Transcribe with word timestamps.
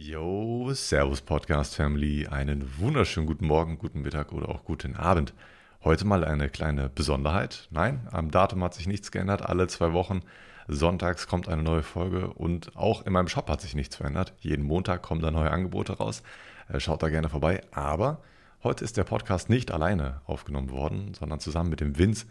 Yo, 0.00 0.72
Servus 0.74 1.22
Podcast 1.22 1.74
Family, 1.74 2.28
einen 2.28 2.78
wunderschönen 2.78 3.26
guten 3.26 3.48
Morgen, 3.48 3.78
guten 3.78 4.02
Mittag 4.02 4.32
oder 4.32 4.48
auch 4.48 4.62
guten 4.62 4.94
Abend. 4.94 5.34
Heute 5.82 6.04
mal 6.04 6.24
eine 6.24 6.48
kleine 6.48 6.88
Besonderheit. 6.88 7.66
Nein, 7.72 8.06
am 8.12 8.30
Datum 8.30 8.62
hat 8.62 8.74
sich 8.74 8.86
nichts 8.86 9.10
geändert. 9.10 9.42
Alle 9.42 9.66
zwei 9.66 9.92
Wochen 9.92 10.20
sonntags 10.68 11.26
kommt 11.26 11.48
eine 11.48 11.64
neue 11.64 11.82
Folge 11.82 12.28
und 12.28 12.76
auch 12.76 13.06
in 13.06 13.12
meinem 13.12 13.26
Shop 13.26 13.50
hat 13.50 13.60
sich 13.60 13.74
nichts 13.74 13.96
verändert. 13.96 14.34
Jeden 14.38 14.64
Montag 14.64 15.02
kommen 15.02 15.20
da 15.20 15.32
neue 15.32 15.50
Angebote 15.50 15.94
raus. 15.94 16.22
Äh, 16.68 16.78
schaut 16.78 17.02
da 17.02 17.08
gerne 17.08 17.28
vorbei. 17.28 17.62
Aber 17.72 18.22
heute 18.62 18.84
ist 18.84 18.98
der 18.98 19.04
Podcast 19.04 19.50
nicht 19.50 19.72
alleine 19.72 20.20
aufgenommen 20.26 20.70
worden, 20.70 21.12
sondern 21.14 21.40
zusammen 21.40 21.70
mit 21.70 21.80
dem 21.80 21.98
Vince, 21.98 22.26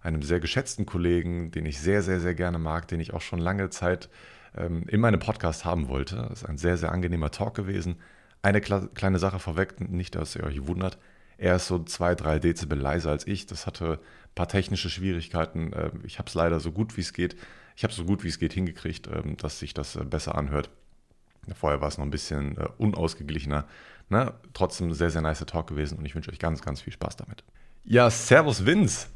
einem 0.00 0.22
sehr 0.22 0.40
geschätzten 0.40 0.86
Kollegen, 0.86 1.50
den 1.50 1.66
ich 1.66 1.80
sehr, 1.80 2.00
sehr, 2.00 2.18
sehr 2.18 2.34
gerne 2.34 2.58
mag, 2.58 2.88
den 2.88 2.98
ich 2.98 3.12
auch 3.12 3.20
schon 3.20 3.40
lange 3.40 3.68
Zeit 3.68 4.08
ähm, 4.56 4.84
in 4.88 5.00
meinem 5.00 5.20
Podcast 5.20 5.64
haben 5.64 5.88
wollte. 5.88 6.16
Das 6.16 6.42
ist 6.42 6.48
ein 6.48 6.58
sehr, 6.58 6.76
sehr 6.76 6.92
angenehmer 6.92 7.30
Talk 7.30 7.54
gewesen. 7.54 7.96
Eine 8.42 8.60
kleine 8.60 9.18
Sache 9.18 9.38
vorweg, 9.38 9.80
nicht, 9.80 10.14
dass 10.14 10.34
ihr 10.34 10.44
euch 10.44 10.66
wundert. 10.66 10.98
Er 11.36 11.56
ist 11.56 11.66
so 11.66 11.82
zwei, 11.84 12.14
drei 12.14 12.38
Dezibel 12.38 12.78
leiser 12.78 13.10
als 13.10 13.26
ich. 13.26 13.46
Das 13.46 13.66
hatte 13.66 13.92
ein 13.92 14.34
paar 14.34 14.48
technische 14.48 14.90
Schwierigkeiten. 14.90 15.72
Ähm, 15.74 16.00
ich 16.04 16.18
habe 16.18 16.28
es 16.28 16.34
leider 16.34 16.60
so 16.60 16.72
gut 16.72 16.96
wie 16.96 17.00
es 17.02 17.12
geht. 17.12 17.36
Ich 17.76 17.84
habe 17.84 17.92
so 17.94 18.04
gut 18.04 18.24
wie 18.24 18.28
es 18.28 18.38
geht 18.38 18.52
hingekriegt, 18.52 19.06
ähm, 19.06 19.36
dass 19.36 19.58
sich 19.58 19.72
das 19.72 19.96
äh, 19.96 20.04
besser 20.04 20.36
anhört. 20.36 20.70
Vorher 21.54 21.80
war 21.80 21.88
es 21.88 21.98
noch 21.98 22.04
ein 22.04 22.10
bisschen 22.10 22.58
äh, 22.58 22.68
unausgeglichener. 22.78 23.66
Ne? 24.08 24.34
Trotzdem 24.52 24.92
sehr, 24.92 25.10
sehr 25.10 25.22
nice 25.22 25.44
Talk 25.46 25.66
gewesen 25.66 25.98
und 25.98 26.04
ich 26.04 26.14
wünsche 26.14 26.30
euch 26.30 26.38
ganz, 26.38 26.62
ganz 26.62 26.80
viel 26.82 26.92
Spaß 26.92 27.16
damit. 27.16 27.44
Ja, 27.84 28.10
Servus 28.10 28.66
Vince. 28.66 29.06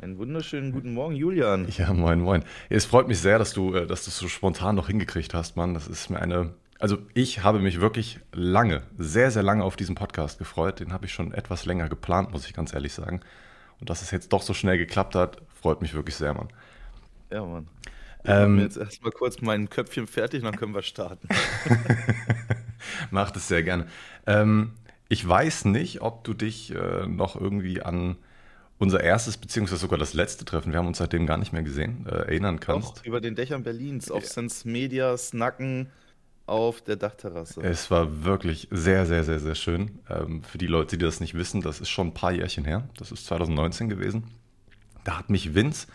Einen 0.00 0.16
wunderschönen 0.16 0.70
guten 0.70 0.94
Morgen, 0.94 1.16
Julian. 1.16 1.66
Ja, 1.76 1.92
moin, 1.92 2.20
moin. 2.20 2.44
Es 2.68 2.84
freut 2.84 3.08
mich 3.08 3.18
sehr, 3.18 3.36
dass 3.36 3.52
du, 3.52 3.74
äh, 3.74 3.84
dass 3.84 4.04
du 4.04 4.10
es 4.10 4.18
so 4.18 4.28
spontan 4.28 4.76
noch 4.76 4.86
hingekriegt 4.86 5.34
hast, 5.34 5.56
Mann. 5.56 5.74
Das 5.74 5.88
ist 5.88 6.08
mir 6.08 6.20
eine. 6.20 6.54
Also 6.78 6.98
ich 7.14 7.42
habe 7.42 7.58
mich 7.58 7.80
wirklich 7.80 8.20
lange, 8.32 8.84
sehr, 8.96 9.32
sehr 9.32 9.42
lange 9.42 9.64
auf 9.64 9.74
diesen 9.74 9.96
Podcast 9.96 10.38
gefreut. 10.38 10.78
Den 10.78 10.92
habe 10.92 11.06
ich 11.06 11.12
schon 11.12 11.34
etwas 11.34 11.66
länger 11.66 11.88
geplant, 11.88 12.30
muss 12.30 12.46
ich 12.46 12.54
ganz 12.54 12.72
ehrlich 12.72 12.92
sagen. 12.92 13.22
Und 13.80 13.90
dass 13.90 14.02
es 14.02 14.12
jetzt 14.12 14.32
doch 14.32 14.42
so 14.42 14.54
schnell 14.54 14.78
geklappt 14.78 15.16
hat, 15.16 15.42
freut 15.60 15.82
mich 15.82 15.94
wirklich 15.94 16.14
sehr, 16.14 16.32
Mann. 16.32 16.48
Ja, 17.32 17.44
Mann. 17.44 17.66
Ich 18.22 18.30
ähm, 18.30 18.60
jetzt 18.60 18.76
erstmal 18.76 19.10
kurz 19.10 19.40
mein 19.40 19.68
Köpfchen 19.68 20.06
fertig, 20.06 20.44
dann 20.44 20.54
können 20.54 20.76
wir 20.76 20.82
starten. 20.82 21.26
Macht 23.10 23.36
es 23.36 23.48
sehr 23.48 23.64
gerne. 23.64 23.88
Ähm, 24.28 24.74
ich 25.08 25.28
weiß 25.28 25.64
nicht, 25.64 26.02
ob 26.02 26.22
du 26.22 26.34
dich 26.34 26.72
äh, 26.72 27.04
noch 27.08 27.34
irgendwie 27.34 27.82
an 27.82 28.16
unser 28.78 29.02
erstes 29.02 29.36
beziehungsweise 29.36 29.80
sogar 29.80 29.98
das 29.98 30.14
letzte 30.14 30.44
Treffen, 30.44 30.72
wir 30.72 30.78
haben 30.78 30.86
uns 30.86 30.98
seitdem 30.98 31.26
gar 31.26 31.36
nicht 31.36 31.52
mehr 31.52 31.62
gesehen, 31.62 32.06
äh, 32.06 32.10
erinnern 32.10 32.60
kannst. 32.60 33.00
Auch 33.00 33.04
über 33.04 33.20
den 33.20 33.34
Dächern 33.34 33.62
Berlins, 33.62 34.10
auf 34.10 34.22
ja. 34.22 34.28
Sens 34.28 34.64
Media, 34.64 35.16
Snacken 35.16 35.88
auf 36.46 36.80
der 36.80 36.96
Dachterrasse. 36.96 37.60
Es 37.60 37.90
war 37.90 38.24
wirklich 38.24 38.68
sehr, 38.70 39.04
sehr, 39.06 39.24
sehr, 39.24 39.38
sehr 39.38 39.54
schön. 39.54 39.98
Ähm, 40.08 40.42
für 40.42 40.58
die 40.58 40.66
Leute, 40.66 40.96
die 40.96 41.04
das 41.04 41.20
nicht 41.20 41.34
wissen, 41.34 41.60
das 41.60 41.80
ist 41.80 41.90
schon 41.90 42.08
ein 42.08 42.14
paar 42.14 42.32
Jährchen 42.32 42.64
her. 42.64 42.88
Das 42.96 43.12
ist 43.12 43.26
2019 43.26 43.88
gewesen. 43.88 44.24
Da 45.04 45.18
hat 45.18 45.28
mich 45.28 45.54
Vince 45.54 45.88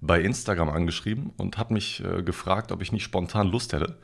bei 0.00 0.20
Instagram 0.20 0.68
angeschrieben 0.68 1.32
und 1.36 1.58
hat 1.58 1.70
mich 1.70 2.04
äh, 2.04 2.22
gefragt, 2.22 2.70
ob 2.70 2.82
ich 2.82 2.92
nicht 2.92 3.02
spontan 3.02 3.48
Lust 3.48 3.72
hätte, 3.72 3.96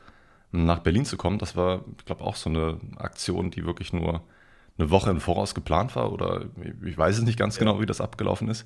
nach 0.51 0.79
Berlin 0.79 1.05
zu 1.05 1.17
kommen. 1.17 1.39
Das 1.39 1.55
war, 1.55 1.85
ich 1.97 2.05
glaube, 2.05 2.23
auch 2.23 2.35
so 2.35 2.49
eine 2.49 2.79
Aktion, 2.97 3.51
die 3.51 3.65
wirklich 3.65 3.93
nur 3.93 4.23
eine 4.77 4.89
Woche 4.89 5.09
im 5.09 5.21
Voraus 5.21 5.53
geplant 5.55 5.95
war 5.95 6.11
oder 6.11 6.45
ich 6.83 6.97
weiß 6.97 7.17
es 7.17 7.23
nicht 7.23 7.37
ganz 7.37 7.57
genau, 7.57 7.79
wie 7.79 7.85
das 7.85 8.01
abgelaufen 8.01 8.49
ist. 8.49 8.65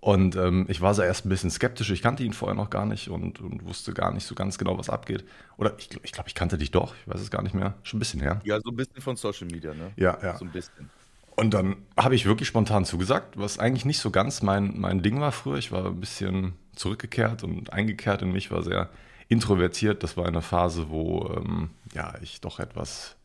Und 0.00 0.36
ähm, 0.36 0.66
ich 0.68 0.80
war 0.80 0.94
so 0.94 1.02
erst 1.02 1.26
ein 1.26 1.28
bisschen 1.28 1.50
skeptisch. 1.50 1.90
Ich 1.90 2.02
kannte 2.02 2.22
ihn 2.22 2.32
vorher 2.32 2.54
noch 2.54 2.70
gar 2.70 2.86
nicht 2.86 3.08
und, 3.08 3.40
und 3.40 3.64
wusste 3.64 3.92
gar 3.92 4.12
nicht 4.12 4.24
so 4.24 4.34
ganz 4.34 4.56
genau, 4.56 4.78
was 4.78 4.88
abgeht. 4.88 5.24
Oder 5.56 5.74
ich, 5.78 5.90
ich 6.02 6.12
glaube, 6.12 6.28
ich 6.28 6.36
kannte 6.36 6.56
dich 6.56 6.70
doch. 6.70 6.94
Ich 6.94 7.12
weiß 7.12 7.20
es 7.20 7.30
gar 7.30 7.42
nicht 7.42 7.54
mehr. 7.54 7.74
Schon 7.82 7.98
ein 7.98 8.00
bisschen 8.00 8.20
her. 8.20 8.40
Ja, 8.44 8.60
so 8.60 8.70
ein 8.70 8.76
bisschen 8.76 9.02
von 9.02 9.16
Social 9.16 9.48
Media, 9.48 9.74
ne? 9.74 9.90
Ja, 9.96 10.16
ja. 10.22 10.36
So 10.36 10.44
ein 10.44 10.52
bisschen. 10.52 10.88
Und 11.34 11.52
dann 11.52 11.76
habe 11.96 12.14
ich 12.14 12.26
wirklich 12.26 12.48
spontan 12.48 12.84
zugesagt, 12.84 13.38
was 13.38 13.58
eigentlich 13.58 13.84
nicht 13.84 13.98
so 13.98 14.10
ganz 14.10 14.42
mein, 14.42 14.78
mein 14.78 15.02
Ding 15.02 15.20
war 15.20 15.32
früher. 15.32 15.58
Ich 15.58 15.72
war 15.72 15.86
ein 15.86 16.00
bisschen 16.00 16.54
zurückgekehrt 16.74 17.42
und 17.42 17.72
eingekehrt 17.72 18.22
in 18.22 18.32
mich, 18.32 18.50
war 18.50 18.62
sehr 18.62 18.90
introvertiert. 19.28 20.02
Das 20.02 20.16
war 20.16 20.26
eine 20.26 20.42
Phase, 20.42 20.90
wo 20.90 21.28
ähm, 21.36 21.70
ja, 21.92 22.14
ich 22.22 22.40
doch 22.40 22.60
etwas 22.60 23.17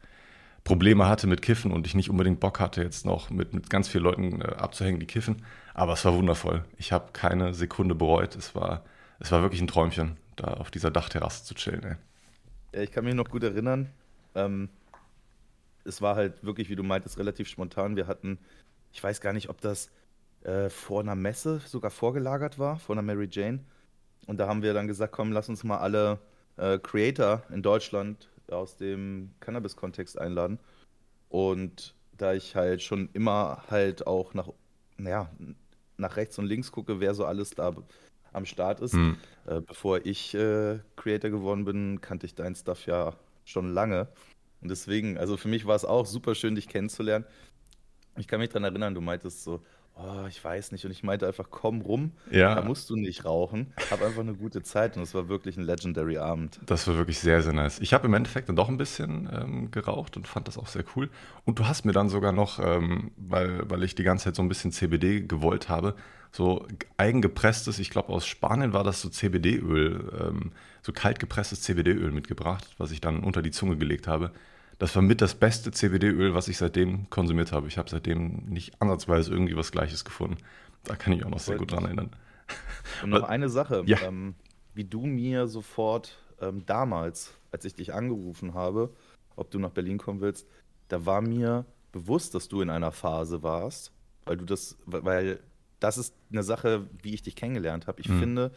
Probleme 0.64 1.08
hatte 1.08 1.28
mit 1.28 1.42
Kiffen 1.42 1.72
und 1.72 1.86
ich 1.86 1.96
nicht 1.96 2.10
unbedingt 2.10 2.40
Bock 2.40 2.60
hatte, 2.60 2.82
jetzt 2.82 3.06
noch 3.06 3.30
mit, 3.30 3.54
mit 3.54 3.70
ganz 3.70 3.90
vielen 3.90 4.04
Leuten 4.04 4.42
äh, 4.42 4.46
abzuhängen, 4.46 5.00
die 5.00 5.06
kiffen. 5.06 5.44
Aber 5.74 5.94
es 5.94 6.06
war 6.06 6.14
wundervoll. 6.14 6.64
Ich 6.78 6.92
habe 6.92 7.12
keine 7.12 7.54
Sekunde 7.54 7.96
bereut. 7.96 8.36
Es 8.36 8.56
war, 8.56 8.84
es 9.20 9.32
war 9.32 9.42
wirklich 9.42 9.62
ein 9.62 9.68
Träumchen, 9.68 10.18
da 10.36 10.46
auf 10.46 10.72
dieser 10.72 10.92
Dachterrasse 10.92 11.44
zu 11.44 11.56
chillen. 11.56 11.84
Ey. 11.84 11.96
Ja, 12.74 12.82
ich 12.82 12.92
kann 12.92 13.04
mich 13.04 13.14
noch 13.14 13.30
gut 13.30 13.44
erinnern. 13.44 13.90
Ähm, 14.36 14.70
es 15.84 16.02
war 16.02 16.16
halt 16.16 16.44
wirklich, 16.44 16.70
wie 16.70 16.76
du 16.76 16.84
meintest, 16.84 17.18
relativ 17.18 17.48
spontan. 17.50 17.96
Wir 17.96 18.08
hatten, 18.08 18.40
ich 18.94 19.04
weiß 19.04 19.20
gar 19.20 19.34
nicht, 19.34 19.50
ob 19.50 19.60
das 19.62 19.92
äh, 20.44 20.70
vor 20.70 21.02
einer 21.02 21.16
Messe 21.16 21.62
sogar 21.66 21.92
vorgelagert 21.92 22.58
war, 22.58 22.80
vor 22.80 22.96
einer 22.96 23.02
Mary 23.02 23.28
Jane. 23.30 23.60
Und 24.28 24.38
da 24.38 24.48
haben 24.48 24.62
wir 24.62 24.74
dann 24.74 24.88
gesagt, 24.88 25.12
komm, 25.12 25.34
lass 25.34 25.50
uns 25.50 25.64
mal 25.64 25.80
alle 25.80 26.20
äh, 26.58 26.78
Creator 26.78 27.44
in 27.50 27.62
Deutschland 27.62 28.30
aus 28.50 28.78
dem 28.78 29.32
Cannabis-Kontext 29.40 30.20
einladen. 30.20 30.60
Und 31.30 31.96
da 32.18 32.34
ich 32.34 32.56
halt 32.56 32.82
schon 32.82 33.10
immer 33.14 33.64
halt 33.70 34.06
auch 34.06 34.34
nach, 34.34 34.50
naja, 34.98 35.30
nach 35.98 36.16
rechts 36.16 36.38
und 36.38 36.46
links 36.46 36.72
gucke, 36.72 37.00
wer 37.00 37.14
so 37.14 37.26
alles 37.26 37.52
da 37.52 37.74
am 38.32 38.46
Start 38.46 38.82
ist. 38.82 38.94
Mhm. 38.94 39.18
Äh, 39.46 39.62
bevor 39.62 40.06
ich 40.06 40.34
äh, 40.34 40.80
Creator 40.96 41.30
geworden 41.30 41.66
bin, 41.66 42.02
kannte 42.02 42.26
ich 42.26 42.36
dein 42.36 42.56
Stuff 42.56 42.86
ja 42.86 43.16
schon 43.46 43.74
lange. 43.74 44.08
Und 44.62 44.70
deswegen, 44.70 45.18
also 45.18 45.38
für 45.38 45.48
mich 45.48 45.66
war 45.66 45.76
es 45.76 45.86
auch 45.86 46.06
super 46.06 46.36
schön, 46.36 46.56
dich 46.56 46.68
kennenzulernen. 46.68 47.26
Ich 48.18 48.28
kann 48.28 48.40
mich 48.40 48.50
daran 48.50 48.64
erinnern, 48.64 48.94
du 48.94 49.02
meintest 49.02 49.44
so, 49.44 49.62
oh, 49.96 50.26
ich 50.28 50.44
weiß 50.44 50.72
nicht. 50.72 50.86
Und 50.86 50.92
ich 50.92 51.04
meinte 51.04 51.28
einfach, 51.28 51.48
komm 51.50 51.82
rum, 51.82 52.12
ja. 52.32 52.56
da 52.56 52.62
musst 52.62 52.90
du 52.90 52.96
nicht 52.96 53.26
rauchen. 53.26 53.74
Hab 53.90 54.02
einfach 54.02 54.22
eine 54.22 54.34
gute 54.34 54.64
Zeit 54.64 54.98
und 54.98 55.04
es 55.04 55.14
war 55.14 55.30
wirklich 55.30 55.58
ein 55.58 55.64
legendary 55.64 56.18
Abend. 56.18 56.60
Das 56.66 56.88
war 56.88 56.96
wirklich 56.96 57.20
sehr, 57.20 57.42
sehr 57.42 57.54
nice. 57.54 57.80
Ich 57.80 57.94
habe 57.94 58.08
im 58.08 58.14
Endeffekt 58.14 58.50
dann 58.50 58.56
doch 58.56 58.70
ein 58.70 58.78
bisschen 58.78 59.30
ähm, 59.32 59.72
geraucht 59.72 60.18
und 60.18 60.28
fand 60.28 60.48
das 60.48 60.58
auch 60.58 60.68
sehr 60.68 60.84
cool. 60.96 61.10
Und 61.46 61.60
du 61.60 61.68
hast 61.68 61.86
mir 61.86 61.94
dann 61.94 62.10
sogar 62.10 62.32
noch, 62.32 62.60
ähm, 62.60 63.12
weil, 63.18 63.70
weil 63.70 63.84
ich 63.84 63.96
die 63.96 64.04
ganze 64.04 64.26
Zeit 64.26 64.36
so 64.36 64.42
ein 64.42 64.50
bisschen 64.50 64.72
CBD 64.72 65.22
gewollt 65.22 65.70
habe, 65.70 65.96
so 66.32 66.66
eigengepresstes, 66.98 67.78
ich 67.78 67.92
glaube 67.92 68.10
aus 68.10 68.26
Spanien 68.26 68.74
war 68.74 68.84
das 68.84 69.02
so 69.02 69.10
CBD-Öl, 69.10 70.12
ähm, 70.20 70.52
so 70.82 70.92
kalt 70.92 71.20
gepresstes 71.20 71.62
CBD-Öl 71.62 72.12
mitgebracht, 72.12 72.68
was 72.80 72.92
ich 72.92 73.02
dann 73.02 73.24
unter 73.24 73.44
die 73.44 73.52
Zunge 73.52 73.78
gelegt 73.78 74.08
habe. 74.08 74.32
Das 74.80 74.96
war 74.96 75.02
mit 75.02 75.22
das 75.22 75.36
beste 75.36 75.72
CBD-Öl, 75.72 76.34
was 76.34 76.48
ich 76.48 76.58
seitdem 76.58 77.10
konsumiert 77.10 77.52
habe. 77.52 77.68
Ich 77.68 77.78
habe 77.78 77.90
seitdem 77.90 78.46
nicht 78.46 78.82
ansatzweise 78.82 79.32
irgendwie 79.32 79.56
was 79.56 79.72
Gleiches 79.72 80.04
gefunden. 80.04 80.38
Da 80.84 80.96
kann 80.96 81.14
ich 81.14 81.26
auch 81.26 81.30
noch 81.30 81.40
sehr 81.40 81.58
gut 81.58 81.72
dran 81.72 81.86
erinnern. 81.86 82.12
Und 83.02 83.12
noch 83.12 83.24
eine 83.30 83.50
Sache, 83.50 83.84
ja. 83.86 84.02
ähm, 84.02 84.36
wie 84.74 84.84
du 84.84 85.06
mir 85.06 85.48
sofort 85.48 86.18
ähm, 86.42 86.66
damals, 86.66 87.34
als 87.52 87.66
ich 87.66 87.76
dich 87.76 87.94
angerufen 87.94 88.54
habe, 88.54 88.94
ob 89.36 89.52
du 89.52 89.60
nach 89.60 89.72
Berlin 89.72 89.98
kommen 89.98 90.22
willst, 90.22 90.48
da 90.90 91.06
war 91.06 91.22
mir 91.22 91.66
bewusst, 91.92 92.36
dass 92.36 92.48
du 92.48 92.62
in 92.62 92.70
einer 92.70 92.92
Phase 92.92 93.44
warst, 93.44 93.92
weil 94.26 94.38
du 94.38 94.46
das, 94.46 94.78
weil 94.86 95.40
das 95.80 95.98
ist 95.98 96.16
eine 96.32 96.44
Sache, 96.44 96.88
wie 97.02 97.14
ich 97.14 97.22
dich 97.22 97.36
kennengelernt 97.36 97.88
habe. 97.88 98.02
Ich 98.02 98.10
mhm. 98.10 98.20
finde, 98.20 98.52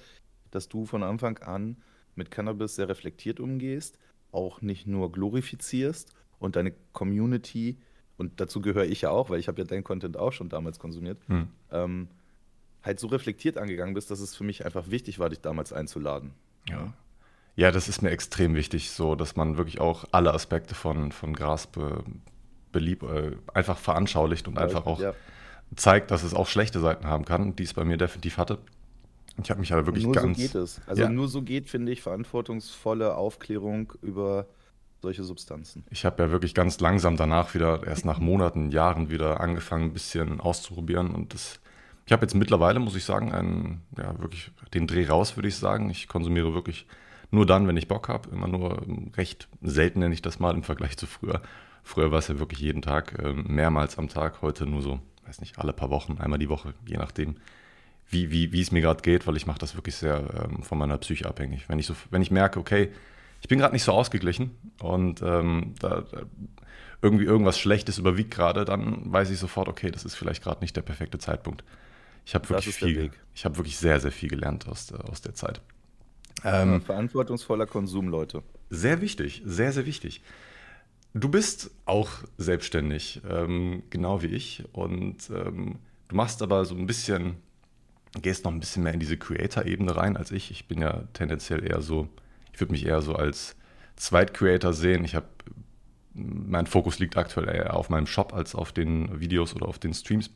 dass 0.50 0.68
du 0.68 0.86
von 0.86 1.02
Anfang 1.02 1.38
an 1.38 1.76
mit 2.14 2.30
Cannabis 2.30 2.76
sehr 2.76 2.88
reflektiert 2.88 3.40
umgehst, 3.40 3.98
auch 4.32 4.60
nicht 4.62 4.86
nur 4.86 5.12
glorifizierst 5.12 6.14
und 6.38 6.56
deine 6.56 6.72
Community, 6.92 7.78
und 8.16 8.40
dazu 8.40 8.60
gehöre 8.60 8.84
ich 8.84 9.02
ja 9.02 9.10
auch, 9.10 9.30
weil 9.30 9.40
ich 9.40 9.48
habe 9.48 9.60
ja 9.60 9.64
deinen 9.66 9.84
Content 9.84 10.16
auch 10.16 10.32
schon 10.32 10.48
damals 10.48 10.78
konsumiert, 10.78 11.18
hm. 11.26 11.48
ähm, 11.70 12.08
halt 12.82 13.00
so 13.00 13.08
reflektiert 13.08 13.58
angegangen 13.58 13.94
bist, 13.94 14.10
dass 14.10 14.20
es 14.20 14.34
für 14.34 14.44
mich 14.44 14.64
einfach 14.64 14.90
wichtig 14.90 15.18
war, 15.18 15.28
dich 15.28 15.40
damals 15.40 15.72
einzuladen. 15.72 16.32
Ja. 16.68 16.92
Ja, 17.56 17.70
das 17.72 17.88
ist 17.88 18.02
mir 18.02 18.10
extrem 18.10 18.54
wichtig, 18.54 18.90
so 18.90 19.14
dass 19.14 19.34
man 19.34 19.56
wirklich 19.56 19.80
auch 19.80 20.04
alle 20.12 20.34
Aspekte 20.34 20.74
von, 20.74 21.10
von 21.10 21.32
Gras 21.32 21.66
be, 21.66 22.04
belieb, 22.70 23.02
äh, 23.02 23.32
einfach 23.54 23.78
veranschaulicht 23.78 24.46
und 24.46 24.58
einfach 24.58 24.84
auch 24.84 25.00
ja. 25.00 25.14
zeigt, 25.74 26.10
dass 26.10 26.22
es 26.22 26.34
auch 26.34 26.48
schlechte 26.48 26.80
Seiten 26.80 27.06
haben 27.06 27.24
kann, 27.24 27.56
die 27.56 27.62
es 27.62 27.72
bei 27.72 27.84
mir 27.84 27.96
definitiv 27.96 28.36
hatte. 28.36 28.58
Ich 29.42 29.50
habe 29.50 29.60
mich 29.60 29.72
aber 29.72 29.86
wirklich 29.86 30.04
nur 30.04 30.14
ganz. 30.14 30.26
Nur 30.26 30.34
so 30.34 30.42
geht 30.42 30.54
es. 30.54 30.80
Also 30.86 31.02
ja. 31.02 31.08
nur 31.08 31.28
so 31.28 31.42
geht, 31.42 31.68
finde 31.68 31.92
ich, 31.92 32.02
verantwortungsvolle 32.02 33.16
Aufklärung 33.16 33.92
über 34.02 34.46
solche 35.02 35.24
Substanzen. 35.24 35.84
Ich 35.90 36.04
habe 36.04 36.22
ja 36.22 36.30
wirklich 36.30 36.54
ganz 36.54 36.80
langsam 36.80 37.16
danach 37.16 37.54
wieder, 37.54 37.86
erst 37.86 38.04
nach 38.04 38.18
Monaten, 38.18 38.70
Jahren 38.70 39.10
wieder 39.10 39.40
angefangen, 39.40 39.84
ein 39.84 39.92
bisschen 39.92 40.40
auszuprobieren. 40.40 41.14
Und 41.14 41.34
das, 41.34 41.60
ich 42.06 42.12
habe 42.12 42.22
jetzt 42.22 42.34
mittlerweile, 42.34 42.80
muss 42.80 42.96
ich 42.96 43.04
sagen, 43.04 43.32
einen, 43.32 43.82
ja, 43.96 44.18
wirklich 44.20 44.50
den 44.74 44.86
Dreh 44.86 45.06
raus, 45.06 45.36
würde 45.36 45.48
ich 45.48 45.56
sagen. 45.56 45.90
Ich 45.90 46.08
konsumiere 46.08 46.54
wirklich 46.54 46.86
nur 47.30 47.46
dann, 47.46 47.68
wenn 47.68 47.76
ich 47.76 47.88
Bock 47.88 48.08
habe. 48.08 48.30
Immer 48.30 48.48
nur 48.48 48.82
recht 49.16 49.48
selten 49.60 50.00
nenne 50.00 50.14
ich 50.14 50.22
das 50.22 50.40
mal 50.40 50.54
im 50.54 50.62
Vergleich 50.62 50.96
zu 50.96 51.06
früher. 51.06 51.42
Früher 51.82 52.10
war 52.10 52.18
es 52.18 52.28
ja 52.28 52.38
wirklich 52.38 52.60
jeden 52.60 52.82
Tag, 52.82 53.22
ähm, 53.22 53.44
mehrmals 53.48 53.98
am 53.98 54.08
Tag. 54.08 54.42
Heute 54.42 54.66
nur 54.66 54.82
so, 54.82 54.98
weiß 55.26 55.40
nicht, 55.40 55.58
alle 55.58 55.72
paar 55.72 55.90
Wochen, 55.90 56.18
einmal 56.18 56.38
die 56.38 56.48
Woche, 56.48 56.74
je 56.86 56.96
nachdem 56.96 57.36
wie, 58.08 58.30
wie, 58.30 58.52
wie 58.52 58.60
es 58.60 58.72
mir 58.72 58.80
gerade 58.80 59.02
geht, 59.02 59.26
weil 59.26 59.36
ich 59.36 59.46
mache 59.46 59.58
das 59.58 59.74
wirklich 59.74 59.96
sehr 59.96 60.48
ähm, 60.48 60.62
von 60.62 60.78
meiner 60.78 60.98
Psyche 60.98 61.26
abhängig. 61.26 61.68
Wenn 61.68 61.78
ich, 61.78 61.86
so, 61.86 61.94
wenn 62.10 62.22
ich 62.22 62.30
merke, 62.30 62.60
okay, 62.60 62.90
ich 63.40 63.48
bin 63.48 63.58
gerade 63.58 63.74
nicht 63.74 63.82
so 63.82 63.92
ausgeglichen 63.92 64.52
und 64.80 65.22
ähm, 65.22 65.74
da, 65.80 66.04
irgendwie 67.02 67.24
irgendwas 67.24 67.58
Schlechtes 67.58 67.98
überwiegt 67.98 68.30
gerade, 68.30 68.64
dann 68.64 69.12
weiß 69.12 69.30
ich 69.30 69.38
sofort, 69.38 69.68
okay, 69.68 69.90
das 69.90 70.04
ist 70.04 70.14
vielleicht 70.14 70.42
gerade 70.42 70.60
nicht 70.60 70.76
der 70.76 70.82
perfekte 70.82 71.18
Zeitpunkt. 71.18 71.64
Ich 72.24 72.34
habe 72.34 72.48
wirklich 72.48 72.74
viel, 72.74 73.10
ich 73.34 73.44
habe 73.44 73.56
wirklich 73.56 73.76
sehr, 73.76 74.00
sehr 74.00 74.10
viel 74.10 74.28
gelernt 74.28 74.66
aus, 74.66 74.92
aus 74.92 75.20
der 75.20 75.34
Zeit. 75.34 75.60
Ähm, 76.44 76.82
verantwortungsvoller 76.82 77.66
Konsum, 77.66 78.08
Leute. 78.08 78.42
Sehr 78.70 79.00
wichtig, 79.00 79.42
sehr, 79.44 79.72
sehr 79.72 79.86
wichtig. 79.86 80.22
Du 81.14 81.28
bist 81.28 81.70
auch 81.86 82.10
selbstständig, 82.36 83.22
ähm, 83.28 83.84
genau 83.90 84.22
wie 84.22 84.26
ich. 84.26 84.64
Und 84.72 85.30
ähm, 85.30 85.78
du 86.08 86.16
machst 86.16 86.42
aber 86.42 86.64
so 86.64 86.74
ein 86.74 86.86
bisschen, 86.86 87.36
gehst 88.22 88.44
noch 88.44 88.52
ein 88.52 88.60
bisschen 88.60 88.82
mehr 88.82 88.94
in 88.94 89.00
diese 89.00 89.16
Creator-Ebene 89.16 89.96
rein 89.96 90.16
als 90.16 90.30
ich. 90.30 90.50
Ich 90.50 90.68
bin 90.68 90.80
ja 90.80 91.04
tendenziell 91.12 91.64
eher 91.64 91.80
so, 91.80 92.08
ich 92.52 92.60
würde 92.60 92.72
mich 92.72 92.86
eher 92.86 93.02
so 93.02 93.14
als 93.14 93.56
Zweit-Creator 93.96 94.72
sehen. 94.72 95.04
Ich 95.04 95.14
habe, 95.14 95.26
mein 96.14 96.66
Fokus 96.66 96.98
liegt 96.98 97.16
aktuell 97.16 97.48
eher 97.48 97.74
auf 97.74 97.90
meinem 97.90 98.06
Shop 98.06 98.32
als 98.32 98.54
auf 98.54 98.72
den 98.72 99.20
Videos 99.20 99.54
oder 99.54 99.66
auf 99.66 99.78
den 99.78 99.94
Streams. 99.94 100.30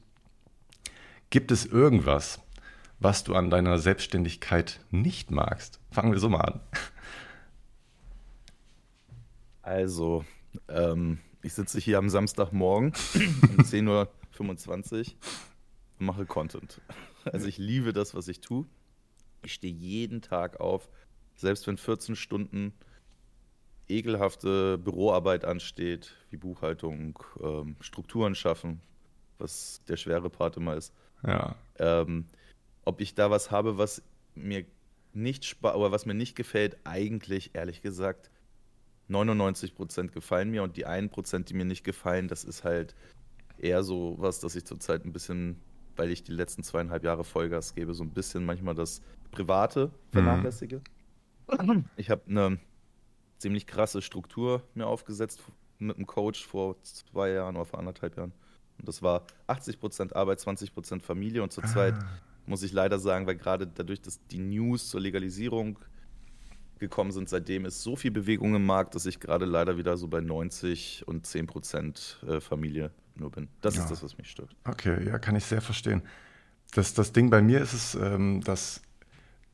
Gibt 1.31 1.53
es 1.53 1.65
irgendwas, 1.65 2.41
was 2.99 3.25
du 3.25 3.35
an 3.35 3.51
deiner 3.51 3.79
Selbstständigkeit 3.79 4.81
nicht 4.91 5.31
magst? 5.31 5.81
Fangen 5.91 6.13
wir 6.13 6.19
so 6.19 6.29
mal 6.29 6.41
an. 6.41 6.61
Also, 9.63 10.25
ähm, 10.69 11.19
ich 11.43 11.55
sitze 11.55 11.79
hier 11.79 11.99
am 11.99 12.11
Samstagmorgen 12.11 12.93
um 13.43 13.65
10.25 13.65 13.87
Uhr 13.89 14.09
und 15.99 16.07
mache 16.07 16.27
Content. 16.27 16.81
Also 17.25 17.47
ich 17.47 17.59
liebe 17.59 17.93
das, 17.93 18.15
was 18.15 18.29
ich 18.29 18.41
tue. 18.41 18.67
Ich 19.45 19.55
stehe 19.55 19.73
jeden 19.73 20.23
Tag 20.23 20.61
auf, 20.61 20.89
selbst 21.35 21.67
wenn 21.67 21.77
14 21.77 22.17
Stunden 22.17 22.73
ekelhafte 23.89 24.79
Büroarbeit 24.79 25.45
ansteht, 25.45 26.15
wie 26.31 26.37
Buchhaltung, 26.37 27.19
ähm, 27.43 27.77
Strukturen 27.81 28.35
schaffen, 28.35 28.81
was 29.39 29.83
der 29.89 29.97
schwere 29.97 30.31
Part 30.31 30.57
immer 30.57 30.77
ist. 30.77 30.93
Ja. 31.27 31.57
Ähm, 31.79 32.27
ob 32.85 33.01
ich 33.01 33.15
da 33.15 33.31
was 33.31 33.51
habe, 33.51 33.79
was 33.79 34.03
mir 34.35 34.65
nicht 35.13 35.57
oder 35.63 35.91
was 35.91 36.07
mir 36.07 36.15
nicht 36.15 36.37
gefällt, 36.37 36.77
eigentlich 36.85 37.55
ehrlich 37.55 37.83
gesagt 37.83 38.31
99% 39.09 40.09
gefallen 40.09 40.51
mir 40.51 40.63
und 40.63 40.77
die 40.77 40.87
1% 40.87 41.45
die 41.45 41.55
mir 41.55 41.65
nicht 41.65 41.85
gefallen, 41.85 42.29
das 42.29 42.45
ist 42.45 42.63
halt 42.63 42.95
eher 43.59 43.83
so 43.83 44.15
was, 44.19 44.41
dass 44.41 44.55
ich 44.55 44.65
zurzeit 44.65 45.05
ein 45.05 45.13
bisschen, 45.13 45.61
weil 46.01 46.11
ich 46.11 46.23
die 46.23 46.33
letzten 46.33 46.63
zweieinhalb 46.63 47.05
Jahre 47.05 47.25
Vollgas 47.25 47.75
gebe, 47.75 47.93
so 47.93 48.03
ein 48.03 48.09
bisschen 48.09 48.47
manchmal 48.47 48.75
das 48.75 49.03
Private 49.33 49.91
vernachlässige. 50.13 50.81
Mhm. 51.61 51.85
Ich 51.97 52.09
habe 52.09 52.23
eine 52.27 52.59
ziemlich 53.37 53.67
krasse 53.67 54.01
Struktur 54.01 54.63
mir 54.75 54.87
aufgesetzt 54.87 55.43
mit 55.79 55.97
einem 55.97 56.07
Coach 56.07 56.47
vor 56.47 56.81
zwei 56.83 57.33
Jahren 57.33 57.57
oder 57.57 57.67
vor 57.67 57.79
anderthalb 57.79 58.17
Jahren. 58.17 58.33
Und 58.79 58.89
das 58.89 59.03
war 59.03 59.27
80% 59.47 60.15
Arbeit, 60.15 60.39
20% 60.39 61.03
Familie 61.03 61.43
und 61.43 61.53
zurzeit 61.53 61.95
ah. 61.95 62.07
muss 62.47 62.63
ich 62.63 62.73
leider 62.73 62.99
sagen, 62.99 63.27
weil 63.27 63.37
gerade 63.37 63.67
dadurch, 63.67 64.01
dass 64.01 64.25
die 64.29 64.39
News 64.39 64.89
zur 64.89 65.03
Legalisierung 65.03 65.79
gekommen 66.79 67.11
sind. 67.11 67.29
Seitdem 67.29 67.67
ist 67.67 67.83
so 67.83 67.95
viel 67.95 68.11
Bewegung 68.11 68.55
im 68.55 68.65
Markt, 68.65 68.95
dass 68.95 69.05
ich 69.05 69.21
gerade 69.21 69.45
leider 69.45 69.77
wieder 69.77 69.99
so 69.99 70.09
bei 70.09 70.23
90 70.23 71.07
und 71.07 71.27
10 71.27 71.47
Prozent 71.47 72.25
äh, 72.27 72.41
Familie 72.41 72.91
nur 73.21 73.31
bin. 73.31 73.49
Das 73.61 73.77
ja. 73.77 73.83
ist 73.83 73.91
das, 73.91 74.03
was 74.03 74.19
mich 74.19 74.31
stört. 74.31 74.55
Okay, 74.65 75.07
ja, 75.07 75.19
kann 75.19 75.37
ich 75.37 75.45
sehr 75.45 75.61
verstehen. 75.61 76.03
Das, 76.73 76.95
das 76.95 77.13
Ding 77.13 77.31
bei 77.31 77.43
mir 77.43 77.61
ist 77.61 77.73
es, 77.73 77.95
ähm, 77.95 78.41
dass 78.43 78.83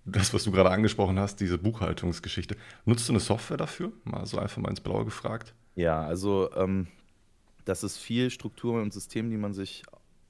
das, 0.05 0.33
was 0.33 0.45
du 0.45 0.53
gerade 0.53 0.71
angesprochen 0.71 1.19
hast, 1.19 1.41
diese 1.41 1.59
Buchhaltungsgeschichte. 1.59 2.57
Nutzt 2.85 3.09
du 3.09 3.13
eine 3.13 3.21
Software 3.21 3.57
dafür? 3.57 3.93
Mal 4.05 4.25
so 4.27 4.39
einfach 4.39 4.59
mal 4.59 4.71
ins 4.71 4.81
Blaue 4.81 5.05
gefragt. 5.05 5.55
Ja, 5.75 6.03
also 6.03 6.51
ähm, 6.55 6.87
das 7.65 7.83
ist 7.83 7.99
viel 7.99 8.31
Struktur 8.31 8.81
und 8.81 8.93
System, 8.93 9.31
die 9.31 9.37
man 9.37 9.53
sich 9.53 9.83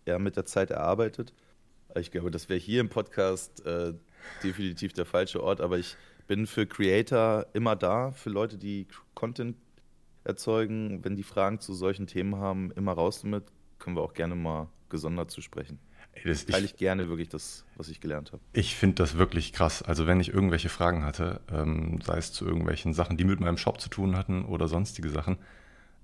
ja 0.07 0.19
mit 0.19 0.37
der 0.37 0.47
Zeit 0.47 0.71
erarbeitet. 0.71 1.35
Ich 1.95 2.11
glaube, 2.11 2.31
das 2.31 2.49
wäre 2.49 2.59
hier 2.59 2.81
im 2.81 2.89
Podcast 2.89 3.65
äh, 3.67 3.93
definitiv 4.43 4.93
der 4.93 5.05
falsche 5.05 5.43
Ort, 5.43 5.61
aber 5.61 5.79
ich 5.79 5.97
bin 6.27 6.47
für 6.47 6.67
Creator 6.67 7.47
immer 7.53 7.77
da, 7.77 8.11
für 8.11 8.31
Leute, 8.31 8.59
die 8.59 8.87
Content 9.15 9.57
erzeugen. 10.27 11.05
Wenn 11.05 11.17
die 11.17 11.23
Fragen 11.23 11.61
zu 11.61 11.75
solchen 11.75 12.07
Themen 12.07 12.37
haben, 12.37 12.71
immer 12.73 12.93
raus 12.93 13.23
damit. 13.23 13.45
Können 13.79 13.97
wir 13.97 14.03
auch 14.03 14.15
gerne 14.15 14.35
mal 14.35 14.69
gesondert 14.89 15.31
zu 15.31 15.41
sprechen. 15.43 15.79
Das, 16.25 16.47
Teile 16.47 16.65
ich, 16.65 16.73
ich 16.73 16.77
gerne 16.79 17.09
wirklich 17.09 17.29
das, 17.29 17.65
was 17.77 17.89
ich 17.89 18.01
gelernt 18.01 18.33
habe. 18.33 18.43
Ich 18.53 18.75
finde 18.75 18.97
das 18.97 19.19
wirklich 19.19 19.53
krass. 19.53 19.83
Also 19.83 20.07
wenn 20.07 20.19
ich 20.19 20.33
irgendwelche 20.33 20.71
Fragen 20.71 21.05
hatte, 21.05 21.41
ähm, 21.53 22.01
sei 22.03 22.17
es 22.17 22.33
zu 22.33 22.47
irgendwelchen 22.47 22.95
Sachen, 22.95 23.17
die 23.17 23.25
mit 23.25 23.41
meinem 23.41 23.59
Shop 23.59 23.81
zu 23.81 23.91
tun 23.91 24.17
hatten 24.17 24.45
oder 24.47 24.67
sonstige 24.67 25.11
Sachen, 25.11 25.37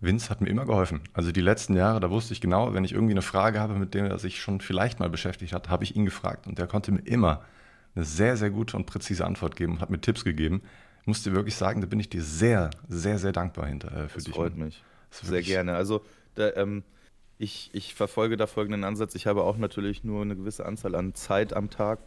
Vince 0.00 0.28
hat 0.30 0.40
mir 0.40 0.48
immer 0.48 0.66
geholfen. 0.66 1.00
Also 1.14 1.32
die 1.32 1.40
letzten 1.40 1.74
Jahre, 1.76 2.00
da 2.00 2.10
wusste 2.10 2.34
ich 2.34 2.40
genau, 2.40 2.74
wenn 2.74 2.84
ich 2.84 2.92
irgendwie 2.92 3.14
eine 3.14 3.22
Frage 3.22 3.60
habe, 3.60 3.74
mit 3.74 3.94
der 3.94 4.10
er 4.10 4.18
sich 4.18 4.40
schon 4.40 4.60
vielleicht 4.60 5.00
mal 5.00 5.08
beschäftigt 5.08 5.52
hat, 5.52 5.70
habe 5.70 5.84
ich 5.84 5.96
ihn 5.96 6.04
gefragt 6.04 6.46
und 6.46 6.58
der 6.58 6.66
konnte 6.66 6.92
mir 6.92 7.06
immer 7.06 7.44
eine 7.94 8.04
sehr, 8.04 8.36
sehr 8.36 8.50
gute 8.50 8.76
und 8.76 8.86
präzise 8.86 9.24
Antwort 9.24 9.56
geben 9.56 9.74
und 9.74 9.80
hat 9.80 9.90
mir 9.90 10.00
Tipps 10.00 10.24
gegeben. 10.24 10.62
Ich 11.02 11.06
muss 11.06 11.22
dir 11.22 11.32
wirklich 11.32 11.56
sagen, 11.56 11.80
da 11.80 11.86
bin 11.86 12.00
ich 12.00 12.08
dir 12.08 12.22
sehr, 12.22 12.70
sehr, 12.88 13.18
sehr 13.18 13.32
dankbar 13.32 13.66
hinter, 13.66 13.88
äh, 13.88 14.08
für 14.08 14.14
das 14.14 14.24
dich. 14.24 14.34
Freut 14.34 14.56
mich. 14.56 14.82
Sehr 15.10 15.42
gerne. 15.42 15.74
Also 15.74 16.02
da, 16.36 16.54
ähm, 16.54 16.84
ich, 17.38 17.70
ich 17.72 17.94
verfolge 17.94 18.36
da 18.36 18.46
folgenden 18.46 18.84
Ansatz. 18.84 19.16
Ich 19.16 19.26
habe 19.26 19.42
auch 19.42 19.56
natürlich 19.56 20.04
nur 20.04 20.22
eine 20.22 20.36
gewisse 20.36 20.64
Anzahl 20.64 20.94
an 20.94 21.14
Zeit 21.14 21.54
am 21.54 21.70
Tag. 21.70 21.98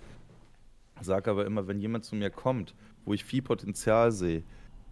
Sage 1.01 1.29
aber 1.29 1.45
immer, 1.45 1.67
wenn 1.67 1.79
jemand 1.79 2.05
zu 2.05 2.15
mir 2.15 2.29
kommt, 2.29 2.73
wo 3.03 3.13
ich 3.13 3.25
viel 3.25 3.41
Potenzial 3.41 4.13
sehe 4.13 4.43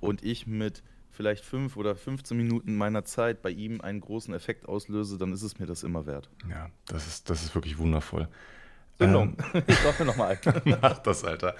und 0.01 0.21
ich 0.21 0.47
mit 0.47 0.83
vielleicht 1.11 1.45
fünf 1.45 1.77
oder 1.77 1.95
15 1.95 2.35
Minuten 2.35 2.75
meiner 2.75 3.05
Zeit 3.05 3.41
bei 3.41 3.51
ihm 3.51 3.79
einen 3.79 4.01
großen 4.01 4.33
Effekt 4.33 4.67
auslöse, 4.67 5.17
dann 5.17 5.31
ist 5.31 5.43
es 5.43 5.59
mir 5.59 5.65
das 5.65 5.83
immer 5.83 6.05
wert. 6.05 6.29
Ja, 6.49 6.69
das 6.87 7.07
ist, 7.07 7.29
das 7.29 7.43
ist 7.43 7.55
wirklich 7.55 7.77
wundervoll. 7.77 8.27
Zündung. 8.97 9.37
Ähm, 9.53 9.63
ich 9.67 9.79
brauche 9.81 10.03
nochmal. 10.03 10.37
Mach 10.81 10.97
das, 10.99 11.23
Alter. 11.23 11.55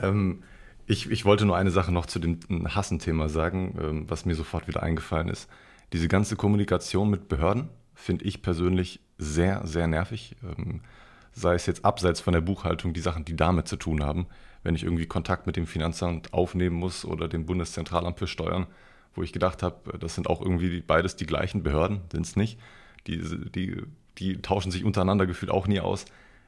Ähm, 0.00 0.42
ich, 0.90 1.08
ich 1.08 1.24
wollte 1.24 1.46
nur 1.46 1.56
eine 1.56 1.70
Sache 1.70 1.92
noch 1.92 2.06
zu 2.06 2.18
dem 2.18 2.40
Hassenthema 2.74 3.28
sagen, 3.28 3.78
ähm, 3.80 4.04
was 4.10 4.24
mir 4.24 4.34
sofort 4.34 4.66
wieder 4.66 4.82
eingefallen 4.82 5.28
ist. 5.28 5.48
Diese 5.92 6.08
ganze 6.08 6.34
Kommunikation 6.34 7.08
mit 7.08 7.28
Behörden 7.28 7.68
finde 7.94 8.24
ich 8.24 8.42
persönlich 8.42 9.00
sehr, 9.16 9.64
sehr 9.66 9.86
nervig. 9.86 10.34
Ähm, 10.42 10.80
sei 11.32 11.54
es 11.54 11.66
jetzt 11.66 11.84
abseits 11.84 12.20
von 12.20 12.32
der 12.32 12.40
Buchhaltung, 12.40 12.92
die 12.92 13.00
Sachen, 13.00 13.24
die 13.24 13.36
damit 13.36 13.68
zu 13.68 13.76
tun 13.76 14.02
haben. 14.02 14.26
Wenn 14.64 14.74
ich 14.74 14.82
irgendwie 14.82 15.06
Kontakt 15.06 15.46
mit 15.46 15.56
dem 15.56 15.68
Finanzamt 15.68 16.34
aufnehmen 16.34 16.76
muss 16.76 17.04
oder 17.04 17.28
dem 17.28 17.46
Bundeszentralamt 17.46 18.18
für 18.18 18.26
Steuern, 18.26 18.66
wo 19.14 19.22
ich 19.22 19.32
gedacht 19.32 19.62
habe, 19.62 19.96
das 19.98 20.16
sind 20.16 20.28
auch 20.28 20.40
irgendwie 20.40 20.80
beides 20.80 21.14
die 21.14 21.26
gleichen 21.26 21.62
Behörden, 21.62 22.00
sind 22.10 22.26
es 22.26 22.34
nicht. 22.34 22.58
Die, 23.06 23.18
die, 23.50 23.82
die 24.18 24.42
tauschen 24.42 24.72
sich 24.72 24.84
untereinander 24.84 25.26
gefühlt 25.26 25.52
auch 25.52 25.68
nie 25.68 25.80
aus 25.80 26.04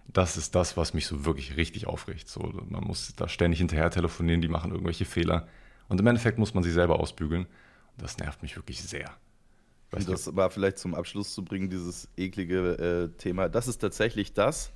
das 0.08 0.36
ist 0.36 0.54
das, 0.54 0.76
was 0.76 0.94
mich 0.94 1.06
so 1.06 1.24
wirklich 1.24 1.56
richtig 1.56 1.86
aufregt. 1.86 2.28
So, 2.28 2.40
man 2.68 2.84
muss 2.84 3.14
da 3.16 3.28
ständig 3.28 3.58
hinterher 3.58 3.90
telefonieren, 3.90 4.40
die 4.40 4.48
machen 4.48 4.70
irgendwelche 4.70 5.04
Fehler. 5.04 5.48
Und 5.88 6.00
im 6.00 6.06
Endeffekt 6.06 6.38
muss 6.38 6.54
man 6.54 6.62
sie 6.62 6.70
selber 6.70 7.00
ausbügeln. 7.00 7.44
Und 7.44 8.02
das 8.02 8.18
nervt 8.18 8.42
mich 8.42 8.56
wirklich 8.56 8.82
sehr. 8.82 9.10
Und 9.92 10.08
das 10.08 10.34
war 10.34 10.50
vielleicht 10.50 10.78
zum 10.78 10.94
Abschluss 10.94 11.34
zu 11.34 11.44
bringen, 11.44 11.68
dieses 11.68 12.08
eklige 12.16 13.10
äh, 13.12 13.18
Thema. 13.18 13.48
Das 13.48 13.68
ist 13.68 13.78
tatsächlich 13.78 14.32
das, 14.32 14.72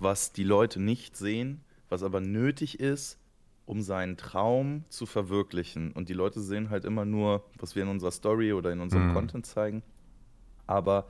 was 0.00 0.32
die 0.32 0.42
Leute 0.42 0.80
nicht 0.80 1.16
sehen, 1.16 1.60
was 1.88 2.02
aber 2.02 2.20
nötig 2.20 2.80
ist, 2.80 3.18
um 3.64 3.82
seinen 3.82 4.16
Traum 4.16 4.84
zu 4.88 5.06
verwirklichen. 5.06 5.92
Und 5.92 6.08
die 6.08 6.14
Leute 6.14 6.40
sehen 6.40 6.70
halt 6.70 6.84
immer 6.84 7.04
nur, 7.04 7.44
was 7.58 7.76
wir 7.76 7.84
in 7.84 7.88
unserer 7.88 8.10
Story 8.10 8.52
oder 8.52 8.72
in 8.72 8.80
unserem 8.80 9.10
mhm. 9.10 9.14
Content 9.14 9.46
zeigen. 9.46 9.82
Aber 10.66 11.06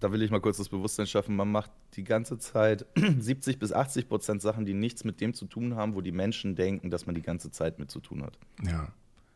da 0.00 0.12
will 0.12 0.22
ich 0.22 0.30
mal 0.30 0.40
kurz 0.40 0.58
das 0.58 0.68
Bewusstsein 0.68 1.06
schaffen, 1.06 1.36
man 1.36 1.50
macht 1.50 1.70
die 1.94 2.04
ganze 2.04 2.38
Zeit 2.38 2.86
70 3.18 3.58
bis 3.58 3.72
80 3.72 4.08
Prozent 4.08 4.42
Sachen, 4.42 4.66
die 4.66 4.74
nichts 4.74 5.04
mit 5.04 5.20
dem 5.20 5.34
zu 5.34 5.46
tun 5.46 5.76
haben, 5.76 5.94
wo 5.94 6.00
die 6.00 6.12
Menschen 6.12 6.54
denken, 6.54 6.90
dass 6.90 7.06
man 7.06 7.14
die 7.14 7.22
ganze 7.22 7.50
Zeit 7.50 7.78
mit 7.78 7.90
zu 7.90 8.00
tun 8.00 8.22
hat. 8.22 8.38
Ja. 8.66 8.88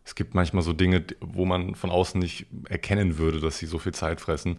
Es 0.04 0.14
gibt 0.14 0.34
manchmal 0.34 0.62
so 0.62 0.72
Dinge, 0.72 1.04
wo 1.20 1.44
man 1.44 1.74
von 1.74 1.90
außen 1.90 2.18
nicht 2.18 2.46
erkennen 2.68 3.18
würde, 3.18 3.40
dass 3.40 3.58
sie 3.58 3.66
so 3.66 3.78
viel 3.78 3.92
Zeit 3.92 4.20
fressen. 4.20 4.56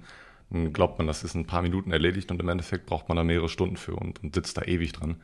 Dann 0.50 0.72
glaubt 0.72 0.98
man, 0.98 1.08
das 1.08 1.24
ist 1.24 1.36
in 1.36 1.42
ein 1.42 1.48
paar 1.48 1.62
Minuten 1.62 1.92
erledigt 1.92 2.32
und 2.32 2.40
im 2.40 2.50
Endeffekt 2.50 2.86
braucht 2.86 3.10
man 3.10 3.18
da 3.18 3.24
mehrere 3.24 3.50
Stunden 3.50 3.78
für 3.78 3.96
und, 3.96 4.24
und 4.24 4.36
sitzt 4.36 4.58
da 4.58 4.62
ewig 4.64 4.94
dran. 4.94 5.16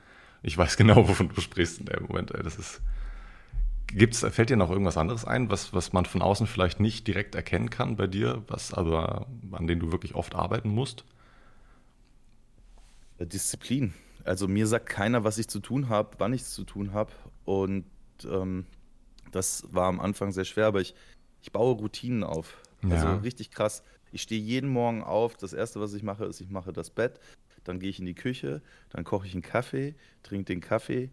Ich 0.41 0.57
weiß 0.57 0.77
genau, 0.77 1.07
wovon 1.07 1.29
du 1.29 1.39
sprichst 1.41 1.79
in 1.79 1.85
dem 1.85 2.07
Moment. 2.07 2.31
Ey. 2.31 2.43
Das 2.43 2.57
ist, 2.57 2.81
Gibt's, 3.87 4.19
fällt 4.19 4.49
dir 4.49 4.57
noch 4.57 4.69
irgendwas 4.69 4.97
anderes 4.97 5.25
ein, 5.25 5.49
was, 5.49 5.73
was 5.73 5.93
man 5.93 6.05
von 6.05 6.21
außen 6.21 6.45
vielleicht 6.45 6.79
nicht 6.79 7.07
direkt 7.07 7.35
erkennen 7.35 7.69
kann 7.69 7.95
bei 7.95 8.07
dir, 8.07 8.43
was 8.47 8.73
aber 8.73 9.27
an 9.51 9.67
dem 9.67 9.79
du 9.79 9.91
wirklich 9.91 10.13
oft 10.13 10.35
arbeiten 10.35 10.69
musst? 10.69 11.05
Äh, 13.17 13.25
Disziplin. 13.25 13.93
Also 14.23 14.47
mir 14.47 14.67
sagt 14.67 14.87
keiner, 14.87 15.23
was 15.23 15.37
ich 15.37 15.47
zu 15.47 15.61
tun 15.61 15.87
habe, 15.87 16.11
wann 16.17 16.33
ich 16.33 16.41
es 16.41 16.53
zu 16.53 16.65
tun 16.65 16.91
habe. 16.91 17.11
Und 17.45 17.85
ähm, 18.29 18.65
das 19.31 19.63
war 19.71 19.87
am 19.87 20.01
Anfang 20.01 20.31
sehr 20.31 20.45
schwer, 20.45 20.67
aber 20.67 20.81
ich, 20.81 20.93
ich 21.41 21.51
baue 21.51 21.75
Routinen 21.75 22.23
auf. 22.23 22.57
Also 22.89 23.07
richtig 23.17 23.51
krass. 23.51 23.83
Ich 24.11 24.21
stehe 24.21 24.41
jeden 24.41 24.69
Morgen 24.69 25.03
auf. 25.03 25.35
Das 25.37 25.53
Erste, 25.53 25.79
was 25.79 25.93
ich 25.93 26.03
mache, 26.03 26.25
ist, 26.25 26.41
ich 26.41 26.49
mache 26.49 26.73
das 26.73 26.89
Bett. 26.89 27.19
Dann 27.63 27.79
gehe 27.79 27.89
ich 27.89 27.99
in 27.99 28.05
die 28.05 28.15
Küche, 28.15 28.61
dann 28.89 29.03
koche 29.03 29.27
ich 29.27 29.33
einen 29.33 29.41
Kaffee, 29.41 29.95
trinke 30.23 30.45
den 30.45 30.61
Kaffee, 30.61 31.09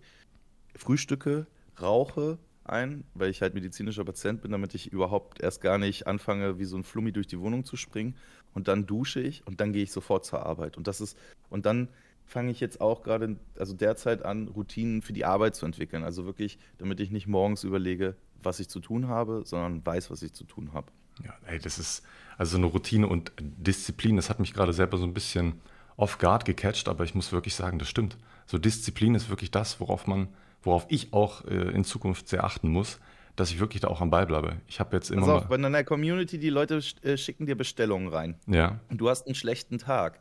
frühstücke, 0.76 1.46
rauche, 1.80 2.38
ein, 2.64 3.04
weil 3.14 3.30
ich 3.30 3.42
halt 3.42 3.54
medizinischer 3.54 4.04
Patient 4.04 4.42
bin, 4.42 4.52
damit 4.52 4.75
ich 4.75 4.92
überhaupt 4.92 5.40
erst 5.40 5.61
gar 5.61 5.78
nicht 5.78 6.06
anfange, 6.06 6.59
wie 6.59 6.64
so 6.64 6.76
ein 6.76 6.85
Flummi 6.85 7.12
durch 7.12 7.26
die 7.26 7.40
Wohnung 7.40 7.64
zu 7.64 7.76
springen. 7.76 8.16
Und 8.54 8.68
dann 8.68 8.87
dusche 8.87 9.21
ich 9.21 9.47
und 9.47 9.61
dann 9.61 9.73
gehe 9.73 9.83
ich 9.83 9.92
sofort 9.92 10.25
zur 10.25 10.47
Arbeit. 10.47 10.76
Und 10.76 10.87
das 10.87 11.00
ist, 11.00 11.18
und 11.50 11.66
dann 11.66 11.88
fange 12.25 12.50
ich 12.50 12.61
jetzt 12.61 12.80
auch 12.80 13.02
gerade, 13.02 13.37
also 13.59 13.75
derzeit 13.75 14.25
an, 14.25 14.49
Routinen 14.49 15.02
für 15.02 15.12
die 15.12 15.25
Arbeit 15.25 15.54
zu 15.54 15.66
entwickeln. 15.66 16.04
Also 16.04 16.25
wirklich, 16.25 16.59
damit 16.78 17.00
ich 17.00 17.11
nicht 17.11 17.26
morgens 17.26 17.64
überlege, 17.64 18.16
was 18.42 18.61
ich 18.61 18.68
zu 18.68 18.80
tun 18.80 19.09
habe, 19.09 19.42
sondern 19.44 19.85
weiß, 19.85 20.11
was 20.11 20.23
ich 20.23 20.33
zu 20.33 20.44
tun 20.44 20.73
habe. 20.73 20.90
Ja, 21.25 21.35
ey, 21.47 21.59
das 21.59 21.78
ist 21.78 22.02
also 22.37 22.56
eine 22.56 22.66
Routine 22.66 23.06
und 23.06 23.33
Disziplin. 23.40 24.16
Das 24.16 24.30
hat 24.30 24.40
mich 24.40 24.52
gerade 24.52 24.73
selber 24.73 24.99
so 24.99 25.04
ein 25.04 25.14
bisschen 25.14 25.61
off 25.97 26.18
guard 26.18 26.44
gecatcht, 26.44 26.88
aber 26.88 27.04
ich 27.04 27.14
muss 27.14 27.33
wirklich 27.33 27.54
sagen, 27.54 27.78
das 27.78 27.88
stimmt. 27.88 28.16
So 28.47 28.59
Disziplin 28.59 29.14
ist 29.14 29.30
wirklich 29.30 29.50
das, 29.50 29.80
worauf 29.80 30.06
man, 30.06 30.28
worauf 30.64 30.87
ich 30.88 31.12
auch 31.12 31.44
äh, 31.44 31.54
in 31.54 31.85
Zukunft 31.85 32.28
sehr 32.28 32.44
achten 32.44 32.68
muss, 32.68 33.00
dass 33.37 33.50
ich 33.50 33.61
wirklich 33.61 33.80
da 33.80 33.88
auch 33.88 34.00
am 34.00 34.11
Ball 34.11 34.26
bleibe. 34.26 34.56
Ich 34.68 34.80
habe 34.80 34.97
jetzt 34.97 35.11
immer. 35.11 35.23
Also 35.23 35.35
auch 35.37 35.47
bei 35.47 35.56
deiner 35.56 35.85
Community, 35.85 36.38
die 36.38 36.50
Leute 36.50 36.80
äh, 37.02 37.16
schicken 37.16 37.47
dir 37.47 37.56
Bestellungen 37.56 38.09
rein. 38.09 38.37
Ja. 38.47 38.80
Und 38.90 38.99
du 38.99 39.09
hast 39.09 39.26
einen 39.26 39.35
schlechten 39.35 39.78
Tag. 39.78 40.21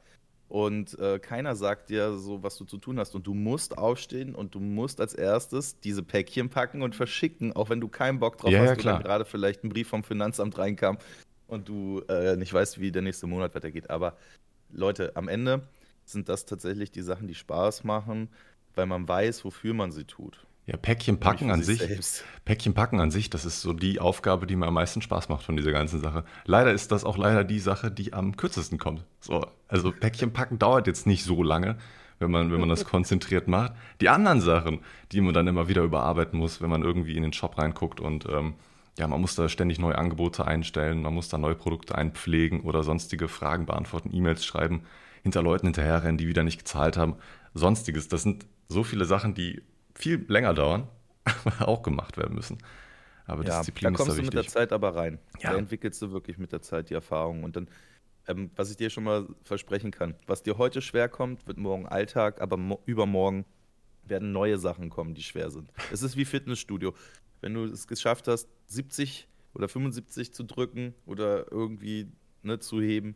Und 0.49 0.99
äh, 0.99 1.17
keiner 1.17 1.55
sagt 1.55 1.89
dir 1.89 2.13
so, 2.13 2.43
was 2.43 2.57
du 2.57 2.65
zu 2.65 2.77
tun 2.77 2.99
hast. 2.99 3.15
Und 3.15 3.25
du 3.25 3.33
musst 3.33 3.77
aufstehen 3.77 4.35
und 4.35 4.53
du 4.53 4.59
musst 4.59 5.01
als 5.01 5.15
erstes 5.15 5.79
diese 5.79 6.03
Päckchen 6.03 6.49
packen 6.49 6.83
und 6.83 6.95
verschicken, 6.95 7.53
auch 7.53 7.69
wenn 7.69 7.81
du 7.81 7.87
keinen 7.87 8.19
Bock 8.19 8.37
drauf 8.37 8.51
Ja, 8.51 8.59
hast 8.59 8.69
ja, 8.69 8.75
klar. 8.75 9.01
gerade 9.01 9.25
vielleicht 9.25 9.63
ein 9.63 9.69
Brief 9.69 9.87
vom 9.87 10.03
Finanzamt 10.03 10.57
reinkam 10.59 10.99
und 11.47 11.69
du 11.69 12.01
äh, 12.07 12.35
nicht 12.35 12.53
weißt, 12.53 12.79
wie 12.79 12.91
der 12.91 13.01
nächste 13.01 13.25
Monat 13.25 13.55
weitergeht. 13.55 13.89
Aber 13.89 14.15
Leute, 14.71 15.15
am 15.15 15.27
Ende 15.27 15.63
sind 16.05 16.29
das 16.29 16.45
tatsächlich 16.45 16.91
die 16.91 17.01
Sachen, 17.01 17.27
die 17.27 17.35
Spaß 17.35 17.83
machen, 17.83 18.29
weil 18.75 18.85
man 18.85 19.07
weiß, 19.07 19.45
wofür 19.45 19.73
man 19.73 19.91
sie 19.91 20.05
tut. 20.05 20.45
Ja, 20.65 20.77
Päckchen 20.77 21.19
packen 21.19 21.51
an 21.51 21.61
sich. 21.61 21.79
selbst. 21.79 22.23
Päckchen 22.45 22.73
packen 22.73 23.01
an 23.01 23.11
sich, 23.11 23.29
das 23.29 23.43
ist 23.43 23.61
so 23.61 23.73
die 23.73 23.99
Aufgabe, 23.99 24.47
die 24.47 24.55
mir 24.55 24.67
am 24.67 24.75
meisten 24.75 25.01
Spaß 25.01 25.27
macht 25.27 25.43
von 25.43 25.57
dieser 25.57 25.73
ganzen 25.73 25.99
Sache. 25.99 26.23
Leider 26.45 26.71
ist 26.71 26.91
das 26.93 27.03
auch 27.03 27.17
leider 27.17 27.43
die 27.43 27.59
Sache, 27.59 27.91
die 27.91 28.13
am 28.13 28.37
kürzesten 28.37 28.77
kommt. 28.77 29.03
So, 29.19 29.45
also 29.67 29.91
Päckchen 29.91 30.31
packen 30.31 30.59
dauert 30.59 30.87
jetzt 30.87 31.05
nicht 31.05 31.25
so 31.25 31.43
lange, 31.43 31.77
wenn 32.19 32.31
man, 32.31 32.49
wenn 32.51 32.61
man 32.61 32.69
das 32.69 32.85
konzentriert 32.89 33.49
macht. 33.49 33.73
Die 33.99 34.07
anderen 34.07 34.39
Sachen, 34.39 34.79
die 35.11 35.19
man 35.19 35.33
dann 35.33 35.47
immer 35.47 35.67
wieder 35.67 35.83
überarbeiten 35.83 36.39
muss, 36.39 36.61
wenn 36.61 36.69
man 36.69 36.81
irgendwie 36.81 37.17
in 37.17 37.23
den 37.23 37.33
Shop 37.33 37.57
reinguckt 37.57 37.99
und 37.99 38.25
ähm, 38.29 38.53
ja, 38.97 39.07
man 39.07 39.19
muss 39.19 39.35
da 39.35 39.49
ständig 39.49 39.79
neue 39.79 39.97
Angebote 39.97 40.45
einstellen, 40.45 41.01
man 41.01 41.13
muss 41.13 41.27
da 41.27 41.37
neue 41.37 41.55
Produkte 41.55 41.95
einpflegen 41.95 42.61
oder 42.61 42.83
sonstige 42.83 43.27
Fragen 43.27 43.65
beantworten, 43.65 44.11
E-Mails 44.13 44.45
schreiben, 44.45 44.83
hinter 45.23 45.41
Leuten 45.41 45.65
hinterherrennen, 45.67 46.17
die 46.17 46.27
wieder 46.27 46.43
nicht 46.43 46.59
gezahlt 46.59 46.95
haben, 46.95 47.15
sonstiges. 47.53 48.07
Das 48.07 48.23
sind 48.23 48.45
so 48.67 48.83
viele 48.83 49.05
Sachen, 49.05 49.33
die 49.33 49.61
viel 49.95 50.25
länger 50.27 50.53
dauern, 50.53 50.87
auch 51.59 51.83
gemacht 51.83 52.17
werden 52.17 52.35
müssen. 52.35 52.57
Aber 53.25 53.43
Ja, 53.45 53.59
Disziplin 53.59 53.93
da 53.93 53.97
kommst 53.97 54.11
ist 54.11 54.17
da 54.17 54.21
du 54.21 54.25
mit 54.25 54.33
der. 54.33 54.47
Zeit 54.47 54.73
aber 54.73 54.95
rein. 54.95 55.19
Ja. 55.39 55.51
Da 55.51 55.57
entwickelst 55.57 56.01
du 56.01 56.11
wirklich 56.11 56.37
mit 56.37 56.51
der 56.51 56.61
Zeit 56.61 56.89
die 56.89 56.93
Erfahrung. 56.93 57.43
Und 57.43 57.55
dann, 57.55 57.69
ähm, 58.27 58.51
was 58.55 58.69
ich 58.69 58.77
dir 58.77 58.89
schon 58.89 59.05
mal 59.05 59.27
versprechen 59.43 59.91
kann, 59.91 60.15
was 60.27 60.43
dir 60.43 60.57
heute 60.57 60.81
schwer 60.81 61.07
kommt, 61.07 61.47
wird 61.47 61.57
morgen 61.57 61.85
Alltag, 61.87 62.41
aber 62.41 62.57
mo 62.57 62.81
übermorgen 62.85 63.45
werden 64.05 64.33
neue 64.33 64.57
Sachen 64.57 64.89
kommen, 64.89 65.13
die 65.13 65.23
schwer 65.23 65.49
sind. 65.49 65.71
Es 65.91 66.01
ist 66.03 66.17
wie 66.17 66.25
Fitnessstudio. 66.25 66.93
Wenn 67.39 67.53
du 67.53 67.63
es 67.63 67.87
geschafft 67.87 68.27
hast, 68.27 68.49
70 68.67 69.29
oder 69.53 69.69
75 69.69 70.33
zu 70.33 70.43
drücken 70.43 70.93
oder 71.05 71.49
irgendwie 71.51 72.07
ne, 72.41 72.59
zu 72.59 72.81
heben, 72.81 73.15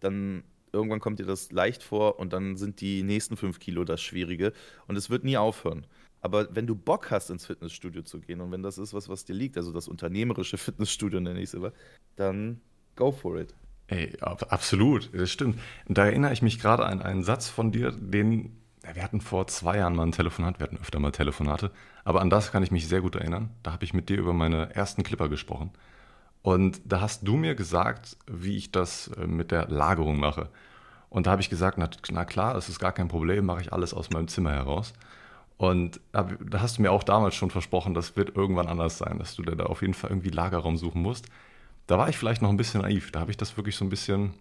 dann 0.00 0.42
irgendwann 0.76 1.00
kommt 1.00 1.18
dir 1.18 1.26
das 1.26 1.50
leicht 1.52 1.82
vor 1.82 2.18
und 2.18 2.32
dann 2.32 2.56
sind 2.56 2.80
die 2.80 3.02
nächsten 3.02 3.36
5 3.36 3.58
Kilo 3.58 3.84
das 3.84 4.00
Schwierige 4.00 4.52
und 4.86 4.96
es 4.96 5.10
wird 5.10 5.24
nie 5.24 5.36
aufhören. 5.36 5.86
Aber 6.20 6.54
wenn 6.54 6.66
du 6.66 6.74
Bock 6.74 7.10
hast, 7.10 7.30
ins 7.30 7.46
Fitnessstudio 7.46 8.02
zu 8.02 8.20
gehen 8.20 8.40
und 8.40 8.50
wenn 8.50 8.62
das 8.62 8.78
ist 8.78 8.94
was, 8.94 9.08
was 9.08 9.24
dir 9.24 9.34
liegt, 9.34 9.56
also 9.56 9.72
das 9.72 9.88
unternehmerische 9.88 10.58
Fitnessstudio 10.58 11.20
nenne 11.20 11.40
ich 11.40 11.46
es 11.46 11.54
immer, 11.54 11.72
dann 12.16 12.60
go 12.96 13.12
for 13.12 13.38
it. 13.38 13.54
Ey, 13.88 14.16
ab, 14.20 14.46
absolut, 14.50 15.10
das 15.14 15.30
stimmt. 15.30 15.60
Da 15.86 16.06
erinnere 16.06 16.32
ich 16.32 16.42
mich 16.42 16.58
gerade 16.58 16.84
an 16.84 17.02
einen 17.02 17.22
Satz 17.22 17.48
von 17.48 17.70
dir, 17.70 17.92
den, 17.92 18.56
wir 18.92 19.02
hatten 19.02 19.20
vor 19.20 19.46
zwei 19.46 19.78
Jahren 19.78 19.94
mal 19.94 20.06
ein 20.06 20.12
Telefonat, 20.12 20.58
wir 20.58 20.64
hatten 20.64 20.78
öfter 20.78 20.98
mal 20.98 21.12
Telefonate, 21.12 21.70
aber 22.04 22.20
an 22.20 22.30
das 22.30 22.50
kann 22.50 22.64
ich 22.64 22.72
mich 22.72 22.88
sehr 22.88 23.00
gut 23.00 23.14
erinnern. 23.14 23.50
Da 23.62 23.72
habe 23.72 23.84
ich 23.84 23.94
mit 23.94 24.08
dir 24.08 24.18
über 24.18 24.32
meine 24.32 24.74
ersten 24.74 25.04
Clipper 25.04 25.28
gesprochen. 25.28 25.70
Und 26.46 26.80
da 26.84 27.00
hast 27.00 27.26
du 27.26 27.36
mir 27.36 27.56
gesagt, 27.56 28.16
wie 28.28 28.56
ich 28.56 28.70
das 28.70 29.08
äh, 29.08 29.26
mit 29.26 29.50
der 29.50 29.66
Lagerung 29.66 30.20
mache. 30.20 30.48
Und 31.10 31.26
da 31.26 31.32
habe 31.32 31.42
ich 31.42 31.50
gesagt, 31.50 31.76
na, 31.76 31.90
na 32.12 32.24
klar, 32.24 32.54
das 32.54 32.68
ist 32.68 32.78
gar 32.78 32.92
kein 32.92 33.08
Problem, 33.08 33.46
mache 33.46 33.62
ich 33.62 33.72
alles 33.72 33.92
aus 33.92 34.10
meinem 34.10 34.28
Zimmer 34.28 34.52
heraus. 34.52 34.92
Und 35.56 35.98
da 36.12 36.28
hast 36.60 36.78
du 36.78 36.82
mir 36.82 36.92
auch 36.92 37.02
damals 37.02 37.34
schon 37.34 37.50
versprochen, 37.50 37.94
das 37.94 38.14
wird 38.16 38.36
irgendwann 38.36 38.68
anders 38.68 38.96
sein, 38.96 39.18
dass 39.18 39.34
du 39.34 39.42
dir 39.42 39.56
da 39.56 39.64
auf 39.64 39.82
jeden 39.82 39.94
Fall 39.94 40.10
irgendwie 40.10 40.28
Lagerraum 40.28 40.76
suchen 40.76 41.02
musst. 41.02 41.26
Da 41.88 41.98
war 41.98 42.08
ich 42.08 42.16
vielleicht 42.16 42.42
noch 42.42 42.50
ein 42.50 42.56
bisschen 42.56 42.82
naiv. 42.82 43.10
Da 43.10 43.18
habe 43.18 43.32
ich 43.32 43.36
das 43.36 43.56
wirklich 43.56 43.74
so 43.74 43.84
ein 43.84 43.90
bisschen, 43.90 44.34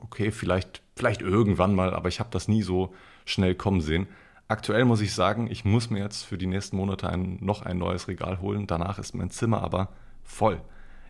okay, 0.00 0.30
vielleicht, 0.30 0.80
vielleicht 0.94 1.22
irgendwann 1.22 1.74
mal, 1.74 1.92
aber 1.92 2.08
ich 2.08 2.20
habe 2.20 2.30
das 2.30 2.46
nie 2.46 2.62
so 2.62 2.94
schnell 3.24 3.56
kommen 3.56 3.80
sehen. 3.80 4.06
Aktuell 4.46 4.84
muss 4.84 5.00
ich 5.00 5.12
sagen, 5.12 5.50
ich 5.50 5.64
muss 5.64 5.90
mir 5.90 6.04
jetzt 6.04 6.22
für 6.22 6.38
die 6.38 6.46
nächsten 6.46 6.76
Monate 6.76 7.10
ein, 7.10 7.38
noch 7.40 7.62
ein 7.62 7.78
neues 7.78 8.06
Regal 8.06 8.40
holen. 8.40 8.68
Danach 8.68 9.00
ist 9.00 9.12
mein 9.16 9.30
Zimmer 9.30 9.60
aber 9.64 9.88
voll. 10.22 10.62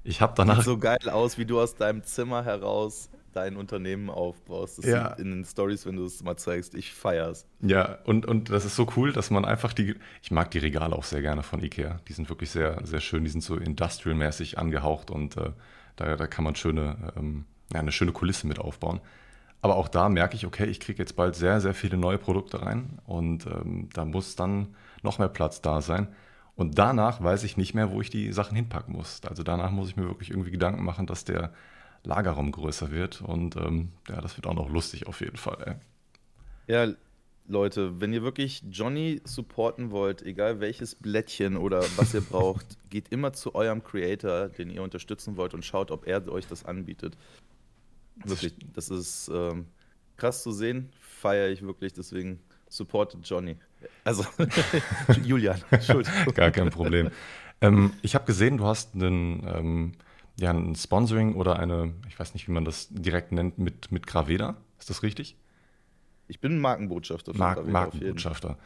Ich 0.08 0.22
habe 0.22 0.32
danach 0.34 0.56
Sieht 0.56 0.64
so 0.64 0.78
geil 0.78 1.10
aus, 1.10 1.36
wie 1.36 1.44
du 1.44 1.60
aus 1.60 1.74
deinem 1.74 2.02
Zimmer 2.02 2.42
heraus 2.42 3.10
dein 3.34 3.56
Unternehmen 3.56 4.08
aufbaust. 4.08 4.78
Das 4.78 4.86
Ja. 4.86 5.08
in 5.12 5.30
den 5.30 5.44
Stories, 5.44 5.84
wenn 5.84 5.96
du 5.96 6.06
es 6.06 6.22
mal 6.22 6.36
zeigst, 6.38 6.74
ich 6.74 6.94
feier's. 6.94 7.46
Ja, 7.60 7.98
und, 8.04 8.24
und 8.24 8.48
das 8.48 8.64
ist 8.64 8.74
so 8.74 8.86
cool, 8.96 9.12
dass 9.12 9.30
man 9.30 9.44
einfach 9.44 9.74
die. 9.74 9.96
Ich 10.22 10.30
mag 10.30 10.50
die 10.50 10.58
Regale 10.60 10.96
auch 10.96 11.04
sehr 11.04 11.20
gerne 11.20 11.42
von 11.42 11.62
Ikea. 11.62 12.00
Die 12.08 12.14
sind 12.14 12.30
wirklich 12.30 12.50
sehr, 12.50 12.80
sehr 12.86 13.00
schön. 13.00 13.22
Die 13.24 13.30
sind 13.30 13.42
so 13.42 13.56
industrial-mäßig 13.56 14.56
angehaucht 14.56 15.10
und 15.10 15.36
äh, 15.36 15.50
da, 15.96 16.16
da 16.16 16.26
kann 16.26 16.44
man 16.44 16.56
schöne, 16.56 17.12
ähm, 17.14 17.44
ja, 17.74 17.80
eine 17.80 17.92
schöne 17.92 18.12
Kulisse 18.12 18.46
mit 18.46 18.58
aufbauen. 18.58 19.00
Aber 19.60 19.76
auch 19.76 19.88
da 19.88 20.08
merke 20.08 20.36
ich, 20.36 20.46
okay, 20.46 20.64
ich 20.64 20.80
kriege 20.80 21.02
jetzt 21.02 21.16
bald 21.16 21.34
sehr, 21.36 21.60
sehr 21.60 21.74
viele 21.74 21.98
neue 21.98 22.16
Produkte 22.16 22.62
rein 22.62 22.98
und 23.04 23.44
ähm, 23.46 23.90
da 23.92 24.06
muss 24.06 24.36
dann 24.36 24.74
noch 25.02 25.18
mehr 25.18 25.28
Platz 25.28 25.60
da 25.60 25.82
sein. 25.82 26.08
Und 26.58 26.76
danach 26.76 27.22
weiß 27.22 27.44
ich 27.44 27.56
nicht 27.56 27.74
mehr, 27.74 27.92
wo 27.92 28.00
ich 28.00 28.10
die 28.10 28.32
Sachen 28.32 28.56
hinpacken 28.56 28.92
muss. 28.92 29.20
Also 29.28 29.44
danach 29.44 29.70
muss 29.70 29.90
ich 29.90 29.96
mir 29.96 30.06
wirklich 30.06 30.30
irgendwie 30.30 30.50
Gedanken 30.50 30.82
machen, 30.82 31.06
dass 31.06 31.24
der 31.24 31.52
Lagerraum 32.02 32.50
größer 32.50 32.90
wird. 32.90 33.22
Und 33.22 33.54
ähm, 33.54 33.92
ja, 34.08 34.20
das 34.20 34.36
wird 34.36 34.48
auch 34.48 34.54
noch 34.54 34.68
lustig 34.68 35.06
auf 35.06 35.20
jeden 35.20 35.36
Fall. 35.36 35.78
Ey. 36.66 36.74
Ja, 36.74 36.92
Leute, 37.46 38.00
wenn 38.00 38.12
ihr 38.12 38.24
wirklich 38.24 38.64
Johnny 38.72 39.20
supporten 39.22 39.92
wollt, 39.92 40.22
egal 40.22 40.58
welches 40.58 40.96
Blättchen 40.96 41.56
oder 41.56 41.80
was 41.96 42.12
ihr 42.12 42.22
braucht, 42.22 42.66
geht 42.90 43.10
immer 43.10 43.32
zu 43.32 43.54
eurem 43.54 43.84
Creator, 43.84 44.48
den 44.48 44.68
ihr 44.68 44.82
unterstützen 44.82 45.36
wollt 45.36 45.54
und 45.54 45.64
schaut, 45.64 45.92
ob 45.92 46.08
er 46.08 46.26
euch 46.26 46.48
das 46.48 46.64
anbietet. 46.64 47.16
Wirklich, 48.24 48.56
das 48.74 48.90
ist 48.90 49.30
ähm, 49.32 49.66
krass 50.16 50.42
zu 50.42 50.50
sehen, 50.50 50.90
feiere 50.98 51.50
ich 51.50 51.62
wirklich, 51.62 51.92
deswegen 51.92 52.40
supportet 52.68 53.20
Johnny. 53.24 53.56
Also, 54.04 54.24
Julian, 55.24 55.62
Entschuldigung. 55.70 56.34
Gar 56.34 56.50
kein 56.50 56.70
Problem. 56.70 57.10
ähm, 57.60 57.92
ich 58.02 58.14
habe 58.14 58.24
gesehen, 58.24 58.58
du 58.58 58.66
hast 58.66 58.94
einen, 58.94 59.46
ähm, 59.46 59.92
ja, 60.38 60.50
ein 60.50 60.74
Sponsoring 60.74 61.34
oder 61.34 61.58
eine, 61.58 61.94
ich 62.08 62.18
weiß 62.18 62.34
nicht, 62.34 62.48
wie 62.48 62.52
man 62.52 62.64
das 62.64 62.88
direkt 62.90 63.32
nennt, 63.32 63.58
mit, 63.58 63.92
mit 63.92 64.06
Graveda. 64.06 64.56
Ist 64.78 64.90
das 64.90 65.02
richtig? 65.02 65.36
Ich 66.28 66.40
bin 66.40 66.58
Markenbotschafter 66.58 67.32
von 67.32 67.40
Graveda 67.40 67.60
jeden. 67.60 67.72
Markenbotschafter. 67.72 68.58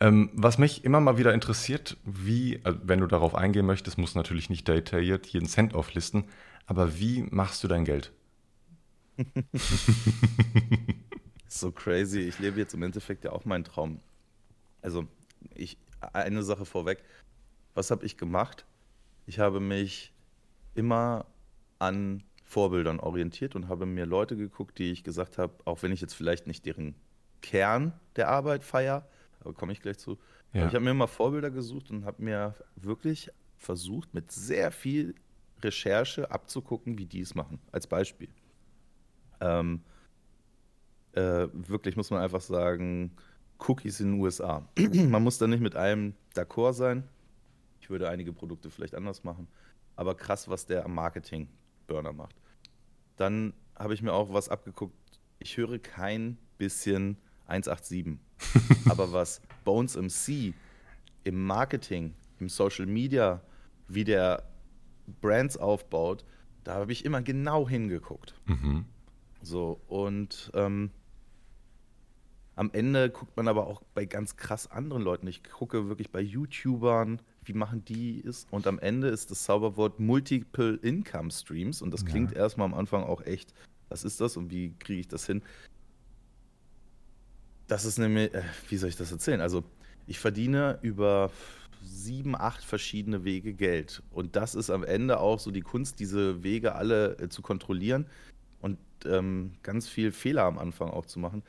Ähm, 0.00 0.30
was 0.32 0.56
mich 0.56 0.84
immer 0.84 1.00
mal 1.00 1.18
wieder 1.18 1.34
interessiert, 1.34 1.98
wie, 2.04 2.54
äh, 2.56 2.74
wenn 2.82 3.00
du 3.00 3.06
darauf 3.06 3.34
eingehen 3.34 3.66
möchtest, 3.66 3.98
musst 3.98 4.14
du 4.14 4.18
natürlich 4.18 4.48
nicht 4.48 4.66
detailliert 4.66 5.26
jeden 5.26 5.46
Cent 5.46 5.74
auflisten, 5.74 6.24
aber 6.66 6.98
wie 6.98 7.22
machst 7.30 7.62
du 7.62 7.68
dein 7.68 7.84
Geld? 7.84 8.12
So 11.52 11.72
crazy. 11.72 12.20
Ich 12.20 12.38
lebe 12.38 12.60
jetzt 12.60 12.74
im 12.74 12.82
Endeffekt 12.82 13.24
ja 13.24 13.32
auch 13.32 13.44
meinen 13.44 13.64
Traum. 13.64 14.00
Also, 14.82 15.08
ich, 15.54 15.78
eine 16.12 16.44
Sache 16.44 16.64
vorweg. 16.64 17.02
Was 17.74 17.90
habe 17.90 18.06
ich 18.06 18.16
gemacht? 18.16 18.64
Ich 19.26 19.40
habe 19.40 19.58
mich 19.58 20.12
immer 20.76 21.26
an 21.80 22.22
Vorbildern 22.44 23.00
orientiert 23.00 23.56
und 23.56 23.68
habe 23.68 23.84
mir 23.84 24.06
Leute 24.06 24.36
geguckt, 24.36 24.78
die 24.78 24.92
ich 24.92 25.02
gesagt 25.02 25.38
habe, 25.38 25.52
auch 25.64 25.82
wenn 25.82 25.90
ich 25.90 26.00
jetzt 26.00 26.14
vielleicht 26.14 26.46
nicht 26.46 26.66
deren 26.66 26.94
Kern 27.42 27.98
der 28.14 28.28
Arbeit 28.28 28.62
feier, 28.62 29.08
aber 29.40 29.52
komme 29.52 29.72
ich 29.72 29.82
gleich 29.82 29.98
zu. 29.98 30.18
Ja. 30.52 30.68
Ich 30.68 30.74
habe 30.74 30.80
mir 30.80 30.90
immer 30.92 31.08
Vorbilder 31.08 31.50
gesucht 31.50 31.90
und 31.90 32.04
habe 32.04 32.22
mir 32.22 32.54
wirklich 32.76 33.30
versucht, 33.56 34.14
mit 34.14 34.30
sehr 34.30 34.70
viel 34.70 35.16
Recherche 35.62 36.30
abzugucken, 36.30 36.96
wie 36.96 37.06
die 37.06 37.20
es 37.20 37.34
machen. 37.34 37.58
Als 37.72 37.88
Beispiel. 37.88 38.28
Ähm, 39.40 39.82
äh, 41.12 41.48
wirklich 41.52 41.96
muss 41.96 42.10
man 42.10 42.22
einfach 42.22 42.40
sagen, 42.40 43.12
Cookies 43.58 44.00
in 44.00 44.12
den 44.12 44.20
USA. 44.20 44.66
man 44.78 45.22
muss 45.22 45.38
da 45.38 45.46
nicht 45.46 45.60
mit 45.60 45.76
allem 45.76 46.14
d'accord 46.34 46.74
sein. 46.74 47.04
Ich 47.80 47.90
würde 47.90 48.08
einige 48.08 48.32
Produkte 48.32 48.70
vielleicht 48.70 48.94
anders 48.94 49.24
machen. 49.24 49.48
Aber 49.96 50.14
krass, 50.14 50.48
was 50.48 50.66
der 50.66 50.84
am 50.84 50.94
Marketing-Burner 50.94 52.12
macht. 52.12 52.36
Dann 53.16 53.52
habe 53.76 53.94
ich 53.94 54.02
mir 54.02 54.12
auch 54.12 54.32
was 54.32 54.48
abgeguckt. 54.48 54.94
Ich 55.38 55.56
höre 55.56 55.78
kein 55.78 56.38
bisschen 56.58 57.16
187. 57.46 58.18
Aber 58.88 59.12
was 59.12 59.42
Bones 59.64 59.96
MC 59.96 60.54
im 61.24 61.44
Marketing 61.44 62.14
im 62.38 62.48
Social 62.48 62.86
Media, 62.86 63.42
wie 63.88 64.04
der 64.04 64.44
Brands 65.20 65.56
aufbaut, 65.56 66.24
da 66.64 66.74
habe 66.74 66.92
ich 66.92 67.04
immer 67.04 67.22
genau 67.22 67.68
hingeguckt. 67.68 68.34
Mhm. 68.46 68.86
So, 69.42 69.80
und 69.88 70.50
ähm, 70.54 70.90
am 72.56 72.70
Ende 72.72 73.10
guckt 73.10 73.36
man 73.36 73.48
aber 73.48 73.66
auch 73.66 73.82
bei 73.94 74.04
ganz 74.04 74.36
krass 74.36 74.70
anderen 74.70 75.02
Leuten. 75.02 75.26
Ich 75.26 75.42
gucke 75.44 75.88
wirklich 75.88 76.10
bei 76.10 76.20
YouTubern, 76.20 77.20
wie 77.44 77.54
machen 77.54 77.84
die 77.84 78.22
es? 78.24 78.46
Und 78.50 78.66
am 78.66 78.78
Ende 78.78 79.08
ist 79.08 79.30
das 79.30 79.44
Zauberwort 79.44 79.98
Multiple 79.98 80.76
Income 80.82 81.30
Streams. 81.30 81.80
Und 81.80 81.92
das 81.92 82.04
klingt 82.04 82.32
ja. 82.32 82.38
erstmal 82.38 82.66
am 82.66 82.74
Anfang 82.74 83.02
auch 83.02 83.22
echt, 83.22 83.54
was 83.88 84.04
ist 84.04 84.20
das 84.20 84.36
und 84.36 84.50
wie 84.50 84.74
kriege 84.78 85.00
ich 85.00 85.08
das 85.08 85.26
hin? 85.26 85.42
Das 87.66 87.84
ist 87.84 87.98
nämlich, 87.98 88.34
äh, 88.34 88.42
wie 88.68 88.76
soll 88.76 88.88
ich 88.88 88.96
das 88.96 89.12
erzählen? 89.12 89.40
Also, 89.40 89.64
ich 90.06 90.18
verdiene 90.18 90.78
über 90.82 91.30
sieben, 91.82 92.36
acht 92.36 92.64
verschiedene 92.64 93.24
Wege 93.24 93.54
Geld. 93.54 94.02
Und 94.10 94.36
das 94.36 94.54
ist 94.54 94.70
am 94.70 94.84
Ende 94.84 95.20
auch 95.20 95.38
so 95.38 95.50
die 95.50 95.60
Kunst, 95.60 96.00
diese 96.00 96.42
Wege 96.42 96.74
alle 96.74 97.16
äh, 97.18 97.28
zu 97.28 97.42
kontrollieren 97.42 98.06
und 98.60 98.78
ähm, 99.06 99.52
ganz 99.62 99.88
viel 99.88 100.12
Fehler 100.12 100.44
am 100.44 100.58
Anfang 100.58 100.90
auch 100.90 101.06
zu 101.06 101.18
machen. 101.18 101.42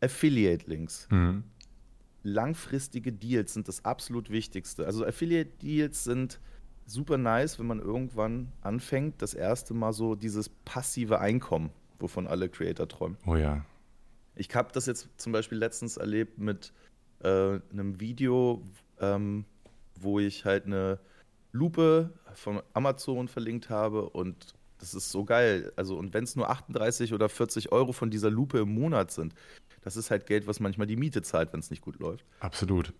Affiliate-Links. 0.00 1.08
Mhm. 1.10 1.44
Langfristige 2.22 3.12
Deals 3.12 3.54
sind 3.54 3.68
das 3.68 3.84
absolut 3.84 4.30
Wichtigste. 4.30 4.86
Also 4.86 5.04
Affiliate-Deals 5.04 6.04
sind 6.04 6.40
super 6.86 7.18
nice, 7.18 7.58
wenn 7.58 7.66
man 7.66 7.80
irgendwann 7.80 8.52
anfängt, 8.62 9.22
das 9.22 9.34
erste 9.34 9.74
Mal 9.74 9.92
so 9.92 10.14
dieses 10.14 10.48
passive 10.48 11.20
Einkommen, 11.20 11.70
wovon 11.98 12.26
alle 12.26 12.48
Creator 12.48 12.88
träumen. 12.88 13.16
Oh 13.26 13.36
ja. 13.36 13.64
Ich 14.34 14.54
habe 14.54 14.70
das 14.72 14.86
jetzt 14.86 15.08
zum 15.16 15.32
Beispiel 15.32 15.58
letztens 15.58 15.96
erlebt 15.96 16.38
mit 16.38 16.72
äh, 17.20 17.60
einem 17.70 18.00
Video, 18.00 18.62
ähm, 19.00 19.44
wo 19.96 20.18
ich 20.20 20.44
halt 20.44 20.66
eine 20.66 20.98
Lupe 21.52 22.12
von 22.34 22.62
Amazon 22.72 23.28
verlinkt 23.28 23.68
habe 23.70 24.08
und 24.10 24.54
das 24.78 24.94
ist 24.94 25.10
so 25.10 25.24
geil. 25.24 25.72
Also, 25.76 25.96
und 25.96 26.14
wenn 26.14 26.24
es 26.24 26.36
nur 26.36 26.50
38 26.50 27.12
oder 27.12 27.28
40 27.28 27.72
Euro 27.72 27.92
von 27.92 28.10
dieser 28.10 28.30
Lupe 28.30 28.58
im 28.58 28.74
Monat 28.74 29.10
sind, 29.10 29.34
das 29.82 29.96
ist 29.96 30.10
halt 30.10 30.26
Geld, 30.26 30.46
was 30.46 30.60
manchmal 30.60 30.86
die 30.86 30.96
Miete 30.96 31.22
zahlt, 31.22 31.52
wenn 31.52 31.60
es 31.60 31.70
nicht 31.70 31.82
gut 31.82 31.98
läuft. 31.98 32.24
Absolut. 32.40 32.92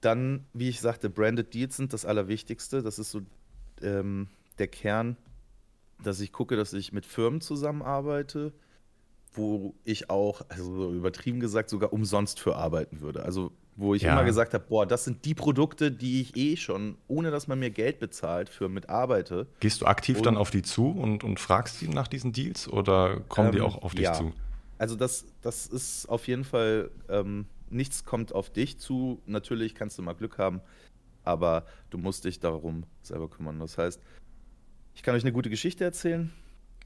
Dann, 0.00 0.44
wie 0.52 0.68
ich 0.68 0.80
sagte, 0.80 1.08
Branded 1.08 1.54
Deals 1.54 1.76
sind 1.76 1.92
das 1.92 2.04
Allerwichtigste. 2.04 2.82
Das 2.82 2.98
ist 2.98 3.10
so 3.10 3.22
ähm, 3.80 4.28
der 4.58 4.68
Kern, 4.68 5.16
dass 6.02 6.20
ich 6.20 6.32
gucke, 6.32 6.56
dass 6.56 6.72
ich 6.72 6.92
mit 6.92 7.06
Firmen 7.06 7.40
zusammenarbeite, 7.40 8.52
wo 9.32 9.74
ich 9.84 10.10
auch, 10.10 10.42
also 10.48 10.92
übertrieben 10.92 11.40
gesagt, 11.40 11.70
sogar 11.70 11.92
umsonst 11.92 12.38
für 12.40 12.56
arbeiten 12.56 13.00
würde. 13.00 13.24
Also 13.24 13.52
wo 13.76 13.94
ich 13.94 14.02
ja. 14.02 14.12
immer 14.12 14.24
gesagt 14.24 14.54
habe, 14.54 14.64
boah, 14.68 14.86
das 14.86 15.04
sind 15.04 15.24
die 15.24 15.34
Produkte, 15.34 15.90
die 15.90 16.20
ich 16.20 16.36
eh 16.36 16.56
schon, 16.56 16.96
ohne 17.08 17.30
dass 17.30 17.48
man 17.48 17.58
mir 17.58 17.70
Geld 17.70 17.98
bezahlt, 17.98 18.48
für 18.48 18.68
mitarbeite. 18.68 19.46
Gehst 19.60 19.80
du 19.80 19.86
aktiv 19.86 20.18
und, 20.18 20.26
dann 20.26 20.36
auf 20.36 20.50
die 20.50 20.62
zu 20.62 20.88
und, 20.88 21.24
und 21.24 21.40
fragst 21.40 21.78
sie 21.80 21.88
nach 21.88 22.08
diesen 22.08 22.32
Deals 22.32 22.68
oder 22.68 23.20
kommen 23.28 23.48
ähm, 23.48 23.54
die 23.54 23.60
auch 23.60 23.82
auf 23.82 23.94
dich 23.94 24.04
ja. 24.04 24.12
zu? 24.12 24.32
Also 24.78 24.96
das, 24.96 25.26
das 25.42 25.66
ist 25.66 26.06
auf 26.08 26.28
jeden 26.28 26.44
Fall, 26.44 26.90
ähm, 27.08 27.46
nichts 27.70 28.04
kommt 28.04 28.32
auf 28.32 28.50
dich 28.50 28.78
zu. 28.78 29.20
Natürlich 29.26 29.74
kannst 29.74 29.98
du 29.98 30.02
mal 30.02 30.14
Glück 30.14 30.38
haben, 30.38 30.60
aber 31.24 31.66
du 31.90 31.98
musst 31.98 32.24
dich 32.24 32.40
darum 32.40 32.84
selber 33.02 33.28
kümmern. 33.28 33.58
Das 33.58 33.78
heißt, 33.78 34.00
ich 34.94 35.02
kann 35.02 35.14
euch 35.14 35.22
eine 35.22 35.32
gute 35.32 35.50
Geschichte 35.50 35.84
erzählen. 35.84 36.32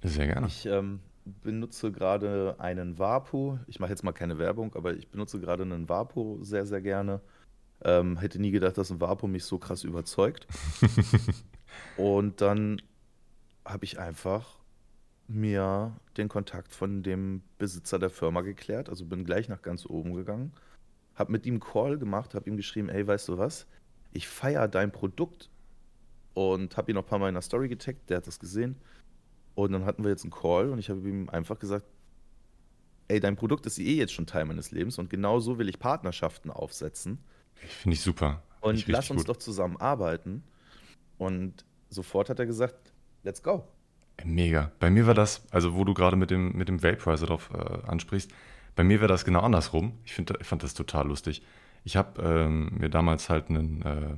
Sehr 0.02 0.26
gerne. 0.26 0.46
Ich 0.46 0.64
ähm, 0.64 1.00
benutze 1.42 1.92
gerade 1.92 2.56
einen 2.58 2.98
Vapo. 2.98 3.58
Ich 3.66 3.80
mache 3.80 3.90
jetzt 3.90 4.04
mal 4.04 4.12
keine 4.12 4.38
Werbung, 4.38 4.74
aber 4.74 4.94
ich 4.94 5.08
benutze 5.08 5.40
gerade 5.40 5.62
einen 5.62 5.88
Vapo 5.88 6.38
sehr, 6.42 6.66
sehr 6.66 6.80
gerne. 6.80 7.20
Ähm, 7.82 8.16
hätte 8.18 8.40
nie 8.40 8.50
gedacht, 8.50 8.76
dass 8.78 8.90
ein 8.90 9.00
Vapo 9.00 9.26
mich 9.26 9.44
so 9.44 9.58
krass 9.58 9.84
überzeugt. 9.84 10.46
und 11.96 12.40
dann 12.40 12.82
habe 13.64 13.84
ich 13.84 13.98
einfach 13.98 14.58
mir 15.28 15.94
den 16.16 16.28
Kontakt 16.28 16.74
von 16.74 17.02
dem 17.02 17.42
Besitzer 17.58 17.98
der 17.98 18.10
Firma 18.10 18.40
geklärt. 18.40 18.88
Also 18.88 19.04
bin 19.04 19.24
gleich 19.24 19.48
nach 19.48 19.62
ganz 19.62 19.86
oben 19.86 20.14
gegangen, 20.14 20.52
habe 21.14 21.32
mit 21.32 21.46
ihm 21.46 21.54
einen 21.54 21.60
Call 21.60 21.98
gemacht, 21.98 22.34
habe 22.34 22.48
ihm 22.48 22.56
geschrieben, 22.56 22.88
ey, 22.88 23.06
weißt 23.06 23.28
du 23.28 23.38
was? 23.38 23.66
Ich 24.12 24.26
feiere 24.26 24.68
dein 24.68 24.90
Produkt 24.90 25.50
und 26.34 26.76
habe 26.76 26.90
ihn 26.90 26.94
noch 26.94 27.02
ein 27.02 27.08
paar 27.08 27.18
Mal 27.18 27.28
in 27.28 27.34
der 27.34 27.42
Story 27.42 27.68
getaggt, 27.68 28.08
der 28.08 28.18
hat 28.18 28.26
das 28.26 28.38
gesehen. 28.38 28.76
Und 29.58 29.72
dann 29.72 29.84
hatten 29.84 30.04
wir 30.04 30.10
jetzt 30.10 30.22
einen 30.22 30.30
Call 30.30 30.70
und 30.70 30.78
ich 30.78 30.88
habe 30.88 31.00
ihm 31.00 31.28
einfach 31.30 31.58
gesagt, 31.58 31.84
ey, 33.08 33.18
dein 33.18 33.34
Produkt 33.34 33.66
ist 33.66 33.80
eh 33.80 33.96
jetzt 33.96 34.12
schon 34.12 34.24
Teil 34.24 34.44
meines 34.44 34.70
Lebens 34.70 34.98
und 34.98 35.10
genau 35.10 35.40
so 35.40 35.58
will 35.58 35.68
ich 35.68 35.80
Partnerschaften 35.80 36.52
aufsetzen. 36.52 37.18
Finde 37.54 37.94
ich 37.94 38.00
super. 38.00 38.40
Und 38.60 38.76
ich 38.76 38.86
lass 38.86 39.10
uns 39.10 39.22
gut. 39.22 39.30
doch 39.30 39.36
zusammen 39.38 39.76
arbeiten. 39.78 40.44
Und 41.16 41.64
sofort 41.88 42.30
hat 42.30 42.38
er 42.38 42.46
gesagt, 42.46 42.92
let's 43.24 43.42
go. 43.42 43.66
Mega. 44.24 44.70
Bei 44.78 44.90
mir 44.90 45.08
war 45.08 45.14
das, 45.14 45.42
also 45.50 45.74
wo 45.74 45.82
du 45.82 45.92
gerade 45.92 46.14
mit 46.14 46.30
dem, 46.30 46.52
mit 46.52 46.68
dem 46.68 46.80
Vaporizer 46.80 47.26
drauf 47.26 47.50
äh, 47.52 47.84
ansprichst, 47.88 48.30
bei 48.76 48.84
mir 48.84 49.00
wäre 49.00 49.08
das 49.08 49.24
genau 49.24 49.40
andersrum. 49.40 49.98
Ich, 50.04 50.14
find, 50.14 50.32
ich 50.40 50.46
fand 50.46 50.62
das 50.62 50.74
total 50.74 51.08
lustig. 51.08 51.42
Ich 51.82 51.96
habe 51.96 52.22
ähm, 52.22 52.70
mir 52.78 52.90
damals 52.90 53.28
halt 53.28 53.50
einen 53.50 53.82
äh, 53.82 54.14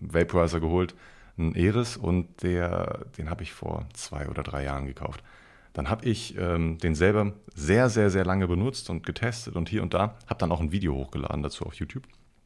Vaporizer 0.00 0.60
geholt, 0.60 0.94
ein 1.38 1.54
Eris 1.54 1.96
und 1.96 2.42
der, 2.42 3.06
den 3.18 3.30
habe 3.30 3.42
ich 3.42 3.52
vor 3.52 3.86
zwei 3.92 4.28
oder 4.28 4.42
drei 4.42 4.64
Jahren 4.64 4.86
gekauft. 4.86 5.22
Dann 5.72 5.90
habe 5.90 6.06
ich 6.06 6.38
ähm, 6.38 6.78
den 6.78 6.94
selber 6.94 7.34
sehr, 7.54 7.90
sehr, 7.90 8.08
sehr 8.10 8.24
lange 8.24 8.48
benutzt 8.48 8.88
und 8.88 9.04
getestet 9.04 9.56
und 9.56 9.68
hier 9.68 9.82
und 9.82 9.92
da. 9.92 10.16
Habe 10.26 10.38
dann 10.38 10.50
auch 10.50 10.60
ein 10.60 10.72
Video 10.72 10.94
hochgeladen 10.94 11.42
dazu 11.42 11.66
auf 11.66 11.74
YouTube. 11.74 12.04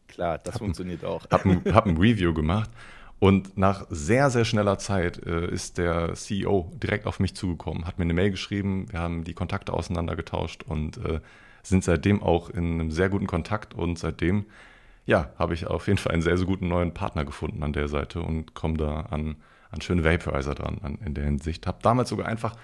Klar, 0.08 0.38
das 0.38 0.54
hab 0.54 0.60
funktioniert 0.60 1.04
ein, 1.04 1.10
auch. 1.10 1.30
Habe 1.30 1.50
ein, 1.50 1.74
hab 1.74 1.86
ein 1.86 1.96
Review 1.98 2.34
gemacht 2.34 2.70
und 3.20 3.58
nach 3.58 3.86
sehr, 3.90 4.30
sehr 4.30 4.46
schneller 4.46 4.78
Zeit 4.78 5.24
äh, 5.26 5.46
ist 5.50 5.76
der 5.76 6.14
CEO 6.14 6.72
direkt 6.82 7.06
auf 7.06 7.20
mich 7.20 7.34
zugekommen, 7.36 7.86
hat 7.86 7.98
mir 7.98 8.04
eine 8.04 8.14
Mail 8.14 8.30
geschrieben, 8.30 8.86
wir 8.90 8.98
haben 8.98 9.24
die 9.24 9.34
Kontakte 9.34 9.74
auseinandergetauscht 9.74 10.62
und 10.62 10.96
äh, 11.04 11.20
sind 11.62 11.84
seitdem 11.84 12.22
auch 12.22 12.48
in 12.48 12.80
einem 12.80 12.90
sehr 12.90 13.10
guten 13.10 13.26
Kontakt 13.26 13.74
und 13.74 13.98
seitdem 13.98 14.46
ja, 15.10 15.28
habe 15.36 15.54
ich 15.54 15.66
auf 15.66 15.88
jeden 15.88 15.98
Fall 15.98 16.12
einen 16.12 16.22
sehr, 16.22 16.36
sehr 16.36 16.46
guten 16.46 16.68
neuen 16.68 16.94
Partner 16.94 17.24
gefunden 17.24 17.64
an 17.64 17.72
der 17.72 17.88
Seite 17.88 18.22
und 18.22 18.54
komme 18.54 18.76
da 18.76 19.00
an, 19.10 19.34
an 19.72 19.80
schöne 19.80 20.04
Vaporizer 20.04 20.54
dran 20.54 20.78
an, 20.82 20.98
in 21.04 21.14
der 21.14 21.24
Hinsicht. 21.24 21.66
Habe 21.66 21.80
damals 21.82 22.10
sogar 22.10 22.28
einfach, 22.28 22.54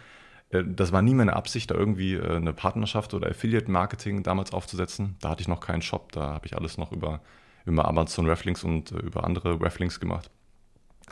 äh, 0.50 0.62
das 0.64 0.92
war 0.92 1.02
nie 1.02 1.14
meine 1.14 1.34
Absicht, 1.34 1.72
da 1.72 1.74
irgendwie 1.74 2.14
äh, 2.14 2.36
eine 2.36 2.52
Partnerschaft 2.52 3.14
oder 3.14 3.28
Affiliate-Marketing 3.28 4.22
damals 4.22 4.52
aufzusetzen. 4.52 5.16
Da 5.20 5.30
hatte 5.30 5.40
ich 5.42 5.48
noch 5.48 5.58
keinen 5.58 5.82
Shop, 5.82 6.12
da 6.12 6.34
habe 6.34 6.46
ich 6.46 6.56
alles 6.56 6.78
noch 6.78 6.92
über, 6.92 7.20
über 7.64 7.88
Amazon 7.88 8.30
Rafflinks 8.30 8.62
und 8.62 8.92
äh, 8.92 8.98
über 8.98 9.24
andere 9.24 9.60
Rafflinks 9.60 9.98
gemacht. 9.98 10.30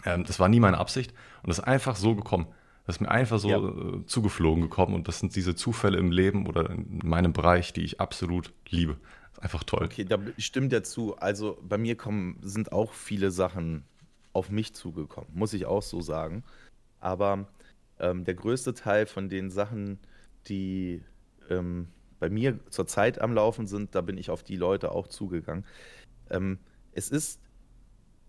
Ähm, 0.05 0.23
das 0.23 0.39
war 0.39 0.49
nie 0.49 0.61
meine 0.61 0.79
Absicht 0.79 1.13
und 1.43 1.49
das 1.49 1.59
ist 1.59 1.65
einfach 1.65 1.97
so 1.97 2.15
gekommen. 2.15 2.47
Das 2.87 2.97
ist 2.97 3.01
mir 3.01 3.11
einfach 3.11 3.41
so 3.41 3.49
ja. 3.49 4.07
Zugeflogen 4.07 4.63
gekommen 4.63 4.95
und 4.95 5.09
das 5.09 5.19
sind 5.19 5.35
diese 5.35 5.57
Zufälle 5.57 5.99
im 5.99 6.13
Leben 6.13 6.47
oder 6.47 6.71
in 6.71 7.01
meinem 7.03 7.33
Bereich, 7.33 7.73
die 7.73 7.81
ich 7.81 7.99
absolut 7.99 8.53
liebe 8.69 8.99
einfach 9.41 9.65
toll. 9.65 9.85
Okay, 9.85 10.05
da 10.05 10.19
stimmt 10.39 10.73
ja 10.73 10.83
zu. 10.83 11.17
Also 11.17 11.59
bei 11.63 11.79
mir 11.79 11.97
kommen, 11.97 12.39
sind 12.41 12.73
auch 12.73 12.93
viele 12.93 13.31
Sachen 13.31 13.85
auf 14.33 14.51
mich 14.51 14.75
zugekommen, 14.75 15.31
muss 15.35 15.53
ich 15.53 15.67
auch 15.67 15.83
so 15.83 16.01
sagen. 16.01 16.45
Aber 17.01 17.49
ähm, 17.99 18.25
der 18.25 18.35
größte 18.35 18.75
Teil 18.75 19.07
von 19.07 19.29
den 19.29 19.51
Sachen, 19.51 19.99
die 20.49 21.03
ähm, 21.51 21.89
bei 22.19 22.31
mir 22.31 22.59
zurzeit 22.71 23.21
am 23.21 23.33
Laufen 23.33 23.67
sind, 23.67 23.95
da 23.95 24.01
bin 24.01 24.19
ich 24.19 24.31
auf 24.31 24.43
die 24.43 24.57
Leute 24.57 24.91
auch 24.93 25.09
zugegangen. 25.09 25.65
Ähm, 26.31 26.59
es 26.93 27.11
ist 27.11 27.41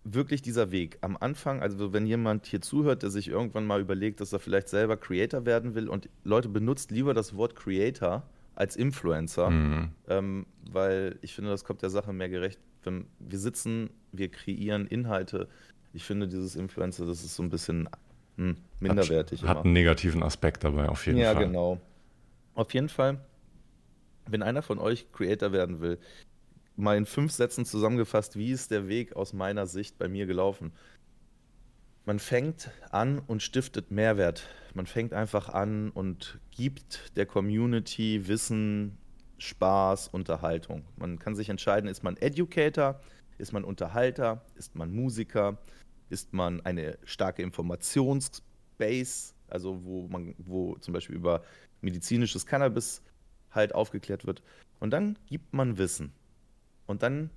wirklich 0.04 0.42
dieser 0.42 0.70
Weg. 0.70 0.98
Am 1.00 1.16
Anfang, 1.16 1.62
also 1.62 1.92
wenn 1.92 2.06
jemand 2.06 2.46
hier 2.46 2.60
zuhört, 2.60 3.02
der 3.02 3.10
sich 3.10 3.28
irgendwann 3.28 3.66
mal 3.66 3.80
überlegt, 3.80 4.20
dass 4.20 4.32
er 4.32 4.38
vielleicht 4.38 4.68
selber 4.68 4.96
Creator 4.96 5.46
werden 5.46 5.74
will 5.74 5.88
und 5.88 6.08
Leute 6.22 6.48
benutzt 6.48 6.90
lieber 6.90 7.14
das 7.14 7.34
Wort 7.36 7.56
Creator, 7.56 8.22
als 8.56 8.74
Influencer, 8.74 9.50
mhm. 9.50 9.90
ähm, 10.08 10.46
weil 10.70 11.18
ich 11.22 11.34
finde, 11.34 11.50
das 11.50 11.64
kommt 11.64 11.82
der 11.82 11.90
Sache 11.90 12.12
mehr 12.12 12.28
gerecht. 12.28 12.58
Wenn 12.82 13.06
wir 13.18 13.38
sitzen, 13.38 13.90
wir 14.12 14.30
kreieren 14.30 14.86
Inhalte. 14.86 15.48
Ich 15.92 16.04
finde, 16.04 16.26
dieses 16.26 16.56
Influencer, 16.56 17.06
das 17.06 17.22
ist 17.22 17.36
so 17.36 17.42
ein 17.42 17.50
bisschen 17.50 17.88
hm, 18.36 18.56
minderwertig. 18.80 19.42
Hat, 19.42 19.48
hat 19.48 19.64
einen 19.64 19.74
negativen 19.74 20.22
Aspekt 20.22 20.64
dabei, 20.64 20.88
auf 20.88 21.06
jeden 21.06 21.18
ja, 21.18 21.32
Fall. 21.32 21.42
Ja, 21.42 21.46
genau. 21.48 21.80
Auf 22.54 22.72
jeden 22.72 22.88
Fall, 22.88 23.20
wenn 24.26 24.42
einer 24.42 24.62
von 24.62 24.78
euch 24.78 25.12
Creator 25.12 25.52
werden 25.52 25.80
will, 25.80 25.98
mal 26.76 26.96
in 26.96 27.06
fünf 27.06 27.32
Sätzen 27.32 27.66
zusammengefasst, 27.66 28.36
wie 28.36 28.50
ist 28.50 28.70
der 28.70 28.88
Weg 28.88 29.16
aus 29.16 29.32
meiner 29.34 29.66
Sicht 29.66 29.98
bei 29.98 30.08
mir 30.08 30.26
gelaufen? 30.26 30.72
Man 32.06 32.20
fängt 32.20 32.70
an 32.92 33.18
und 33.18 33.42
stiftet 33.42 33.90
Mehrwert. 33.90 34.46
Man 34.74 34.86
fängt 34.86 35.12
einfach 35.12 35.48
an 35.48 35.90
und 35.90 36.38
gibt 36.52 37.16
der 37.16 37.26
Community 37.26 38.28
Wissen, 38.28 38.96
Spaß, 39.38 40.06
Unterhaltung. 40.08 40.84
Man 40.94 41.18
kann 41.18 41.34
sich 41.34 41.48
entscheiden, 41.48 41.90
ist 41.90 42.04
man 42.04 42.16
Educator, 42.16 43.00
ist 43.38 43.52
man 43.52 43.64
Unterhalter, 43.64 44.44
ist 44.54 44.76
man 44.76 44.94
Musiker, 44.94 45.58
ist 46.08 46.32
man 46.32 46.60
eine 46.60 46.96
starke 47.02 47.42
Informationsbase, 47.42 49.34
also 49.48 49.84
wo 49.84 50.06
man, 50.06 50.36
wo 50.38 50.76
zum 50.76 50.94
Beispiel 50.94 51.16
über 51.16 51.42
medizinisches 51.80 52.46
Cannabis 52.46 53.02
halt 53.50 53.74
aufgeklärt 53.74 54.28
wird. 54.28 54.44
Und 54.78 54.92
dann 54.92 55.18
gibt 55.26 55.52
man 55.52 55.76
Wissen. 55.76 56.12
Und 56.86 57.02
dann 57.02 57.30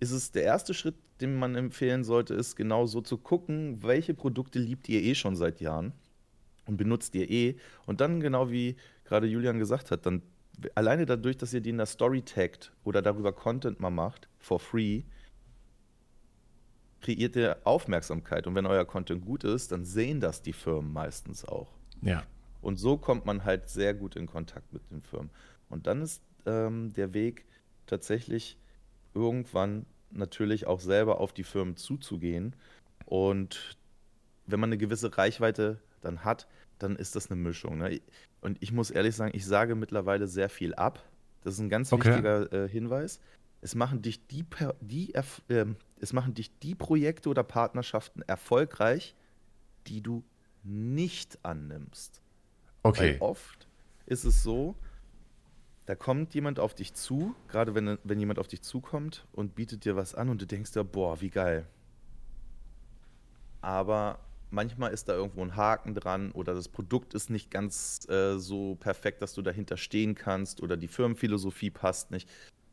ist 0.00 0.10
es 0.10 0.32
der 0.32 0.42
erste 0.42 0.74
Schritt, 0.74 0.96
den 1.20 1.36
man 1.36 1.54
empfehlen 1.54 2.04
sollte, 2.04 2.34
ist 2.34 2.56
genau 2.56 2.86
so 2.86 3.00
zu 3.00 3.18
gucken, 3.18 3.82
welche 3.82 4.14
Produkte 4.14 4.58
liebt 4.58 4.88
ihr 4.88 5.02
eh 5.02 5.14
schon 5.14 5.36
seit 5.36 5.60
Jahren 5.60 5.92
und 6.66 6.76
benutzt 6.76 7.14
ihr 7.14 7.30
eh. 7.30 7.56
Und 7.86 8.00
dann, 8.00 8.20
genau 8.20 8.50
wie 8.50 8.76
gerade 9.04 9.26
Julian 9.26 9.58
gesagt 9.58 9.90
hat, 9.90 10.06
dann 10.06 10.22
alleine 10.74 11.06
dadurch, 11.06 11.36
dass 11.36 11.52
ihr 11.54 11.60
die 11.60 11.70
in 11.70 11.78
der 11.78 11.86
Story 11.86 12.22
taggt 12.22 12.72
oder 12.84 13.02
darüber 13.02 13.32
Content 13.32 13.80
mal 13.80 13.90
macht, 13.90 14.28
for 14.38 14.60
free, 14.60 15.02
kreiert 17.00 17.36
ihr 17.36 17.58
Aufmerksamkeit. 17.64 18.46
Und 18.46 18.54
wenn 18.54 18.66
euer 18.66 18.84
Content 18.84 19.24
gut 19.24 19.44
ist, 19.44 19.72
dann 19.72 19.84
sehen 19.84 20.20
das 20.20 20.42
die 20.42 20.52
Firmen 20.52 20.92
meistens 20.92 21.44
auch. 21.44 21.72
Ja. 22.02 22.24
Und 22.62 22.76
so 22.76 22.96
kommt 22.96 23.26
man 23.26 23.44
halt 23.44 23.68
sehr 23.68 23.92
gut 23.92 24.16
in 24.16 24.26
Kontakt 24.26 24.72
mit 24.72 24.90
den 24.90 25.02
Firmen. 25.02 25.30
Und 25.68 25.86
dann 25.86 26.00
ist 26.00 26.22
ähm, 26.46 26.92
der 26.94 27.12
Weg 27.12 27.44
tatsächlich 27.86 28.56
irgendwann 29.14 29.86
natürlich 30.10 30.66
auch 30.66 30.80
selber 30.80 31.20
auf 31.20 31.32
die 31.32 31.44
Firmen 31.44 31.76
zuzugehen. 31.76 32.54
Und 33.06 33.76
wenn 34.46 34.60
man 34.60 34.68
eine 34.68 34.78
gewisse 34.78 35.16
Reichweite 35.16 35.80
dann 36.00 36.24
hat, 36.24 36.46
dann 36.78 36.96
ist 36.96 37.16
das 37.16 37.30
eine 37.30 37.40
Mischung. 37.40 37.78
Ne? 37.78 38.00
Und 38.40 38.58
ich 38.60 38.72
muss 38.72 38.90
ehrlich 38.90 39.16
sagen, 39.16 39.32
ich 39.34 39.46
sage 39.46 39.74
mittlerweile 39.74 40.26
sehr 40.26 40.48
viel 40.48 40.74
ab. 40.74 41.02
Das 41.42 41.54
ist 41.54 41.60
ein 41.60 41.68
ganz 41.68 41.92
okay. 41.92 42.08
wichtiger 42.08 42.52
äh, 42.52 42.68
Hinweis. 42.68 43.20
Es 43.60 43.74
machen 43.74 44.02
dich 44.02 44.26
die, 44.26 44.44
die 44.80 45.14
äh, 45.14 45.66
es 46.00 46.12
machen 46.12 46.34
dich 46.34 46.58
die 46.58 46.74
Projekte 46.74 47.30
oder 47.30 47.42
Partnerschaften 47.42 48.22
erfolgreich, 48.22 49.14
die 49.86 50.02
du 50.02 50.22
nicht 50.62 51.38
annimmst. 51.42 52.20
Okay. 52.82 53.14
Weil 53.14 53.20
oft 53.20 53.66
ist 54.06 54.24
es 54.24 54.42
so, 54.42 54.74
da 55.86 55.94
kommt 55.94 56.34
jemand 56.34 56.58
auf 56.58 56.74
dich 56.74 56.94
zu, 56.94 57.34
gerade 57.48 57.74
wenn, 57.74 57.98
wenn 58.04 58.18
jemand 58.18 58.38
auf 58.38 58.48
dich 58.48 58.62
zukommt 58.62 59.26
und 59.32 59.54
bietet 59.54 59.84
dir 59.84 59.96
was 59.96 60.14
an 60.14 60.30
und 60.30 60.40
du 60.40 60.46
denkst 60.46 60.72
dir, 60.72 60.84
boah, 60.84 61.20
wie 61.20 61.30
geil. 61.30 61.66
Aber 63.60 64.18
manchmal 64.50 64.92
ist 64.92 65.08
da 65.08 65.14
irgendwo 65.14 65.42
ein 65.42 65.56
Haken 65.56 65.94
dran 65.94 66.30
oder 66.32 66.54
das 66.54 66.68
Produkt 66.68 67.12
ist 67.14 67.28
nicht 67.28 67.50
ganz 67.50 68.08
äh, 68.08 68.38
so 68.38 68.76
perfekt, 68.76 69.20
dass 69.20 69.34
du 69.34 69.42
dahinter 69.42 69.76
stehen 69.76 70.14
kannst 70.14 70.62
oder 70.62 70.76
die 70.76 70.88
Firmenphilosophie 70.88 71.70
passt 71.70 72.10
nicht. 72.10 72.28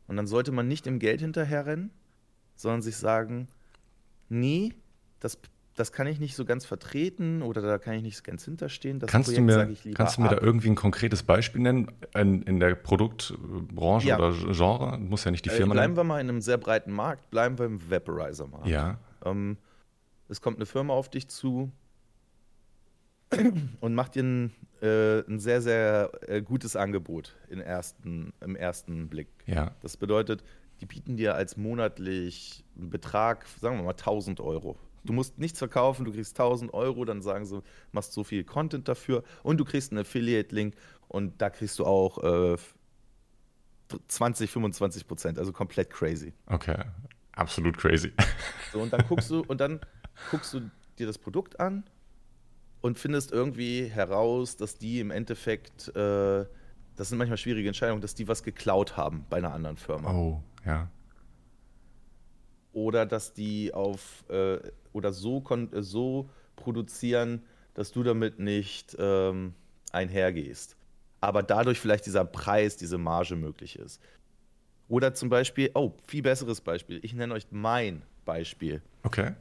Und 0.06 0.16
dann 0.16 0.26
sollte 0.26 0.52
man 0.52 0.68
nicht 0.68 0.86
im 0.86 0.98
Geld 0.98 1.20
hinterherrennen, 1.20 1.90
sondern 2.56 2.82
sich 2.82 2.96
sagen, 2.96 3.48
nee, 4.28 4.74
das 5.20 5.38
das 5.74 5.92
kann 5.92 6.06
ich 6.06 6.20
nicht 6.20 6.36
so 6.36 6.44
ganz 6.44 6.66
vertreten 6.66 7.42
oder 7.42 7.62
da 7.62 7.78
kann 7.78 7.94
ich 7.94 8.02
nicht 8.02 8.16
so 8.16 8.22
ganz 8.22 8.44
hinterstehen. 8.44 8.98
Das 8.98 9.10
kannst 9.10 9.34
Projekt, 9.34 9.50
du 9.84 9.88
mir, 9.88 9.94
kannst 9.94 10.18
du 10.18 10.22
mir 10.22 10.28
da 10.28 10.38
irgendwie 10.38 10.68
ein 10.68 10.74
konkretes 10.74 11.22
Beispiel 11.22 11.62
nennen 11.62 11.90
in, 12.14 12.42
in 12.42 12.60
der 12.60 12.74
Produktbranche 12.74 14.08
ja. 14.08 14.18
oder 14.18 14.32
Genre? 14.52 14.98
Muss 14.98 15.24
ja 15.24 15.30
nicht 15.30 15.46
die 15.46 15.50
äh, 15.50 15.54
Firma 15.54 15.72
Bleiben 15.72 15.94
nennen. 15.94 15.96
wir 15.96 16.04
mal 16.04 16.20
in 16.20 16.28
einem 16.28 16.40
sehr 16.42 16.58
breiten 16.58 16.92
Markt, 16.92 17.30
bleiben 17.30 17.58
wir 17.58 17.66
im 17.66 17.90
Vaporizer-Markt. 17.90 18.66
Ja. 18.66 18.98
Ähm, 19.24 19.56
es 20.28 20.40
kommt 20.42 20.58
eine 20.58 20.66
Firma 20.66 20.92
auf 20.92 21.08
dich 21.08 21.28
zu 21.28 21.72
und 23.80 23.94
macht 23.94 24.14
dir 24.14 24.24
ein, 24.24 24.52
äh, 24.82 25.20
ein 25.20 25.38
sehr, 25.38 25.62
sehr 25.62 26.10
äh, 26.28 26.42
gutes 26.42 26.76
Angebot 26.76 27.34
in 27.48 27.60
ersten, 27.60 28.34
im 28.40 28.56
ersten 28.56 29.08
Blick. 29.08 29.28
Ja. 29.46 29.70
Das 29.80 29.96
bedeutet, 29.96 30.44
die 30.82 30.86
bieten 30.86 31.16
dir 31.16 31.34
als 31.34 31.56
monatlich 31.56 32.62
einen 32.76 32.90
Betrag, 32.90 33.46
sagen 33.58 33.78
wir 33.78 33.84
mal 33.84 33.92
1000 33.92 34.40
Euro 34.40 34.76
Du 35.04 35.12
musst 35.12 35.38
nichts 35.38 35.58
verkaufen, 35.58 36.04
du 36.04 36.12
kriegst 36.12 36.38
1000 36.38 36.72
Euro, 36.74 37.04
dann 37.04 37.22
sagen 37.22 37.44
sie, 37.44 37.62
machst 37.90 38.12
so 38.12 38.22
viel 38.22 38.44
Content 38.44 38.88
dafür 38.88 39.24
und 39.42 39.58
du 39.58 39.64
kriegst 39.64 39.90
einen 39.90 40.00
Affiliate-Link 40.00 40.74
und 41.08 41.40
da 41.42 41.50
kriegst 41.50 41.78
du 41.78 41.84
auch 41.84 42.22
äh, 42.22 42.56
20, 44.08 44.50
25 44.50 45.06
Prozent, 45.06 45.38
also 45.38 45.52
komplett 45.52 45.90
crazy. 45.90 46.32
Okay, 46.46 46.84
absolut 47.32 47.76
crazy. 47.76 48.12
So, 48.72 48.80
und 48.80 48.92
dann 48.92 49.04
guckst 49.08 49.30
du, 49.30 49.44
und 49.46 49.60
dann 49.60 49.80
guckst 50.30 50.54
du 50.54 50.70
dir 50.98 51.06
das 51.06 51.18
Produkt 51.18 51.60
an 51.60 51.84
und 52.80 52.98
findest 52.98 53.32
irgendwie 53.32 53.86
heraus, 53.86 54.56
dass 54.56 54.76
die 54.76 55.00
im 55.00 55.10
Endeffekt, 55.10 55.88
äh, 55.96 56.44
das 56.96 57.08
sind 57.08 57.18
manchmal 57.18 57.38
schwierige 57.38 57.68
Entscheidungen, 57.68 58.02
dass 58.02 58.14
die 58.14 58.28
was 58.28 58.42
geklaut 58.42 58.96
haben 58.96 59.24
bei 59.30 59.38
einer 59.38 59.52
anderen 59.52 59.76
Firma. 59.76 60.12
Oh, 60.12 60.42
ja. 60.64 60.90
Oder 62.72 63.06
dass 63.06 63.34
die 63.34 63.74
auf 63.74 64.24
äh, 64.28 64.58
oder 64.92 65.12
so, 65.12 65.42
äh, 65.50 65.82
so 65.82 66.30
produzieren, 66.56 67.42
dass 67.74 67.92
du 67.92 68.02
damit 68.02 68.38
nicht 68.38 68.96
ähm, 68.98 69.54
einhergehst. 69.92 70.76
Aber 71.20 71.42
dadurch 71.42 71.78
vielleicht 71.78 72.06
dieser 72.06 72.24
Preis, 72.24 72.76
diese 72.76 72.98
Marge 72.98 73.36
möglich 73.36 73.78
ist. 73.78 74.00
Oder 74.88 75.14
zum 75.14 75.28
Beispiel, 75.28 75.70
oh, 75.74 75.92
viel 76.06 76.22
besseres 76.22 76.60
Beispiel. 76.60 77.00
Ich 77.02 77.14
nenne 77.14 77.32
euch 77.34 77.46
mein 77.50 78.02
Beispiel. 78.24 78.82
Okay. 79.04 79.32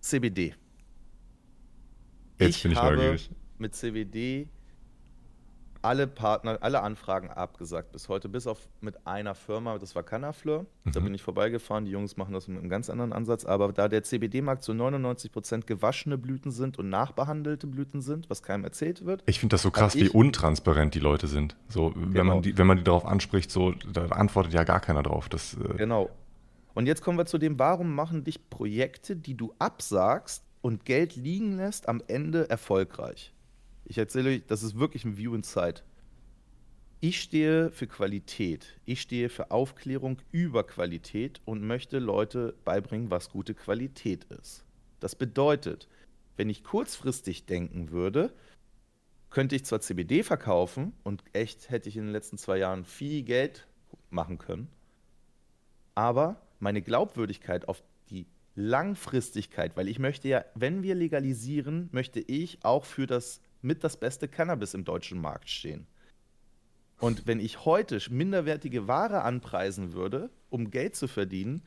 CBD. 0.00 0.54
Jetzt 2.38 2.56
ich 2.56 2.62
bin 2.62 2.72
ich 2.72 2.78
habe 2.78 2.96
neugierig. 2.96 3.30
mit 3.58 3.74
CBD 3.74 4.48
alle 5.82 6.06
Partner, 6.06 6.58
alle 6.60 6.82
Anfragen 6.82 7.28
abgesagt 7.28 7.92
bis 7.92 8.08
heute, 8.08 8.28
bis 8.28 8.46
auf 8.46 8.68
mit 8.80 9.06
einer 9.06 9.34
Firma, 9.34 9.78
das 9.78 9.94
war 9.94 10.02
Canafleur. 10.02 10.66
Mhm. 10.84 10.92
Da 10.92 11.00
bin 11.00 11.14
ich 11.14 11.22
vorbeigefahren. 11.22 11.84
Die 11.84 11.90
Jungs 11.90 12.16
machen 12.16 12.32
das 12.32 12.48
mit 12.48 12.58
einem 12.58 12.68
ganz 12.68 12.88
anderen 12.88 13.12
Ansatz. 13.12 13.44
Aber 13.44 13.72
da 13.72 13.88
der 13.88 14.02
CBD-Markt 14.02 14.62
zu 14.62 14.74
99 14.74 15.32
Prozent 15.32 15.66
gewaschene 15.66 16.16
Blüten 16.18 16.50
sind 16.50 16.78
und 16.78 16.88
nachbehandelte 16.88 17.66
Blüten 17.66 18.00
sind, 18.00 18.30
was 18.30 18.42
keinem 18.42 18.64
erzählt 18.64 19.04
wird. 19.04 19.22
Ich 19.26 19.40
finde 19.40 19.54
das 19.54 19.62
so 19.62 19.70
krass, 19.70 19.94
wie 19.96 20.08
untransparent 20.08 20.94
die 20.94 21.00
Leute 21.00 21.26
sind. 21.26 21.56
So, 21.68 21.92
wenn, 21.94 22.12
genau. 22.12 22.24
man 22.34 22.42
die, 22.42 22.56
wenn 22.56 22.66
man 22.66 22.78
die 22.78 22.84
darauf 22.84 23.04
anspricht, 23.04 23.50
so, 23.50 23.72
da 23.92 24.06
antwortet 24.06 24.54
ja 24.54 24.64
gar 24.64 24.80
keiner 24.80 25.02
drauf. 25.02 25.28
Das, 25.28 25.54
äh 25.54 25.76
genau. 25.76 26.10
Und 26.74 26.86
jetzt 26.86 27.02
kommen 27.02 27.18
wir 27.18 27.26
zu 27.26 27.38
dem, 27.38 27.58
warum 27.58 27.94
machen 27.94 28.24
dich 28.24 28.48
Projekte, 28.48 29.16
die 29.16 29.36
du 29.36 29.52
absagst 29.58 30.44
und 30.62 30.84
Geld 30.84 31.16
liegen 31.16 31.56
lässt, 31.56 31.88
am 31.88 32.02
Ende 32.06 32.48
erfolgreich? 32.48 33.34
Ich 33.84 33.98
erzähle 33.98 34.30
euch, 34.30 34.42
das 34.46 34.62
ist 34.62 34.78
wirklich 34.78 35.04
ein 35.04 35.16
View 35.16 35.34
Inside. 35.34 35.82
Ich 37.00 37.20
stehe 37.20 37.70
für 37.72 37.86
Qualität. 37.86 38.78
Ich 38.84 39.00
stehe 39.00 39.28
für 39.28 39.50
Aufklärung 39.50 40.18
über 40.30 40.64
Qualität 40.64 41.40
und 41.44 41.66
möchte 41.66 41.98
Leute 41.98 42.54
beibringen, 42.64 43.10
was 43.10 43.30
gute 43.30 43.54
Qualität 43.54 44.24
ist. 44.24 44.64
Das 45.00 45.16
bedeutet, 45.16 45.88
wenn 46.36 46.48
ich 46.48 46.62
kurzfristig 46.62 47.46
denken 47.46 47.90
würde, 47.90 48.32
könnte 49.30 49.56
ich 49.56 49.64
zwar 49.64 49.80
CBD 49.80 50.22
verkaufen 50.22 50.92
und 51.02 51.24
echt 51.32 51.70
hätte 51.70 51.88
ich 51.88 51.96
in 51.96 52.04
den 52.04 52.12
letzten 52.12 52.38
zwei 52.38 52.58
Jahren 52.58 52.84
viel 52.84 53.22
Geld 53.22 53.66
machen 54.10 54.38
können, 54.38 54.68
aber 55.94 56.40
meine 56.60 56.82
Glaubwürdigkeit 56.82 57.66
auf 57.68 57.82
die 58.10 58.26
Langfristigkeit, 58.54 59.76
weil 59.76 59.88
ich 59.88 59.98
möchte 59.98 60.28
ja, 60.28 60.44
wenn 60.54 60.82
wir 60.82 60.94
legalisieren, 60.94 61.88
möchte 61.92 62.20
ich 62.20 62.64
auch 62.64 62.84
für 62.84 63.06
das 63.06 63.40
mit 63.62 63.84
das 63.84 63.96
beste 63.96 64.28
Cannabis 64.28 64.74
im 64.74 64.84
deutschen 64.84 65.20
Markt 65.20 65.48
stehen. 65.48 65.86
Und 66.98 67.26
wenn 67.26 67.40
ich 67.40 67.64
heute 67.64 68.00
minderwertige 68.10 68.86
Ware 68.86 69.22
anpreisen 69.22 69.92
würde, 69.92 70.30
um 70.50 70.70
Geld 70.70 70.94
zu 70.94 71.08
verdienen, 71.08 71.62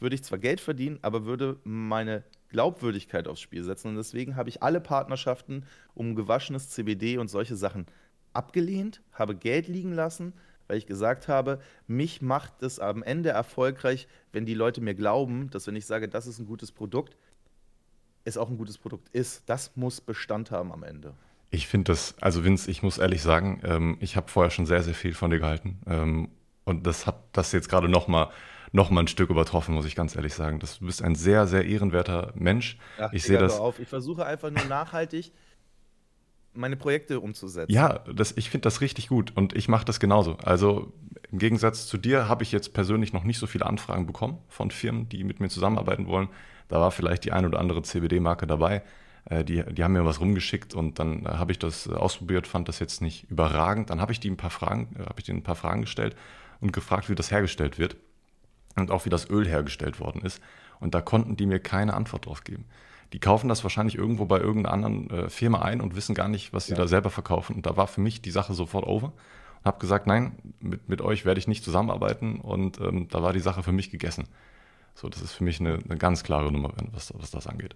würde 0.00 0.14
ich 0.14 0.24
zwar 0.24 0.38
Geld 0.38 0.60
verdienen, 0.60 0.98
aber 1.02 1.26
würde 1.26 1.58
meine 1.64 2.24
Glaubwürdigkeit 2.48 3.28
aufs 3.28 3.40
Spiel 3.40 3.62
setzen. 3.62 3.88
Und 3.88 3.96
deswegen 3.96 4.36
habe 4.36 4.48
ich 4.48 4.62
alle 4.62 4.80
Partnerschaften 4.80 5.64
um 5.94 6.14
gewaschenes 6.14 6.70
CBD 6.70 7.18
und 7.18 7.28
solche 7.28 7.56
Sachen 7.56 7.86
abgelehnt, 8.32 9.02
habe 9.12 9.36
Geld 9.36 9.68
liegen 9.68 9.92
lassen, 9.92 10.32
weil 10.66 10.78
ich 10.78 10.86
gesagt 10.86 11.28
habe, 11.28 11.60
mich 11.86 12.20
macht 12.22 12.62
es 12.62 12.78
am 12.78 13.02
Ende 13.02 13.30
erfolgreich, 13.30 14.06
wenn 14.32 14.44
die 14.44 14.54
Leute 14.54 14.80
mir 14.80 14.94
glauben, 14.94 15.50
dass 15.50 15.66
wenn 15.66 15.76
ich 15.76 15.86
sage, 15.86 16.08
das 16.08 16.26
ist 16.26 16.38
ein 16.38 16.46
gutes 16.46 16.72
Produkt, 16.72 17.16
es 18.28 18.38
auch 18.38 18.48
ein 18.48 18.58
gutes 18.58 18.78
Produkt 18.78 19.08
ist. 19.10 19.42
Das 19.46 19.72
muss 19.76 20.00
Bestand 20.00 20.50
haben 20.50 20.72
am 20.72 20.82
Ende. 20.82 21.14
Ich 21.50 21.66
finde 21.66 21.92
das, 21.92 22.14
also 22.20 22.44
Vince, 22.44 22.70
ich 22.70 22.82
muss 22.82 22.98
ehrlich 22.98 23.22
sagen, 23.22 23.60
ähm, 23.64 23.96
ich 24.00 24.16
habe 24.16 24.28
vorher 24.28 24.50
schon 24.50 24.66
sehr, 24.66 24.82
sehr 24.82 24.94
viel 24.94 25.14
von 25.14 25.30
dir 25.30 25.38
gehalten. 25.38 25.80
Ähm, 25.86 26.28
und 26.64 26.86
das 26.86 27.06
hat 27.06 27.16
das 27.32 27.52
jetzt 27.52 27.68
gerade 27.68 27.88
nochmal 27.88 28.28
noch 28.72 28.90
mal 28.90 29.00
ein 29.00 29.08
Stück 29.08 29.30
übertroffen, 29.30 29.74
muss 29.74 29.86
ich 29.86 29.96
ganz 29.96 30.14
ehrlich 30.14 30.34
sagen. 30.34 30.60
Das, 30.60 30.78
du 30.78 30.86
bist 30.86 31.02
ein 31.02 31.14
sehr, 31.14 31.46
sehr 31.46 31.64
ehrenwerter 31.64 32.32
Mensch. 32.34 32.76
Ach, 32.98 33.12
ich 33.14 33.22
sehe 33.22 33.38
das. 33.38 33.58
Auf. 33.58 33.78
Ich 33.78 33.88
versuche 33.88 34.26
einfach 34.26 34.50
nur 34.50 34.64
nachhaltig 34.66 35.32
meine 36.58 36.76
Projekte 36.76 37.20
umzusetzen. 37.20 37.72
Ja, 37.72 38.00
das, 38.12 38.36
ich 38.36 38.50
finde 38.50 38.62
das 38.62 38.80
richtig 38.80 39.08
gut 39.08 39.32
und 39.36 39.56
ich 39.56 39.68
mache 39.68 39.84
das 39.84 40.00
genauso. 40.00 40.36
Also 40.44 40.92
im 41.30 41.38
Gegensatz 41.38 41.86
zu 41.86 41.96
dir 41.96 42.28
habe 42.28 42.42
ich 42.42 42.52
jetzt 42.52 42.74
persönlich 42.74 43.12
noch 43.12 43.24
nicht 43.24 43.38
so 43.38 43.46
viele 43.46 43.66
Anfragen 43.66 44.06
bekommen 44.06 44.38
von 44.48 44.70
Firmen, 44.70 45.08
die 45.08 45.24
mit 45.24 45.40
mir 45.40 45.48
zusammenarbeiten 45.48 46.06
wollen. 46.06 46.28
Da 46.68 46.80
war 46.80 46.90
vielleicht 46.90 47.24
die 47.24 47.32
ein 47.32 47.46
oder 47.46 47.58
andere 47.58 47.82
CBD-Marke 47.82 48.46
dabei. 48.46 48.82
Äh, 49.24 49.44
die, 49.44 49.62
die 49.62 49.84
haben 49.84 49.92
mir 49.92 50.04
was 50.04 50.20
rumgeschickt 50.20 50.74
und 50.74 50.98
dann 50.98 51.24
äh, 51.24 51.30
habe 51.30 51.52
ich 51.52 51.58
das 51.58 51.88
ausprobiert, 51.88 52.46
fand 52.46 52.68
das 52.68 52.78
jetzt 52.78 53.00
nicht 53.02 53.30
überragend. 53.30 53.90
Dann 53.90 54.00
habe 54.00 54.12
ich 54.12 54.20
die 54.20 54.30
ein 54.30 54.36
paar 54.36 54.50
Fragen, 54.50 54.88
äh, 54.98 55.04
habe 55.04 55.18
ich 55.18 55.24
denen 55.24 55.40
ein 55.40 55.44
paar 55.44 55.56
Fragen 55.56 55.82
gestellt 55.82 56.16
und 56.60 56.72
gefragt, 56.72 57.08
wie 57.08 57.14
das 57.14 57.30
hergestellt 57.30 57.78
wird 57.78 57.96
und 58.76 58.90
auch 58.90 59.04
wie 59.04 59.10
das 59.10 59.28
Öl 59.30 59.46
hergestellt 59.46 60.00
worden 60.00 60.22
ist. 60.22 60.40
Und 60.80 60.94
da 60.94 61.00
konnten 61.00 61.36
die 61.36 61.46
mir 61.46 61.58
keine 61.58 61.94
Antwort 61.94 62.26
drauf 62.26 62.44
geben. 62.44 62.64
Die 63.12 63.20
kaufen 63.20 63.48
das 63.48 63.62
wahrscheinlich 63.62 63.96
irgendwo 63.96 64.26
bei 64.26 64.38
irgendeiner 64.38 64.74
anderen 64.74 65.10
äh, 65.10 65.30
Firma 65.30 65.62
ein 65.62 65.80
und 65.80 65.96
wissen 65.96 66.14
gar 66.14 66.28
nicht, 66.28 66.52
was 66.52 66.66
sie 66.66 66.72
ja. 66.72 66.78
da 66.78 66.86
selber 66.86 67.10
verkaufen. 67.10 67.56
Und 67.56 67.66
da 67.66 67.76
war 67.76 67.86
für 67.86 68.00
mich 68.00 68.20
die 68.20 68.30
Sache 68.30 68.52
sofort 68.52 68.86
over. 68.86 69.12
Habe 69.64 69.78
gesagt, 69.78 70.06
nein, 70.06 70.32
mit, 70.60 70.88
mit 70.88 71.00
euch 71.00 71.24
werde 71.24 71.38
ich 71.38 71.48
nicht 71.48 71.64
zusammenarbeiten 71.64 72.40
und 72.40 72.80
ähm, 72.80 73.08
da 73.08 73.22
war 73.22 73.32
die 73.32 73.40
Sache 73.40 73.62
für 73.62 73.72
mich 73.72 73.90
gegessen. 73.90 74.28
So, 74.94 75.08
das 75.08 75.22
ist 75.22 75.32
für 75.32 75.44
mich 75.44 75.60
eine, 75.60 75.74
eine 75.74 75.96
ganz 75.96 76.22
klare 76.22 76.52
Nummer, 76.52 76.72
was, 76.92 77.12
was 77.16 77.30
das 77.30 77.46
angeht. 77.46 77.74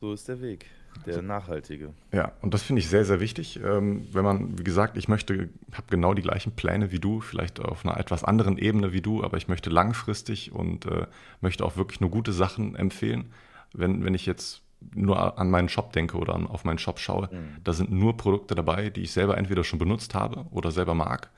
So 0.00 0.12
ist 0.12 0.28
der 0.28 0.40
Weg, 0.40 0.66
der 1.06 1.22
nachhaltige. 1.22 1.92
Ja, 2.12 2.32
und 2.42 2.54
das 2.54 2.62
finde 2.62 2.80
ich 2.80 2.88
sehr, 2.88 3.04
sehr 3.04 3.20
wichtig. 3.20 3.60
Ähm, 3.62 4.06
wenn 4.12 4.24
man, 4.24 4.58
wie 4.58 4.64
gesagt, 4.64 4.96
ich 4.96 5.08
möchte, 5.08 5.48
habe 5.72 5.86
genau 5.90 6.14
die 6.14 6.22
gleichen 6.22 6.52
Pläne 6.52 6.92
wie 6.92 6.98
du, 6.98 7.20
vielleicht 7.20 7.60
auf 7.60 7.84
einer 7.84 7.98
etwas 7.98 8.24
anderen 8.24 8.58
Ebene 8.58 8.92
wie 8.92 9.00
du, 9.00 9.24
aber 9.24 9.36
ich 9.36 9.48
möchte 9.48 9.70
langfristig 9.70 10.52
und 10.52 10.86
äh, 10.86 11.06
möchte 11.40 11.64
auch 11.64 11.76
wirklich 11.76 12.00
nur 12.00 12.10
gute 12.10 12.32
Sachen 12.32 12.76
empfehlen. 12.76 13.32
Wenn, 13.72 14.04
wenn 14.04 14.14
ich 14.14 14.26
jetzt 14.26 14.62
nur 14.94 15.38
an 15.38 15.50
meinen 15.50 15.68
Shop 15.68 15.92
denke 15.92 16.18
oder 16.18 16.34
an, 16.34 16.46
auf 16.46 16.64
meinen 16.64 16.78
Shop 16.78 16.98
schaue, 16.98 17.28
mhm. 17.32 17.56
da 17.64 17.72
sind 17.72 17.90
nur 17.90 18.16
Produkte 18.16 18.54
dabei, 18.54 18.90
die 18.90 19.02
ich 19.02 19.12
selber 19.12 19.36
entweder 19.36 19.64
schon 19.64 19.78
benutzt 19.78 20.14
habe 20.14 20.46
oder 20.50 20.70
selber 20.70 20.94
mag 20.94 21.30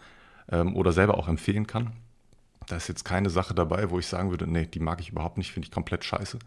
ähm, 0.51 0.77
oder 0.77 0.93
selber 0.93 1.17
auch 1.19 1.29
empfehlen 1.29 1.67
kann. 1.67 1.93
Da 2.67 2.77
ist 2.77 2.89
jetzt 2.89 3.05
keine 3.05 3.31
Sache 3.31 3.55
dabei, 3.55 3.91
wo 3.91 3.99
ich 3.99 4.07
sagen 4.07 4.31
würde, 4.31 4.47
nee, 4.47 4.67
die 4.67 4.81
mag 4.81 5.01
ich 5.01 5.11
überhaupt 5.11 5.39
nicht, 5.39 5.53
finde 5.53 5.67
ich 5.67 5.73
komplett 5.73 6.05
scheiße. 6.05 6.39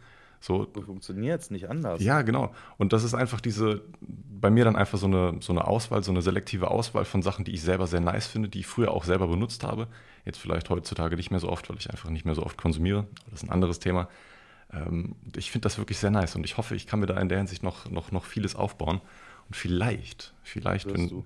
So, 0.43 0.67
so 0.75 0.82
funktioniert 0.82 1.39
es 1.39 1.51
nicht 1.51 1.69
anders. 1.69 2.03
Ja, 2.03 2.21
genau. 2.21 2.53
Und 2.77 2.91
das 2.91 3.06
ist 3.06 3.13
einfach 3.13 3.39
diese, 3.39 3.82
bei 4.01 4.49
mir 4.49 4.65
dann 4.65 4.75
einfach 4.75 4.97
so 4.97 5.06
eine, 5.06 5.38
so 5.39 5.53
eine 5.53 5.65
Auswahl, 5.65 6.03
so 6.03 6.12
eine 6.12 6.21
selektive 6.21 6.69
Auswahl 6.69 7.06
von 7.06 7.21
Sachen, 7.21 7.45
die 7.45 7.53
ich 7.53 7.62
selber 7.62 7.88
sehr 7.88 8.01
nice 8.01 8.27
finde, 8.27 8.49
die 8.49 8.60
ich 8.60 8.67
früher 8.67 8.91
auch 8.91 9.06
selber 9.06 9.29
benutzt 9.29 9.63
habe. 9.63 9.88
Jetzt 10.25 10.39
vielleicht 10.39 10.69
heutzutage 10.69 11.15
nicht 11.15 11.32
mehr 11.32 11.39
so 11.39 11.47
oft, 11.47 11.69
weil 11.69 11.77
ich 11.77 11.89
einfach 11.89 12.10
nicht 12.10 12.25
mehr 12.25 12.36
so 12.36 12.43
oft 12.43 12.58
konsumiere. 12.58 13.08
Das 13.32 13.41
ist 13.41 13.43
ein 13.43 13.51
anderes 13.51 13.79
Thema. 13.79 14.10
Ähm, 14.73 15.15
ich 15.34 15.49
finde 15.49 15.63
das 15.63 15.77
wirklich 15.77 15.97
sehr 15.97 16.12
nice 16.12 16.36
und 16.36 16.43
ich 16.43 16.58
hoffe, 16.58 16.75
ich 16.75 16.88
kann 16.88 16.99
mir 16.99 17.06
da 17.06 17.17
in 17.21 17.29
der 17.29 17.38
Hinsicht 17.38 17.63
noch, 17.63 17.89
noch, 17.89 18.12
noch 18.12 18.25
vieles 18.25 18.53
aufbauen. 18.53 18.99
Und 19.47 19.56
vielleicht, 19.56 20.34
vielleicht, 20.43 20.93
wenn, 20.93 21.23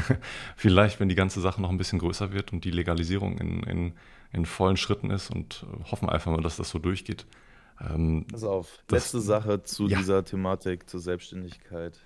vielleicht, 0.56 1.00
wenn 1.00 1.08
die 1.08 1.14
ganze 1.14 1.40
Sache 1.40 1.62
noch 1.62 1.70
ein 1.70 1.78
bisschen 1.78 2.00
größer 2.00 2.34
wird 2.34 2.52
und 2.52 2.66
die 2.66 2.70
Legalisierung 2.70 3.38
in, 3.38 3.62
in, 3.62 3.92
in 4.30 4.44
vollen 4.44 4.76
Schritten 4.76 5.10
ist 5.10 5.30
und 5.30 5.64
hoffen 5.90 6.10
einfach 6.10 6.30
mal, 6.30 6.42
dass 6.42 6.58
das 6.58 6.68
so 6.68 6.78
durchgeht. 6.78 7.24
Ähm, 7.80 8.26
Pass 8.30 8.44
auf, 8.44 8.82
das, 8.86 9.04
letzte 9.04 9.20
Sache 9.20 9.62
zu 9.62 9.88
ja. 9.88 9.98
dieser 9.98 10.24
Thematik, 10.24 10.88
zur 10.88 11.00
Selbstständigkeit 11.00 11.98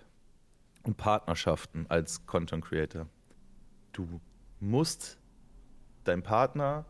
und 0.82 0.96
Partnerschaften 0.96 1.86
als 1.88 2.26
Content 2.26 2.64
Creator. 2.64 3.06
Du 3.92 4.20
musst 4.60 5.18
deinen 6.04 6.22
Partner 6.22 6.84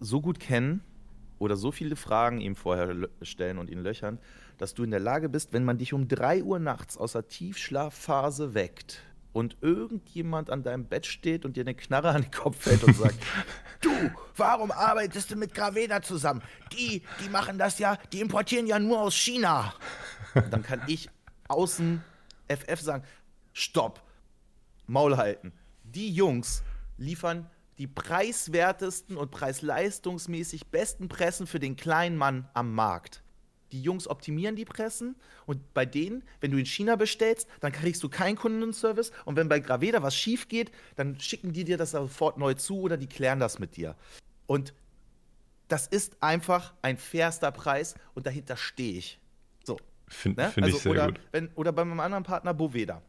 so 0.00 0.20
gut 0.20 0.40
kennen, 0.40 0.82
oder 1.38 1.56
so 1.56 1.70
viele 1.70 1.96
Fragen 1.96 2.40
ihm 2.40 2.56
vorher 2.56 3.08
stellen 3.22 3.58
und 3.58 3.70
ihn 3.70 3.80
löchern, 3.80 4.18
dass 4.58 4.74
du 4.74 4.84
in 4.84 4.90
der 4.90 5.00
Lage 5.00 5.28
bist, 5.28 5.52
wenn 5.52 5.64
man 5.64 5.78
dich 5.78 5.92
um 5.92 6.08
3 6.08 6.42
Uhr 6.42 6.58
nachts 6.58 6.96
aus 6.96 7.12
der 7.12 7.28
Tiefschlafphase 7.28 8.54
weckt 8.54 9.02
und 9.36 9.58
irgendjemand 9.60 10.48
an 10.48 10.62
deinem 10.62 10.86
Bett 10.86 11.04
steht 11.04 11.44
und 11.44 11.58
dir 11.58 11.60
eine 11.60 11.74
Knarre 11.74 12.08
an 12.08 12.22
den 12.22 12.30
Kopf 12.30 12.56
fällt 12.56 12.82
und 12.84 12.96
sagt, 12.96 13.22
du, 13.82 13.90
warum 14.34 14.70
arbeitest 14.70 15.30
du 15.30 15.36
mit 15.36 15.52
Graveda 15.52 16.00
zusammen? 16.00 16.40
Die, 16.72 17.02
die 17.22 17.28
machen 17.28 17.58
das 17.58 17.78
ja, 17.78 17.98
die 18.14 18.20
importieren 18.20 18.66
ja 18.66 18.78
nur 18.78 18.98
aus 18.98 19.14
China. 19.14 19.74
dann 20.50 20.62
kann 20.62 20.80
ich 20.86 21.10
außen 21.48 22.02
FF 22.48 22.80
sagen, 22.80 23.04
stopp, 23.52 24.02
Maul 24.86 25.18
halten. 25.18 25.52
Die 25.82 26.10
Jungs 26.10 26.62
liefern 26.96 27.50
die 27.76 27.86
preiswertesten 27.86 29.18
und 29.18 29.30
preis-leistungsmäßig 29.30 30.68
besten 30.68 31.08
Pressen 31.08 31.46
für 31.46 31.60
den 31.60 31.76
kleinen 31.76 32.16
Mann 32.16 32.48
am 32.54 32.72
Markt. 32.72 33.22
Die 33.72 33.82
Jungs 33.82 34.06
optimieren 34.08 34.56
die 34.56 34.64
Pressen 34.64 35.16
und 35.46 35.74
bei 35.74 35.84
denen, 35.84 36.22
wenn 36.40 36.50
du 36.50 36.58
in 36.58 36.66
China 36.66 36.96
bestellst, 36.96 37.48
dann 37.60 37.72
kriegst 37.72 38.02
du 38.02 38.08
keinen 38.08 38.36
Kundenservice 38.36 39.12
und 39.24 39.36
wenn 39.36 39.48
bei 39.48 39.60
Graveda 39.60 40.02
was 40.02 40.16
schief 40.16 40.48
geht, 40.48 40.70
dann 40.94 41.18
schicken 41.20 41.52
die 41.52 41.64
dir 41.64 41.76
das 41.76 41.90
sofort 41.90 42.38
neu 42.38 42.54
zu 42.54 42.80
oder 42.80 42.96
die 42.96 43.08
klären 43.08 43.40
das 43.40 43.58
mit 43.58 43.76
dir. 43.76 43.96
Und 44.46 44.72
das 45.68 45.86
ist 45.86 46.22
einfach 46.22 46.74
ein 46.82 46.96
fairster 46.96 47.50
Preis 47.50 47.94
und 48.14 48.26
dahinter 48.26 48.56
stehe 48.56 48.98
ich. 48.98 49.18
So. 49.64 49.78
Finde 50.06 50.42
ne? 50.42 50.50
find 50.50 50.64
also, 50.66 50.76
ich 50.76 50.82
sehr 50.82 50.92
oder, 50.92 51.06
gut. 51.06 51.20
Wenn, 51.32 51.48
oder 51.54 51.72
bei 51.72 51.84
meinem 51.84 52.00
anderen 52.00 52.24
Partner 52.24 52.54
Boveda 52.54 53.02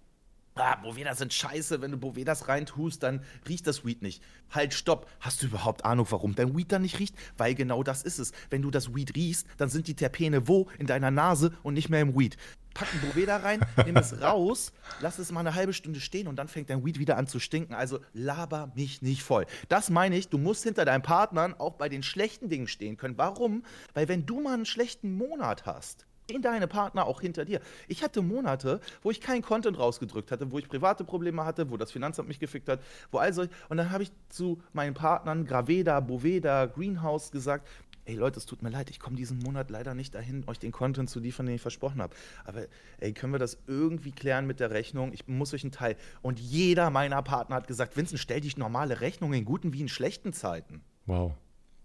ah, 0.59 0.75
Bovedas 0.75 1.17
sind 1.17 1.33
scheiße, 1.33 1.81
wenn 1.81 1.91
du 1.91 1.97
Bovedas 1.97 2.47
reintust, 2.47 3.03
dann 3.03 3.21
riecht 3.47 3.67
das 3.67 3.85
Weed 3.85 4.01
nicht. 4.01 4.21
Halt, 4.49 4.73
stopp. 4.73 5.09
Hast 5.19 5.41
du 5.41 5.47
überhaupt 5.47 5.85
Ahnung, 5.85 6.07
warum 6.09 6.35
dein 6.35 6.55
Weed 6.55 6.71
dann 6.71 6.81
nicht 6.81 6.99
riecht? 6.99 7.15
Weil 7.37 7.55
genau 7.55 7.83
das 7.83 8.03
ist 8.03 8.19
es. 8.19 8.31
Wenn 8.49 8.61
du 8.61 8.71
das 8.71 8.95
Weed 8.95 9.15
riechst, 9.15 9.47
dann 9.57 9.69
sind 9.69 9.87
die 9.87 9.95
Terpene 9.95 10.47
wo? 10.47 10.67
In 10.79 10.87
deiner 10.87 11.11
Nase 11.11 11.51
und 11.63 11.73
nicht 11.73 11.89
mehr 11.89 12.01
im 12.01 12.17
Weed. 12.17 12.37
Pack 12.73 12.93
ein 12.93 13.01
Boveda 13.01 13.37
rein, 13.37 13.59
nimm 13.85 13.97
es 13.97 14.21
raus, 14.21 14.71
lass 15.01 15.17
es 15.17 15.31
mal 15.31 15.39
eine 15.39 15.55
halbe 15.55 15.73
Stunde 15.73 15.99
stehen 15.99 16.27
und 16.27 16.35
dann 16.35 16.47
fängt 16.47 16.69
dein 16.69 16.85
Weed 16.85 16.99
wieder 16.99 17.17
an 17.17 17.27
zu 17.27 17.39
stinken. 17.39 17.73
Also 17.73 17.99
laber 18.13 18.71
mich 18.75 19.01
nicht 19.01 19.23
voll. 19.23 19.45
Das 19.67 19.89
meine 19.89 20.17
ich, 20.17 20.29
du 20.29 20.37
musst 20.37 20.63
hinter 20.63 20.85
deinen 20.85 21.01
Partnern 21.01 21.55
auch 21.55 21.73
bei 21.73 21.89
den 21.89 22.03
schlechten 22.03 22.49
Dingen 22.49 22.67
stehen 22.67 22.97
können. 22.97 23.17
Warum? 23.17 23.63
Weil 23.93 24.07
wenn 24.07 24.25
du 24.25 24.41
mal 24.41 24.53
einen 24.53 24.65
schlechten 24.65 25.17
Monat 25.17 25.65
hast, 25.65 26.06
stehen 26.27 26.41
deine 26.41 26.67
Partner 26.67 27.05
auch 27.05 27.21
hinter 27.21 27.45
dir. 27.45 27.61
Ich 27.87 28.03
hatte 28.03 28.21
Monate, 28.21 28.81
wo 29.01 29.11
ich 29.11 29.21
keinen 29.21 29.41
Content 29.41 29.79
rausgedrückt 29.79 30.29
hatte, 30.29 30.51
wo 30.51 30.59
ich 30.59 30.67
private 30.67 31.05
Probleme 31.05 31.45
hatte, 31.45 31.69
wo 31.71 31.77
das 31.77 31.91
Finanzamt 31.91 32.27
mich 32.27 32.39
gefickt 32.39 32.67
hat, 32.67 32.81
wo 33.11 33.17
also 33.17 33.43
und 33.69 33.77
dann 33.77 33.91
habe 33.91 34.03
ich 34.03 34.11
zu 34.27 34.61
meinen 34.73 34.93
Partnern 34.93 35.45
Graveda, 35.45 36.01
Boveda, 36.01 36.65
Greenhouse 36.65 37.31
gesagt, 37.31 37.65
ey 38.03 38.15
Leute, 38.15 38.39
es 38.39 38.45
tut 38.45 38.61
mir 38.61 38.69
leid, 38.69 38.89
ich 38.89 38.99
komme 38.99 39.15
diesen 39.15 39.39
Monat 39.39 39.69
leider 39.69 39.93
nicht 39.93 40.15
dahin, 40.15 40.43
euch 40.47 40.59
den 40.59 40.73
Content 40.73 41.09
zu 41.09 41.21
liefern, 41.21 41.45
den 41.45 41.55
ich 41.55 41.61
versprochen 41.61 42.01
habe. 42.01 42.13
Aber 42.43 42.65
ey, 42.99 43.13
können 43.13 43.31
wir 43.31 43.39
das 43.39 43.57
irgendwie 43.65 44.11
klären 44.11 44.47
mit 44.47 44.59
der 44.59 44.71
Rechnung? 44.71 45.13
Ich 45.13 45.29
muss 45.29 45.53
euch 45.53 45.63
einen 45.63 45.71
Teil. 45.71 45.95
Und 46.21 46.41
jeder 46.41 46.89
meiner 46.89 47.21
Partner 47.21 47.55
hat 47.55 47.67
gesagt, 47.67 47.95
Vincent, 47.95 48.19
stell 48.19 48.41
dich 48.41 48.57
normale 48.57 48.99
Rechnungen 48.99 49.39
in 49.39 49.45
guten 49.45 49.71
wie 49.71 49.79
in 49.79 49.87
schlechten 49.87 50.33
Zeiten. 50.33 50.81
Wow. 51.05 51.33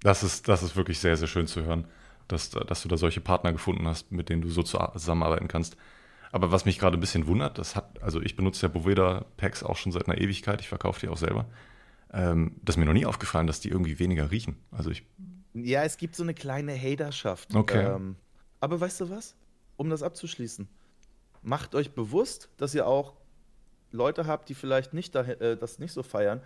Das 0.00 0.24
ist, 0.24 0.48
das 0.48 0.64
ist 0.64 0.74
wirklich 0.74 0.98
sehr, 0.98 1.16
sehr 1.16 1.28
schön 1.28 1.46
zu 1.46 1.62
hören 1.62 1.86
dass, 2.28 2.50
dass 2.50 2.82
du 2.82 2.88
da 2.88 2.96
solche 2.96 3.20
Partner 3.20 3.52
gefunden 3.52 3.86
hast, 3.86 4.12
mit 4.12 4.28
denen 4.28 4.42
du 4.42 4.50
so 4.50 4.62
zusammenarbeiten 4.62 5.48
kannst. 5.48 5.76
Aber 6.30 6.50
was 6.50 6.64
mich 6.64 6.78
gerade 6.78 6.96
ein 6.96 7.00
bisschen 7.00 7.26
wundert, 7.26 7.58
das 7.58 7.76
hat, 7.76 8.02
also 8.02 8.20
ich 8.20 8.36
benutze 8.36 8.66
ja 8.66 8.72
Boveda 8.72 9.26
Packs 9.36 9.62
auch 9.62 9.76
schon 9.76 9.92
seit 9.92 10.08
einer 10.08 10.18
Ewigkeit, 10.18 10.60
ich 10.60 10.68
verkaufe 10.68 11.00
die 11.00 11.08
auch 11.08 11.18
selber. 11.18 11.46
Ähm, 12.12 12.56
das 12.62 12.74
ist 12.74 12.78
mir 12.78 12.86
noch 12.86 12.94
nie 12.94 13.06
aufgefallen, 13.06 13.46
dass 13.46 13.60
die 13.60 13.68
irgendwie 13.68 13.98
weniger 13.98 14.30
riechen. 14.30 14.56
Also 14.70 14.90
ich. 14.90 15.04
Ja, 15.54 15.82
es 15.84 15.98
gibt 15.98 16.16
so 16.16 16.22
eine 16.22 16.32
kleine 16.32 16.74
Haterschaft. 16.74 17.54
Okay. 17.54 17.84
Ähm, 17.84 18.16
aber 18.60 18.80
weißt 18.80 19.02
du 19.02 19.10
was? 19.10 19.34
Um 19.76 19.90
das 19.90 20.02
abzuschließen, 20.02 20.68
macht 21.42 21.74
euch 21.74 21.94
bewusst, 21.94 22.48
dass 22.56 22.74
ihr 22.74 22.86
auch 22.86 23.14
Leute 23.90 24.26
habt, 24.26 24.48
die 24.48 24.54
vielleicht 24.54 24.94
nicht 24.94 25.14
da, 25.14 25.22
äh, 25.22 25.56
das 25.56 25.78
nicht 25.78 25.92
so 25.92 26.02
feiern, 26.02 26.40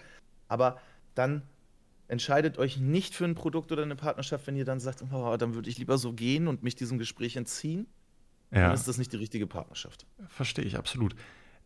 aber 0.48 0.80
dann 1.14 1.42
entscheidet 2.08 2.58
euch 2.58 2.78
nicht 2.78 3.14
für 3.14 3.24
ein 3.24 3.34
Produkt 3.34 3.72
oder 3.72 3.82
eine 3.82 3.96
Partnerschaft, 3.96 4.46
wenn 4.46 4.56
ihr 4.56 4.64
dann 4.64 4.80
sagt, 4.80 5.02
oh, 5.12 5.36
dann 5.36 5.54
würde 5.54 5.68
ich 5.68 5.78
lieber 5.78 5.98
so 5.98 6.12
gehen 6.12 6.48
und 6.48 6.62
mich 6.62 6.74
diesem 6.74 6.98
Gespräch 6.98 7.36
entziehen. 7.36 7.86
Ja. 8.50 8.66
Dann 8.66 8.74
ist 8.74 8.86
das 8.86 8.98
nicht 8.98 9.12
die 9.12 9.16
richtige 9.16 9.46
Partnerschaft. 9.46 10.06
Verstehe 10.28 10.64
ich, 10.64 10.76
absolut. 10.76 11.16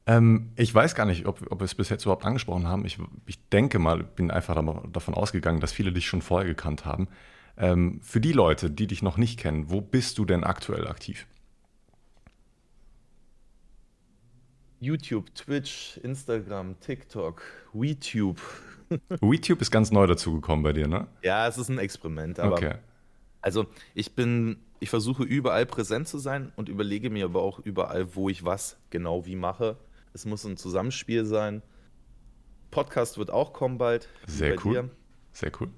Ähm, 0.07 0.53
ich 0.57 0.75
weiß 0.75 0.95
gar 0.95 1.05
nicht, 1.05 1.27
ob, 1.27 1.47
ob 1.51 1.61
wir 1.61 1.65
es 1.65 1.75
bis 1.75 1.91
jetzt 1.91 2.05
überhaupt 2.05 2.25
angesprochen 2.25 2.67
haben. 2.67 2.87
Ich, 2.87 2.99
ich 3.27 3.49
denke 3.49 3.79
mal, 3.79 4.03
bin 4.03 4.31
einfach 4.31 4.63
davon 4.91 5.15
ausgegangen, 5.15 5.61
dass 5.61 5.73
viele 5.73 5.93
dich 5.93 6.07
schon 6.07 6.23
vorher 6.23 6.49
gekannt 6.49 6.85
haben. 6.85 7.09
Ähm, 7.57 8.01
für 8.03 8.21
die 8.21 8.33
Leute, 8.33 8.71
die 8.71 8.87
dich 8.87 9.03
noch 9.03 9.19
nicht 9.19 9.39
kennen, 9.39 9.71
wo 9.71 9.81
bist 9.81 10.17
du 10.19 10.25
denn 10.25 10.45
aktuell 10.45 10.89
aktiv? 10.89 11.27
YouTube, 14.81 15.35
Twitch, 15.35 15.99
Instagram, 16.03 16.81
TikTok, 16.81 17.43
WeTube, 17.73 18.41
WeTube 19.21 19.61
ist 19.61 19.71
ganz 19.71 19.93
neu 19.93 20.07
dazugekommen 20.07 20.63
bei 20.63 20.73
dir, 20.73 20.89
ne? 20.89 21.07
Ja, 21.23 21.47
es 21.47 21.59
ist 21.59 21.69
ein 21.69 21.79
Experiment, 21.79 22.41
aber. 22.41 22.57
Okay. 22.57 22.75
Also, 23.43 23.67
ich 23.95 24.15
bin, 24.15 24.59
ich 24.81 24.91
versuche 24.91 25.23
überall 25.23 25.65
präsent 25.65 26.09
zu 26.09 26.19
sein 26.19 26.53
und 26.57 26.69
überlege 26.69 27.09
mir 27.09 27.27
aber 27.27 27.43
auch 27.43 27.59
überall, 27.59 28.15
wo 28.15 28.29
ich 28.29 28.45
was 28.45 28.79
genau 28.91 29.25
wie 29.27 29.37
mache. 29.37 29.77
Es 30.13 30.27
muss 30.27 30.45
ein 30.45 30.57
Zusammenspiel 30.57 31.25
sein. 31.25 31.63
Podcast 32.71 33.17
wird 33.17 33.31
auch 33.31 33.53
kommen 33.53 33.79
bald. 33.79 34.09
Sehr 34.27 34.57
cool. 34.65 34.73
Dir. 34.75 34.91
Sehr 35.33 35.53
cool. 35.61 35.69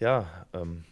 Ja, 0.00 0.46
ähm, 0.52 0.84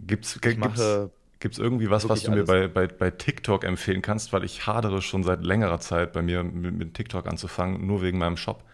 gibt's, 0.00 0.40
gibt's, 0.40 1.10
gibt's 1.40 1.58
irgendwie 1.58 1.90
was, 1.90 2.08
was 2.08 2.22
du 2.22 2.30
mir 2.30 2.44
bei, 2.44 2.68
bei, 2.68 2.86
bei 2.86 3.10
TikTok 3.10 3.64
empfehlen 3.64 4.02
kannst? 4.02 4.32
Weil 4.32 4.44
ich 4.44 4.66
hadere 4.66 5.02
schon 5.02 5.22
seit 5.22 5.44
längerer 5.44 5.80
Zeit 5.80 6.12
bei 6.12 6.22
mir 6.22 6.42
mit, 6.42 6.74
mit 6.74 6.94
TikTok 6.94 7.26
anzufangen, 7.26 7.86
nur 7.86 8.02
wegen 8.02 8.18
meinem 8.18 8.36
Shop 8.36 8.64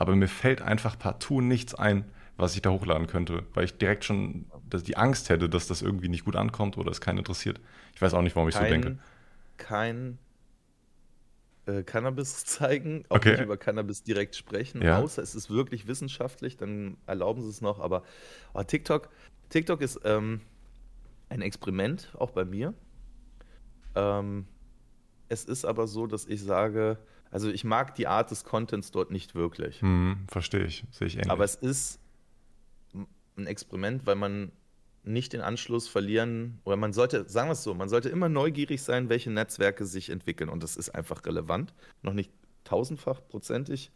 aber 0.00 0.16
mir 0.16 0.28
fällt 0.28 0.62
einfach 0.62 0.98
partout 0.98 1.42
nichts 1.42 1.74
ein, 1.74 2.06
was 2.38 2.54
ich 2.54 2.62
da 2.62 2.70
hochladen 2.70 3.06
könnte, 3.06 3.44
weil 3.52 3.66
ich 3.66 3.76
direkt 3.76 4.02
schon 4.02 4.46
die 4.72 4.96
Angst 4.96 5.28
hätte, 5.28 5.50
dass 5.50 5.66
das 5.66 5.82
irgendwie 5.82 6.08
nicht 6.08 6.24
gut 6.24 6.36
ankommt 6.36 6.78
oder 6.78 6.90
es 6.90 7.02
keinen 7.02 7.18
interessiert. 7.18 7.60
Ich 7.94 8.00
weiß 8.00 8.14
auch 8.14 8.22
nicht, 8.22 8.34
warum 8.34 8.48
ich 8.48 8.54
kein, 8.54 8.64
so 8.64 8.70
denke. 8.70 8.98
Kein 9.58 10.18
äh, 11.66 11.82
Cannabis 11.82 12.44
zeigen, 12.46 13.04
auch 13.10 13.16
okay. 13.16 13.32
nicht 13.32 13.42
über 13.42 13.58
Cannabis 13.58 14.02
direkt 14.02 14.36
sprechen, 14.36 14.80
ja. 14.80 14.98
außer 14.98 15.22
es 15.22 15.34
ist 15.34 15.50
wirklich 15.50 15.86
wissenschaftlich, 15.86 16.56
dann 16.56 16.96
erlauben 17.06 17.42
sie 17.42 17.50
es 17.50 17.60
noch. 17.60 17.78
Aber 17.78 18.02
oh, 18.54 18.62
TikTok, 18.62 19.10
TikTok 19.50 19.82
ist 19.82 20.00
ähm, 20.04 20.40
ein 21.30 21.40
Experiment, 21.40 22.12
auch 22.18 22.32
bei 22.32 22.44
mir. 22.44 22.74
Ähm, 23.94 24.46
es 25.28 25.44
ist 25.44 25.64
aber 25.64 25.86
so, 25.86 26.06
dass 26.06 26.26
ich 26.26 26.42
sage, 26.42 26.98
Also 27.30 27.48
ich 27.48 27.64
mag 27.64 27.94
die 27.94 28.06
Art 28.08 28.30
des 28.30 28.44
Contents 28.44 28.90
dort 28.90 29.10
nicht 29.10 29.34
wirklich. 29.34 29.80
Hm, 29.80 30.26
verstehe 30.28 30.64
ich, 30.64 30.84
sehe 30.90 31.06
ich 31.06 31.14
ähnlich. 31.14 31.30
Aber 31.30 31.44
es 31.44 31.54
ist 31.54 32.00
ein 33.36 33.46
Experiment, 33.46 34.04
weil 34.06 34.16
man 34.16 34.50
nicht 35.04 35.32
den 35.32 35.40
Anschluss 35.40 35.88
verlieren, 35.88 36.60
oder 36.64 36.76
man 36.76 36.92
sollte, 36.92 37.28
sagen 37.28 37.48
wir 37.48 37.52
es 37.52 37.62
so, 37.62 37.72
man 37.72 37.88
sollte 37.88 38.08
immer 38.10 38.28
neugierig 38.28 38.82
sein, 38.82 39.08
welche 39.08 39.30
Netzwerke 39.30 39.86
sich 39.86 40.10
entwickeln. 40.10 40.50
Und 40.50 40.62
das 40.62 40.76
ist 40.76 40.90
einfach 40.90 41.24
relevant. 41.24 41.72
Noch 42.02 42.12
nicht 42.12 42.32
tausendfach 42.64 43.20
prozentig. 43.28 43.92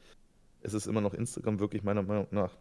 Es 0.61 0.73
ist 0.73 0.87
immer 0.87 1.01
noch 1.01 1.13
Instagram 1.13 1.59
wirklich 1.59 1.83
meiner 1.83 2.03
Meinung 2.03 2.29
nach. 2.31 2.57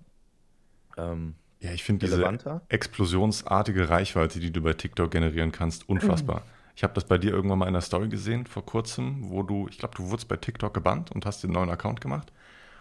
Ähm, 0.98 1.36
ja, 1.64 1.72
ich 1.72 1.84
finde 1.84 2.06
diese 2.06 2.62
explosionsartige 2.68 3.88
Reichweite, 3.88 4.40
die 4.42 4.52
du 4.52 4.62
bei 4.62 4.74
TikTok 4.74 5.10
generieren 5.10 5.52
kannst, 5.52 5.88
unfassbar. 5.90 6.44
Ich 6.76 6.82
habe 6.82 6.96
das 6.96 7.06
bei 7.06 7.20
dir 7.20 7.30
irgendwann 7.30 7.60
mal 7.60 7.66
in 7.66 7.76
einer 7.76 7.82
Story 7.82 8.10
gesehen 8.10 8.48
vor 8.48 8.66
kurzem, 8.66 9.30
wo 9.30 9.44
du, 9.44 9.68
ich 9.70 9.78
glaube, 9.78 9.94
du 9.96 10.10
wurdest 10.10 10.28
bei 10.28 10.38
TikTok 10.38 10.74
gebannt 10.74 11.12
und 11.12 11.24
hast 11.24 11.44
den 11.44 11.52
neuen 11.52 11.70
Account 11.70 12.02
gemacht 12.02 12.34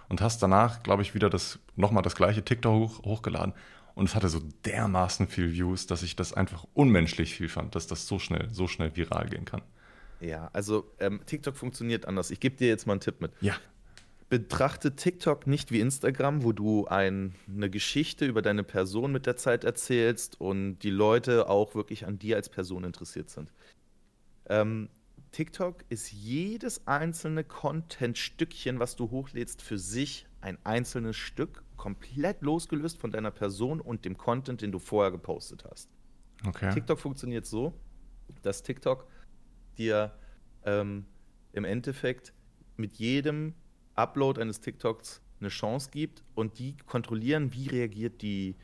und 0.08 0.22
hast 0.22 0.42
danach, 0.42 0.82
glaube 0.82 1.02
ich, 1.02 1.14
wieder 1.14 1.28
das 1.28 1.58
nochmal 1.76 2.02
das 2.02 2.16
gleiche 2.16 2.42
TikTok 2.42 2.72
hoch, 2.72 3.04
hochgeladen 3.04 3.52
und 3.94 4.08
es 4.08 4.14
hatte 4.14 4.30
so 4.30 4.40
dermaßen 4.64 5.28
viel 5.28 5.52
Views, 5.52 5.86
dass 5.86 6.02
ich 6.02 6.16
das 6.16 6.32
einfach 6.32 6.64
unmenschlich 6.72 7.34
viel 7.34 7.50
fand, 7.50 7.74
dass 7.74 7.86
das 7.86 8.06
so 8.06 8.18
schnell, 8.18 8.48
so 8.50 8.66
schnell 8.66 8.96
viral 8.96 9.28
gehen 9.28 9.44
kann. 9.44 9.60
Ja, 10.20 10.48
also 10.52 10.90
ähm, 10.98 11.20
TikTok 11.26 11.56
funktioniert 11.56 12.06
anders. 12.06 12.30
Ich 12.30 12.40
gebe 12.40 12.56
dir 12.56 12.68
jetzt 12.68 12.86
mal 12.86 12.94
einen 12.94 13.00
Tipp 13.00 13.20
mit. 13.20 13.32
Ja. 13.40 13.56
Betrachte 14.32 14.96
TikTok 14.96 15.46
nicht 15.46 15.72
wie 15.72 15.80
Instagram, 15.80 16.42
wo 16.42 16.52
du 16.52 16.86
ein, 16.86 17.34
eine 17.54 17.68
Geschichte 17.68 18.24
über 18.24 18.40
deine 18.40 18.64
Person 18.64 19.12
mit 19.12 19.26
der 19.26 19.36
Zeit 19.36 19.62
erzählst 19.62 20.40
und 20.40 20.78
die 20.78 20.88
Leute 20.88 21.50
auch 21.50 21.74
wirklich 21.74 22.06
an 22.06 22.18
dir 22.18 22.36
als 22.36 22.48
Person 22.48 22.82
interessiert 22.84 23.28
sind. 23.28 23.52
Ähm, 24.46 24.88
TikTok 25.32 25.84
ist 25.90 26.10
jedes 26.12 26.86
einzelne 26.86 27.44
Content-Stückchen, 27.44 28.78
was 28.78 28.96
du 28.96 29.10
hochlädst, 29.10 29.60
für 29.60 29.76
sich 29.76 30.26
ein 30.40 30.56
einzelnes 30.64 31.16
Stück 31.16 31.62
komplett 31.76 32.40
losgelöst 32.40 32.96
von 32.96 33.10
deiner 33.10 33.32
Person 33.32 33.82
und 33.82 34.06
dem 34.06 34.16
Content, 34.16 34.62
den 34.62 34.72
du 34.72 34.78
vorher 34.78 35.10
gepostet 35.10 35.66
hast. 35.70 35.90
Okay. 36.46 36.72
TikTok 36.72 36.98
funktioniert 36.98 37.44
so, 37.44 37.74
dass 38.40 38.62
TikTok 38.62 39.06
dir 39.76 40.18
ähm, 40.64 41.04
im 41.52 41.64
Endeffekt 41.64 42.32
mit 42.78 42.96
jedem 42.96 43.56
Upload 44.02 44.40
eines 44.40 44.60
TikToks 44.60 45.20
eine 45.40 45.48
Chance 45.48 45.90
gibt 45.90 46.22
und 46.34 46.58
die 46.58 46.76
kontrollieren, 46.86 47.52
wie 47.52 47.68
reagiert 47.68 48.22
die, 48.22 48.54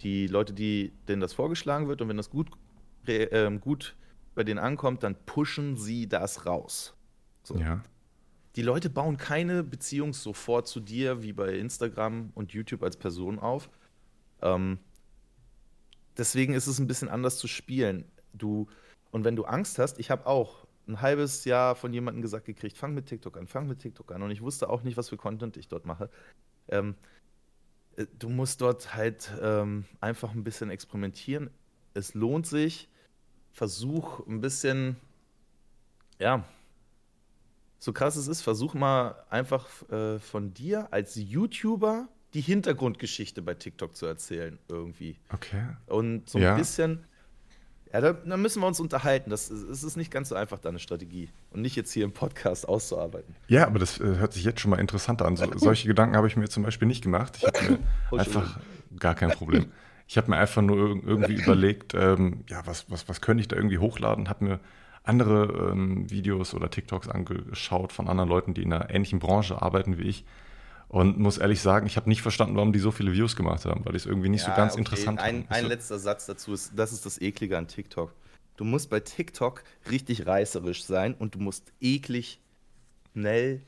die 0.00 0.26
Leute, 0.26 0.52
die, 0.52 0.92
denen 1.08 1.20
das 1.20 1.32
vorgeschlagen 1.32 1.88
wird. 1.88 2.02
Und 2.02 2.08
wenn 2.08 2.16
das 2.16 2.30
gut, 2.30 2.50
äh, 3.06 3.50
gut 3.58 3.96
bei 4.34 4.42
denen 4.42 4.58
ankommt, 4.58 5.02
dann 5.02 5.16
pushen 5.26 5.76
sie 5.76 6.08
das 6.08 6.46
raus. 6.46 6.94
So. 7.44 7.56
Ja 7.56 7.82
die 8.56 8.62
Leute 8.62 8.88
bauen 8.88 9.16
keine 9.16 9.64
Beziehung 9.64 10.12
sofort 10.12 10.68
zu 10.68 10.80
dir 10.80 11.22
wie 11.22 11.32
bei 11.32 11.54
Instagram 11.54 12.30
und 12.34 12.52
YouTube 12.52 12.82
als 12.82 12.96
Person 12.96 13.38
auf. 13.38 13.68
Ähm, 14.42 14.78
deswegen 16.16 16.54
ist 16.54 16.68
es 16.68 16.78
ein 16.78 16.86
bisschen 16.86 17.08
anders 17.08 17.38
zu 17.38 17.48
spielen. 17.48 18.04
Du, 18.32 18.68
und 19.10 19.24
wenn 19.24 19.34
du 19.34 19.44
Angst 19.44 19.78
hast, 19.78 19.98
ich 19.98 20.10
habe 20.10 20.26
auch 20.26 20.63
ein 20.86 21.00
halbes 21.00 21.44
Jahr 21.44 21.74
von 21.74 21.92
jemandem 21.92 22.22
gesagt 22.22 22.46
gekriegt, 22.46 22.76
fang 22.76 22.94
mit 22.94 23.06
TikTok 23.06 23.36
an, 23.36 23.46
fang 23.46 23.66
mit 23.66 23.80
TikTok 23.80 24.12
an. 24.12 24.22
Und 24.22 24.30
ich 24.30 24.42
wusste 24.42 24.68
auch 24.68 24.82
nicht, 24.82 24.96
was 24.96 25.08
für 25.08 25.16
Content 25.16 25.56
ich 25.56 25.68
dort 25.68 25.86
mache. 25.86 26.10
Ähm, 26.68 26.94
äh, 27.96 28.06
du 28.18 28.28
musst 28.28 28.60
dort 28.60 28.94
halt 28.94 29.30
ähm, 29.40 29.84
einfach 30.00 30.32
ein 30.32 30.44
bisschen 30.44 30.70
experimentieren. 30.70 31.50
Es 31.94 32.14
lohnt 32.14 32.46
sich. 32.46 32.88
Versuch 33.52 34.26
ein 34.26 34.40
bisschen, 34.40 34.96
ja, 36.18 36.44
so 37.78 37.92
krass 37.92 38.16
es 38.16 38.26
ist, 38.26 38.42
versuch 38.42 38.74
mal 38.74 39.14
einfach 39.30 39.68
äh, 39.90 40.18
von 40.18 40.54
dir 40.54 40.92
als 40.92 41.14
YouTuber 41.14 42.08
die 42.32 42.40
Hintergrundgeschichte 42.40 43.42
bei 43.42 43.54
TikTok 43.54 43.94
zu 43.94 44.06
erzählen, 44.06 44.58
irgendwie. 44.68 45.18
Okay. 45.32 45.68
Und 45.86 46.28
so 46.28 46.38
ein 46.38 46.44
ja. 46.44 46.56
bisschen, 46.56 47.04
ja, 47.94 48.00
da, 48.00 48.12
da, 48.12 48.36
müssen 48.36 48.60
wir 48.60 48.66
uns 48.66 48.80
unterhalten. 48.80 49.30
Das, 49.30 49.48
das 49.48 49.84
ist 49.84 49.96
nicht 49.96 50.10
ganz 50.10 50.30
so 50.30 50.34
einfach, 50.34 50.58
deine 50.58 50.80
Strategie. 50.80 51.28
Und 51.52 51.62
nicht 51.62 51.76
jetzt 51.76 51.92
hier 51.92 52.02
im 52.02 52.10
Podcast 52.10 52.68
auszuarbeiten. 52.68 53.36
Ja, 53.46 53.68
aber 53.68 53.78
das 53.78 54.00
äh, 54.00 54.16
hört 54.16 54.32
sich 54.32 54.42
jetzt 54.42 54.60
schon 54.60 54.72
mal 54.72 54.80
interessant 54.80 55.22
an. 55.22 55.36
So, 55.36 55.46
solche 55.54 55.86
Gedanken 55.86 56.16
habe 56.16 56.26
ich 56.26 56.36
mir 56.36 56.48
zum 56.48 56.64
Beispiel 56.64 56.88
nicht 56.88 57.04
gemacht. 57.04 57.36
Ich 57.38 57.46
habe 57.46 57.70
mir 57.70 57.78
oh, 58.10 58.16
einfach 58.16 58.58
gar 58.98 59.14
kein 59.14 59.30
Problem. 59.30 59.66
Ich 60.08 60.16
habe 60.16 60.28
mir 60.28 60.38
einfach 60.38 60.60
nur 60.60 61.04
irgendwie 61.06 61.34
überlegt, 61.34 61.94
ähm, 61.94 62.42
ja, 62.48 62.66
was, 62.66 62.90
was, 62.90 63.08
was 63.08 63.20
könnte 63.20 63.42
ich 63.42 63.48
da 63.48 63.54
irgendwie 63.54 63.78
hochladen? 63.78 64.28
Habe 64.28 64.44
mir 64.44 64.60
andere 65.04 65.70
ähm, 65.70 66.10
Videos 66.10 66.52
oder 66.52 66.70
TikToks 66.70 67.08
angeschaut 67.08 67.92
von 67.92 68.08
anderen 68.08 68.28
Leuten, 68.28 68.54
die 68.54 68.62
in 68.62 68.72
einer 68.72 68.90
ähnlichen 68.90 69.20
Branche 69.20 69.62
arbeiten 69.62 69.98
wie 69.98 70.08
ich. 70.08 70.24
Und 70.94 71.18
muss 71.18 71.38
ehrlich 71.38 71.60
sagen, 71.60 71.88
ich 71.88 71.96
habe 71.96 72.08
nicht 72.08 72.22
verstanden, 72.22 72.54
warum 72.54 72.72
die 72.72 72.78
so 72.78 72.92
viele 72.92 73.12
Views 73.12 73.34
gemacht 73.34 73.64
haben, 73.64 73.84
weil 73.84 73.96
ich 73.96 74.02
es 74.02 74.06
irgendwie 74.06 74.28
nicht 74.28 74.46
ja, 74.46 74.52
so 74.52 74.56
ganz 74.56 74.74
okay. 74.74 74.82
interessant 74.82 75.18
ein, 75.18 75.44
Ein 75.48 75.66
letzter 75.66 75.98
Satz 75.98 76.26
dazu 76.26 76.52
ist, 76.52 76.70
das 76.76 76.92
ist 76.92 77.04
das 77.04 77.20
Eklige 77.20 77.58
an 77.58 77.66
TikTok. 77.66 78.14
Du 78.56 78.62
musst 78.62 78.90
bei 78.90 79.00
TikTok 79.00 79.64
richtig 79.90 80.28
reißerisch 80.28 80.84
sein 80.84 81.14
und 81.14 81.34
du 81.34 81.40
musst 81.40 81.72
eklig 81.80 82.40
schnell 83.10 83.62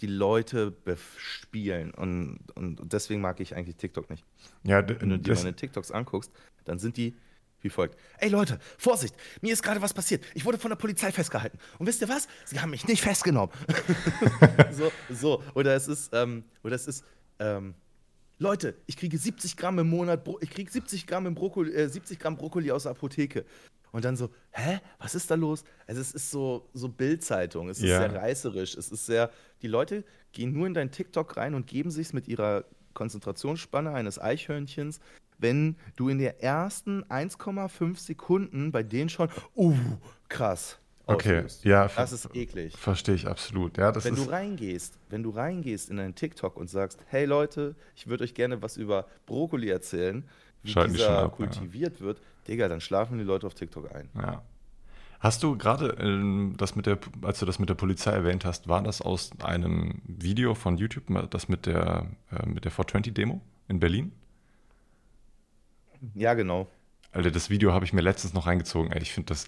die 0.00 0.06
Leute 0.06 0.70
bespielen. 0.70 1.90
Und, 1.90 2.38
und 2.54 2.92
deswegen 2.92 3.20
mag 3.20 3.40
ich 3.40 3.56
eigentlich 3.56 3.74
TikTok 3.74 4.10
nicht. 4.10 4.24
Ja, 4.62 4.88
Wenn 4.88 5.08
du 5.08 5.18
dir 5.18 5.34
meine 5.34 5.56
TikToks 5.56 5.90
anguckst, 5.90 6.30
dann 6.66 6.78
sind 6.78 6.96
die 6.96 7.16
wie 7.62 7.70
folgt. 7.70 7.98
Ey 8.18 8.28
Leute, 8.28 8.58
Vorsicht, 8.78 9.14
mir 9.40 9.52
ist 9.52 9.62
gerade 9.62 9.80
was 9.80 9.94
passiert. 9.94 10.24
Ich 10.34 10.44
wurde 10.44 10.58
von 10.58 10.70
der 10.70 10.76
Polizei 10.76 11.12
festgehalten. 11.12 11.58
Und 11.78 11.86
wisst 11.86 12.00
ihr 12.00 12.08
was? 12.08 12.28
Sie 12.44 12.60
haben 12.60 12.70
mich 12.70 12.86
nicht 12.86 13.02
festgenommen. 13.02 13.54
so, 14.72 14.92
so. 15.10 15.42
Oder 15.54 15.74
es 15.74 15.88
ist, 15.88 16.10
ähm, 16.12 16.44
oder 16.62 16.74
es 16.74 16.86
ist, 16.86 17.04
ähm, 17.38 17.74
Leute, 18.38 18.74
ich 18.86 18.96
kriege 18.96 19.16
70 19.16 19.56
Gramm 19.56 19.78
im 19.78 19.88
Monat, 19.88 20.28
ich 20.40 20.50
kriege 20.50 20.70
70 20.70 21.06
Gramm, 21.06 21.26
im 21.26 21.34
Brokkoli, 21.34 21.72
äh, 21.72 21.88
70 21.88 22.18
Gramm 22.18 22.36
Brokkoli 22.36 22.70
aus 22.72 22.82
der 22.82 22.92
Apotheke. 22.92 23.44
Und 23.92 24.04
dann 24.04 24.16
so, 24.16 24.30
hä, 24.52 24.80
was 24.98 25.14
ist 25.14 25.30
da 25.30 25.34
los? 25.34 25.64
Also 25.86 26.00
es 26.00 26.12
ist 26.12 26.30
so, 26.30 26.68
so 26.72 26.88
Bildzeitung, 26.88 27.68
es 27.68 27.78
ist 27.78 27.84
ja. 27.84 27.98
sehr 27.98 28.14
reißerisch, 28.14 28.74
es 28.74 28.90
ist 28.90 29.06
sehr, 29.06 29.30
die 29.60 29.68
Leute 29.68 30.04
gehen 30.32 30.52
nur 30.52 30.66
in 30.66 30.74
dein 30.74 30.90
TikTok 30.90 31.36
rein 31.36 31.54
und 31.54 31.66
geben 31.66 31.90
sich 31.90 32.12
mit 32.14 32.26
ihrer 32.26 32.64
Konzentrationsspanne 32.94 33.92
eines 33.92 34.18
Eichhörnchens 34.18 34.98
wenn 35.42 35.76
du 35.96 36.08
in 36.08 36.18
der 36.18 36.42
ersten 36.42 37.04
1,5 37.04 37.98
Sekunden 37.98 38.72
bei 38.72 38.82
denen 38.82 39.10
schon, 39.10 39.28
uh, 39.56 39.74
krass. 40.28 40.78
Okay, 41.06 41.38
auslöst. 41.38 41.64
ja. 41.64 41.88
Das 41.88 42.12
ist 42.12 42.34
eklig. 42.34 42.76
Verstehe 42.76 43.16
ich 43.16 43.26
absolut. 43.26 43.76
Ja, 43.76 43.90
das 43.90 44.04
wenn 44.04 44.14
ist 44.14 44.24
du 44.24 44.30
reingehst, 44.30 44.98
wenn 45.10 45.22
du 45.22 45.30
reingehst 45.30 45.90
in 45.90 45.98
einen 45.98 46.14
TikTok 46.14 46.56
und 46.56 46.70
sagst, 46.70 47.00
hey 47.06 47.24
Leute, 47.24 47.74
ich 47.96 48.06
würde 48.06 48.24
euch 48.24 48.34
gerne 48.34 48.62
was 48.62 48.76
über 48.76 49.06
Brokkoli 49.26 49.68
erzählen, 49.68 50.24
wie 50.62 50.70
Schalten 50.70 50.92
dieser 50.92 51.24
ab, 51.24 51.36
kultiviert 51.36 51.98
ja. 51.98 52.06
wird, 52.06 52.20
Digga, 52.46 52.68
dann 52.68 52.80
schlafen 52.80 53.18
die 53.18 53.24
Leute 53.24 53.46
auf 53.46 53.54
TikTok 53.54 53.94
ein. 53.94 54.08
Ja. 54.14 54.42
Hast 55.18 55.42
du 55.42 55.56
gerade 55.56 55.96
ähm, 56.00 56.54
das 56.56 56.74
mit 56.74 56.86
der, 56.86 56.98
als 57.22 57.38
du 57.38 57.46
das 57.46 57.58
mit 57.58 57.68
der 57.68 57.74
Polizei 57.74 58.10
erwähnt 58.10 58.44
hast, 58.44 58.68
war 58.68 58.82
das 58.82 59.00
aus 59.00 59.30
einem 59.40 60.02
Video 60.04 60.54
von 60.54 60.76
YouTube, 60.76 61.04
das 61.30 61.48
mit 61.48 61.66
der, 61.66 62.06
äh, 62.30 62.46
mit 62.46 62.64
der 62.64 62.72
420-Demo 62.72 63.40
in 63.68 63.78
Berlin? 63.78 64.12
Ja, 66.14 66.34
genau. 66.34 66.68
Alter, 67.12 67.30
das 67.30 67.50
Video 67.50 67.72
habe 67.72 67.84
ich 67.84 67.92
mir 67.92 68.00
letztens 68.00 68.32
noch 68.32 68.46
reingezogen. 68.46 68.90
Ey, 68.90 69.02
ich 69.02 69.12
finde 69.12 69.28
das, 69.28 69.46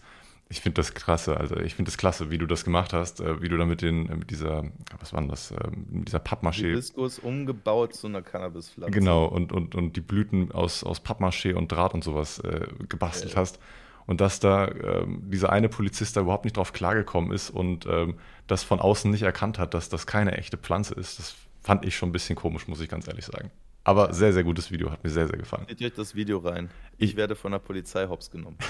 ich 0.48 0.60
finde 0.60 0.76
das 0.76 0.94
klasse. 0.94 1.36
Also 1.38 1.56
ich 1.56 1.74
finde 1.74 1.90
das 1.90 1.98
klasse, 1.98 2.30
wie 2.30 2.38
du 2.38 2.46
das 2.46 2.64
gemacht 2.64 2.92
hast, 2.92 3.20
äh, 3.20 3.40
wie 3.40 3.48
du 3.48 3.56
da 3.56 3.64
mit 3.64 3.82
den, 3.82 4.08
äh, 4.08 4.16
mit 4.16 4.30
dieser, 4.30 4.64
was 4.98 5.12
war 5.12 5.20
denn 5.20 5.30
das, 5.30 5.50
äh, 5.50 5.70
mit 5.90 6.08
dieser 6.08 6.18
Pappmaché. 6.18 6.68
Hibiskus 6.68 7.18
umgebaut 7.18 7.94
zu 7.94 8.06
einer 8.06 8.22
Cannabispflanze. 8.22 8.92
Genau, 8.92 9.24
und, 9.24 9.52
und, 9.52 9.74
und 9.74 9.96
die 9.96 10.00
Blüten 10.00 10.52
aus, 10.52 10.84
aus 10.84 11.02
Pappmaché 11.02 11.54
und 11.54 11.72
Draht 11.72 11.94
und 11.94 12.04
sowas 12.04 12.38
äh, 12.40 12.66
gebastelt 12.88 13.32
ja. 13.32 13.40
hast. 13.40 13.58
Und 14.06 14.20
dass 14.20 14.38
da 14.38 14.68
ähm, 14.68 15.22
dieser 15.30 15.50
eine 15.50 15.70
Polizist 15.70 16.16
da 16.16 16.20
überhaupt 16.20 16.44
nicht 16.44 16.58
drauf 16.58 16.74
klargekommen 16.74 17.32
ist 17.32 17.48
und 17.48 17.86
ähm, 17.86 18.18
das 18.46 18.62
von 18.62 18.78
außen 18.78 19.10
nicht 19.10 19.22
erkannt 19.22 19.58
hat, 19.58 19.72
dass 19.72 19.88
das 19.88 20.06
keine 20.06 20.36
echte 20.36 20.58
Pflanze 20.58 20.94
ist, 20.94 21.18
das 21.18 21.34
fand 21.62 21.86
ich 21.86 21.96
schon 21.96 22.10
ein 22.10 22.12
bisschen 22.12 22.36
komisch, 22.36 22.68
muss 22.68 22.82
ich 22.82 22.90
ganz 22.90 23.08
ehrlich 23.08 23.24
sagen. 23.24 23.50
Aber 23.84 24.14
sehr, 24.14 24.32
sehr 24.32 24.44
gutes 24.44 24.70
Video, 24.70 24.90
hat 24.90 25.04
mir 25.04 25.10
sehr, 25.10 25.28
sehr 25.28 25.36
gefallen. 25.36 25.66
Seht 25.68 25.82
euch 25.82 25.92
das 25.94 26.14
Video 26.14 26.38
rein. 26.38 26.70
Ich, 26.96 27.10
ich 27.10 27.16
werde 27.16 27.34
von 27.34 27.52
der 27.52 27.58
Polizei 27.58 28.06
hops 28.06 28.30
genommen. 28.30 28.58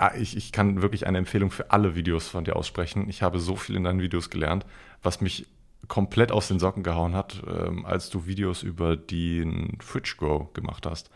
Ah, 0.00 0.12
ich, 0.16 0.36
ich 0.36 0.52
kann 0.52 0.80
wirklich 0.80 1.08
eine 1.08 1.18
Empfehlung 1.18 1.50
für 1.50 1.72
alle 1.72 1.96
Videos 1.96 2.28
von 2.28 2.44
dir 2.44 2.54
aussprechen. 2.54 3.08
Ich 3.08 3.20
habe 3.20 3.40
so 3.40 3.56
viel 3.56 3.74
in 3.74 3.82
deinen 3.82 4.00
Videos 4.00 4.30
gelernt, 4.30 4.64
was 5.02 5.20
mich 5.20 5.44
komplett 5.88 6.30
aus 6.30 6.46
den 6.46 6.60
Socken 6.60 6.84
gehauen 6.84 7.16
hat, 7.16 7.42
ähm, 7.48 7.84
als 7.84 8.08
du 8.08 8.24
Videos 8.24 8.62
über 8.62 8.96
den 8.96 9.76
Fridge 9.80 10.14
Grow 10.16 10.52
gemacht 10.52 10.86
hast, 10.86 11.10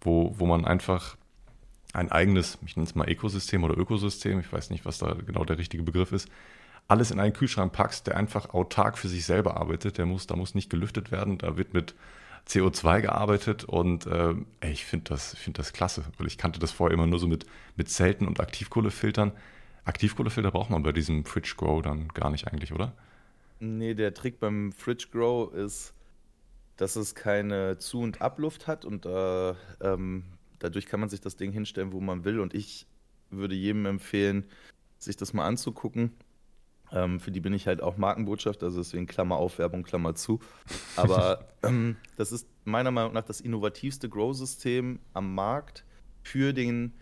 wo, 0.00 0.32
wo 0.38 0.46
man 0.46 0.64
einfach 0.64 1.16
ein 1.92 2.12
eigenes, 2.12 2.56
ich 2.64 2.76
nenne 2.76 2.86
es 2.86 2.94
mal 2.94 3.10
Ökosystem 3.10 3.64
oder 3.64 3.76
Ökosystem, 3.76 4.38
ich 4.38 4.52
weiß 4.52 4.70
nicht, 4.70 4.84
was 4.84 4.98
da 4.98 5.14
genau 5.26 5.44
der 5.44 5.58
richtige 5.58 5.82
Begriff 5.82 6.12
ist, 6.12 6.28
alles 6.86 7.10
in 7.10 7.20
einen 7.20 7.32
Kühlschrank 7.32 7.72
packst, 7.72 8.06
der 8.06 8.16
einfach 8.16 8.54
autark 8.54 8.98
für 8.98 9.08
sich 9.08 9.24
selber 9.24 9.56
arbeitet. 9.56 9.98
Der 9.98 10.06
muss, 10.06 10.26
da 10.26 10.36
muss 10.36 10.54
nicht 10.54 10.70
gelüftet 10.70 11.10
werden, 11.12 11.38
da 11.38 11.56
wird 11.56 11.74
mit 11.74 11.94
CO2 12.48 13.02
gearbeitet 13.02 13.64
und 13.64 14.06
äh, 14.06 14.34
ey, 14.60 14.72
ich 14.72 14.84
finde 14.84 15.10
das, 15.10 15.36
find 15.36 15.58
das 15.58 15.72
klasse, 15.72 16.04
weil 16.18 16.26
ich 16.26 16.38
kannte 16.38 16.58
das 16.58 16.72
vorher 16.72 16.94
immer 16.94 17.06
nur 17.06 17.18
so 17.18 17.26
mit, 17.26 17.46
mit 17.76 17.88
Zelten 17.88 18.26
und 18.26 18.40
Aktivkohlefiltern. 18.40 19.32
Aktivkohlefilter 19.84 20.50
braucht 20.50 20.70
man 20.70 20.82
bei 20.82 20.92
diesem 20.92 21.24
Fridge 21.24 21.54
Grow 21.56 21.82
dann 21.82 22.08
gar 22.08 22.30
nicht 22.30 22.48
eigentlich, 22.48 22.72
oder? 22.72 22.92
Nee, 23.60 23.94
der 23.94 24.14
Trick 24.14 24.40
beim 24.40 24.72
Fridge 24.72 25.08
Grow 25.12 25.52
ist, 25.52 25.94
dass 26.76 26.96
es 26.96 27.14
keine 27.14 27.78
Zu- 27.78 28.00
und 28.00 28.22
Abluft 28.22 28.66
hat 28.66 28.84
und 28.84 29.04
äh, 29.06 29.50
ähm, 29.80 30.24
dadurch 30.58 30.86
kann 30.86 31.00
man 31.00 31.08
sich 31.08 31.20
das 31.20 31.36
Ding 31.36 31.52
hinstellen, 31.52 31.92
wo 31.92 32.00
man 32.00 32.24
will. 32.24 32.40
Und 32.40 32.54
ich 32.54 32.86
würde 33.30 33.54
jedem 33.54 33.86
empfehlen, 33.86 34.44
sich 34.98 35.16
das 35.16 35.32
mal 35.32 35.46
anzugucken. 35.46 36.12
Ähm, 36.92 37.20
für 37.20 37.30
die 37.30 37.40
bin 37.40 37.52
ich 37.52 37.66
halt 37.66 37.82
auch 37.82 37.96
Markenbotschaft, 37.96 38.62
also 38.62 38.78
deswegen 38.78 39.06
Klammer 39.06 39.36
auf, 39.36 39.58
Werbung, 39.58 39.82
Klammer 39.82 40.14
zu. 40.14 40.40
Aber 40.96 41.48
ähm, 41.62 41.96
das 42.16 42.32
ist 42.32 42.48
meiner 42.64 42.90
Meinung 42.90 43.12
nach 43.12 43.24
das 43.24 43.40
innovativste 43.40 44.08
Grow-System 44.08 44.98
am 45.12 45.34
Markt 45.34 45.84
für 46.22 46.52
den 46.52 46.92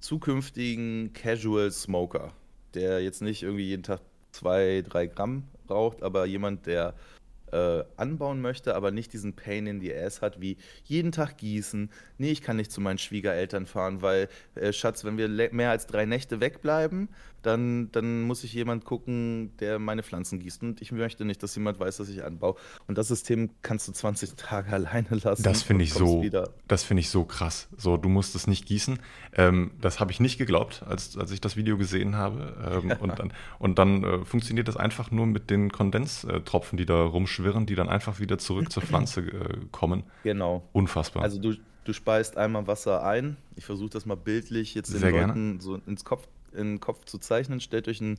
zukünftigen 0.00 1.12
Casual 1.12 1.70
Smoker, 1.70 2.32
der 2.74 3.02
jetzt 3.02 3.22
nicht 3.22 3.42
irgendwie 3.42 3.66
jeden 3.66 3.84
Tag 3.84 4.00
zwei, 4.32 4.82
drei 4.86 5.06
Gramm 5.06 5.44
raucht, 5.70 6.02
aber 6.02 6.26
jemand, 6.26 6.66
der 6.66 6.94
äh, 7.52 7.84
anbauen 7.96 8.40
möchte, 8.40 8.74
aber 8.74 8.90
nicht 8.90 9.12
diesen 9.12 9.34
Pain 9.34 9.66
in 9.66 9.80
the 9.80 9.94
Ass 9.94 10.22
hat, 10.22 10.40
wie 10.40 10.56
jeden 10.84 11.12
Tag 11.12 11.36
gießen. 11.36 11.90
Nee, 12.18 12.30
ich 12.30 12.42
kann 12.42 12.56
nicht 12.56 12.72
zu 12.72 12.80
meinen 12.80 12.98
Schwiegereltern 12.98 13.66
fahren, 13.66 14.02
weil, 14.02 14.28
äh, 14.54 14.72
Schatz, 14.72 15.04
wenn 15.04 15.18
wir 15.18 15.28
mehr 15.52 15.70
als 15.70 15.86
drei 15.86 16.06
Nächte 16.06 16.40
wegbleiben, 16.40 17.08
dann, 17.42 17.90
dann 17.92 18.22
muss 18.22 18.44
ich 18.44 18.52
jemand 18.52 18.84
gucken, 18.84 19.52
der 19.58 19.78
meine 19.78 20.02
Pflanzen 20.02 20.38
gießt. 20.38 20.62
Und 20.62 20.80
ich 20.80 20.92
möchte 20.92 21.24
nicht, 21.24 21.42
dass 21.42 21.54
jemand 21.54 21.78
weiß, 21.80 21.98
dass 21.98 22.08
ich 22.08 22.24
anbaue. 22.24 22.54
Und 22.86 22.98
das 22.98 23.08
System 23.08 23.50
kannst 23.62 23.88
du 23.88 23.92
20 23.92 24.34
Tage 24.36 24.72
alleine 24.72 25.08
lassen. 25.10 25.42
Das 25.42 25.62
finde 25.62 25.84
ich 25.84 25.92
so, 25.92 26.24
das 26.68 26.84
finde 26.84 27.00
ich 27.00 27.10
so 27.10 27.24
krass. 27.24 27.68
So, 27.76 27.96
du 27.96 28.08
musst 28.08 28.34
es 28.34 28.46
nicht 28.46 28.66
gießen. 28.66 28.98
Ähm, 29.34 29.72
das 29.80 30.00
habe 30.00 30.12
ich 30.12 30.20
nicht 30.20 30.38
geglaubt, 30.38 30.84
als, 30.86 31.16
als 31.16 31.30
ich 31.32 31.40
das 31.40 31.56
Video 31.56 31.76
gesehen 31.76 32.16
habe. 32.16 32.82
Ähm, 32.84 32.92
und 33.00 33.18
dann, 33.18 33.32
und 33.58 33.78
dann 33.78 34.04
äh, 34.04 34.24
funktioniert 34.24 34.68
das 34.68 34.76
einfach 34.76 35.10
nur 35.10 35.26
mit 35.26 35.50
den 35.50 35.72
Kondenstropfen, 35.72 36.76
die 36.76 36.86
da 36.86 37.02
rumschwirren, 37.02 37.66
die 37.66 37.74
dann 37.74 37.88
einfach 37.88 38.20
wieder 38.20 38.38
zurück 38.38 38.70
zur 38.70 38.82
Pflanze 38.82 39.20
äh, 39.20 39.58
kommen. 39.72 40.04
Genau. 40.22 40.68
Unfassbar. 40.72 41.22
Also 41.22 41.40
du, 41.40 41.56
du 41.84 41.92
speist 41.92 42.36
einmal 42.36 42.66
Wasser 42.66 43.04
ein. 43.04 43.36
Ich 43.56 43.64
versuche 43.64 43.90
das 43.90 44.06
mal 44.06 44.16
bildlich 44.16 44.74
jetzt 44.74 44.92
den 44.92 45.00
Sehr 45.00 45.10
Leuten 45.10 45.58
gerne. 45.58 45.60
so 45.60 45.76
ins 45.86 46.04
Kopf 46.04 46.28
in 46.54 46.74
den 46.74 46.80
Kopf 46.80 47.04
zu 47.04 47.18
zeichnen. 47.18 47.60
Stellt 47.60 47.88
euch 47.88 48.00
ein, 48.00 48.18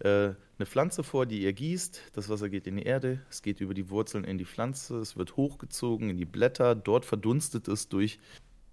äh, 0.00 0.34
eine 0.58 0.66
Pflanze 0.66 1.02
vor, 1.02 1.26
die 1.26 1.42
ihr 1.42 1.52
gießt. 1.52 2.02
Das 2.12 2.28
Wasser 2.28 2.48
geht 2.48 2.66
in 2.66 2.76
die 2.76 2.82
Erde, 2.82 3.20
es 3.30 3.42
geht 3.42 3.60
über 3.60 3.74
die 3.74 3.90
Wurzeln 3.90 4.24
in 4.24 4.38
die 4.38 4.44
Pflanze, 4.44 4.98
es 4.98 5.16
wird 5.16 5.36
hochgezogen 5.36 6.10
in 6.10 6.16
die 6.16 6.24
Blätter. 6.24 6.74
Dort 6.74 7.04
verdunstet 7.04 7.68
es 7.68 7.88
durch 7.88 8.18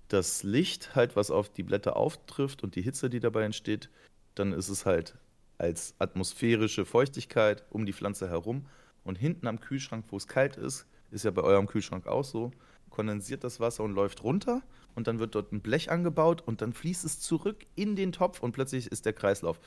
das 0.07 0.43
Licht, 0.43 0.95
halt, 0.95 1.15
was 1.15 1.31
auf 1.31 1.49
die 1.49 1.63
Blätter 1.63 1.95
auftrifft 1.97 2.63
und 2.63 2.75
die 2.75 2.81
Hitze, 2.81 3.09
die 3.09 3.19
dabei 3.19 3.43
entsteht. 3.43 3.89
Dann 4.35 4.53
ist 4.53 4.69
es 4.69 4.85
halt 4.85 5.17
als 5.57 5.95
atmosphärische 5.99 6.85
Feuchtigkeit 6.85 7.63
um 7.69 7.85
die 7.85 7.93
Pflanze 7.93 8.29
herum. 8.29 8.65
Und 9.03 9.17
hinten 9.17 9.47
am 9.47 9.59
Kühlschrank, 9.59 10.05
wo 10.09 10.17
es 10.17 10.27
kalt 10.27 10.57
ist, 10.57 10.87
ist 11.11 11.25
ja 11.25 11.31
bei 11.31 11.43
eurem 11.43 11.67
Kühlschrank 11.67 12.07
auch 12.07 12.23
so, 12.23 12.51
kondensiert 12.89 13.43
das 13.43 13.59
Wasser 13.59 13.83
und 13.83 13.93
läuft 13.93 14.23
runter 14.23 14.61
und 14.95 15.07
dann 15.07 15.19
wird 15.19 15.35
dort 15.35 15.51
ein 15.51 15.61
Blech 15.61 15.91
angebaut 15.91 16.41
und 16.45 16.61
dann 16.61 16.73
fließt 16.73 17.05
es 17.05 17.19
zurück 17.19 17.65
in 17.75 17.95
den 17.95 18.11
Topf 18.11 18.39
und 18.39 18.53
plötzlich 18.53 18.87
ist 18.87 19.05
der 19.05 19.13
Kreislauf. 19.13 19.59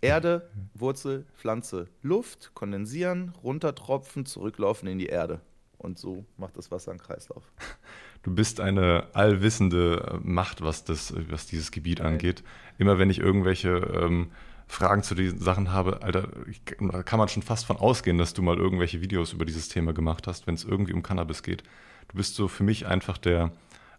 Erde, 0.00 0.50
Wurzel, 0.74 1.26
Pflanze, 1.36 1.88
Luft, 2.02 2.52
kondensieren, 2.54 3.32
runtertropfen, 3.42 4.26
zurücklaufen 4.26 4.88
in 4.88 4.98
die 4.98 5.06
Erde. 5.06 5.40
Und 5.78 5.98
so 5.98 6.24
macht 6.36 6.56
das 6.56 6.70
Wasser 6.70 6.90
einen 6.90 7.00
Kreislauf. 7.00 7.50
Du 8.22 8.34
bist 8.34 8.60
eine 8.60 9.06
allwissende 9.12 10.18
Macht, 10.24 10.60
was, 10.60 10.82
das, 10.82 11.14
was 11.30 11.46
dieses 11.46 11.70
Gebiet 11.70 12.00
Nein. 12.00 12.14
angeht. 12.14 12.42
Immer 12.76 12.98
wenn 12.98 13.08
ich 13.08 13.20
irgendwelche 13.20 13.68
ähm, 13.68 14.32
Fragen 14.66 15.04
zu 15.04 15.14
diesen 15.14 15.38
Sachen 15.38 15.70
habe, 15.70 16.02
Alter, 16.02 16.30
ich, 16.50 16.60
da 16.80 17.04
kann 17.04 17.20
man 17.20 17.28
schon 17.28 17.44
fast 17.44 17.66
von 17.66 17.76
ausgehen, 17.76 18.18
dass 18.18 18.34
du 18.34 18.42
mal 18.42 18.56
irgendwelche 18.56 19.00
Videos 19.00 19.32
über 19.32 19.44
dieses 19.44 19.68
Thema 19.68 19.92
gemacht 19.92 20.26
hast, 20.26 20.48
wenn 20.48 20.56
es 20.56 20.64
irgendwie 20.64 20.92
um 20.92 21.04
Cannabis 21.04 21.44
geht. 21.44 21.62
Du 22.08 22.16
bist 22.16 22.34
so 22.34 22.48
für 22.48 22.64
mich 22.64 22.86
einfach 22.86 23.16
der 23.16 23.52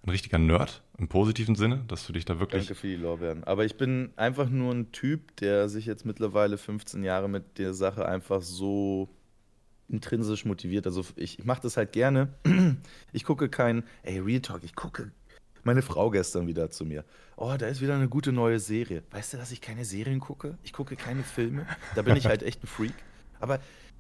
ein 0.08 0.12
richtiger 0.12 0.38
Nerd 0.38 0.82
im 0.98 1.08
positiven 1.08 1.56
Sinne, 1.56 1.84
dass 1.88 2.08
du 2.08 2.14
dich 2.14 2.26
da 2.26 2.40
wirklich. 2.40 2.66
Danke 2.66 2.80
für 2.80 2.88
die 2.88 2.96
Lorbeeren. 2.96 3.44
Aber 3.44 3.66
ich 3.66 3.76
bin 3.76 4.12
einfach 4.16 4.50
nur 4.50 4.74
ein 4.74 4.92
Typ, 4.92 5.36
der 5.38 5.70
sich 5.70 5.86
jetzt 5.86 6.06
mittlerweile 6.06 6.58
15 6.58 7.04
Jahre 7.04 7.28
mit 7.28 7.58
der 7.58 7.74
Sache 7.74 8.08
einfach 8.08 8.42
so 8.42 9.10
intrinsisch 9.90 10.46
motiviert. 10.46 10.86
Also 10.86 11.06
ich, 11.16 11.40
ich 11.40 11.46
mache 11.46 11.62
das 11.62 11.78
halt 11.78 11.92
gerne. 11.92 12.30
Ich 13.14 13.24
gucke 13.24 13.50
kein, 13.50 13.84
ey, 14.04 14.20
Real 14.20 14.42
Talk, 14.42 14.64
ich 14.64 14.76
gucke 14.76 15.12
meine 15.64 15.82
Frau 15.82 16.10
gestern 16.12 16.48
wieder 16.48 16.70
zu 16.70 16.86
mir. 16.86 17.04
Oh, 17.36 17.54
da 17.58 17.68
ist 17.68 17.82
wieder 17.82 17.96
eine 17.96 18.08
gute 18.08 18.32
neue 18.32 18.60
Serie. 18.60 19.04
Weißt 19.12 19.34
du, 19.34 19.38
dass 19.38 19.52
ich 19.52 19.60
keine 19.60 19.86
Serien 19.86 20.20
gucke? 20.20 20.58
Ich 20.64 20.72
gucke 20.72 20.96
keine 20.96 21.24
Filme. 21.24 21.66
Da 21.96 22.04
bin 22.04 22.16
ich 22.16 22.26
halt 22.26 22.44
echt 22.44 22.64
ein 22.64 22.68
Freak. 22.68 22.94
Aber 23.40 23.60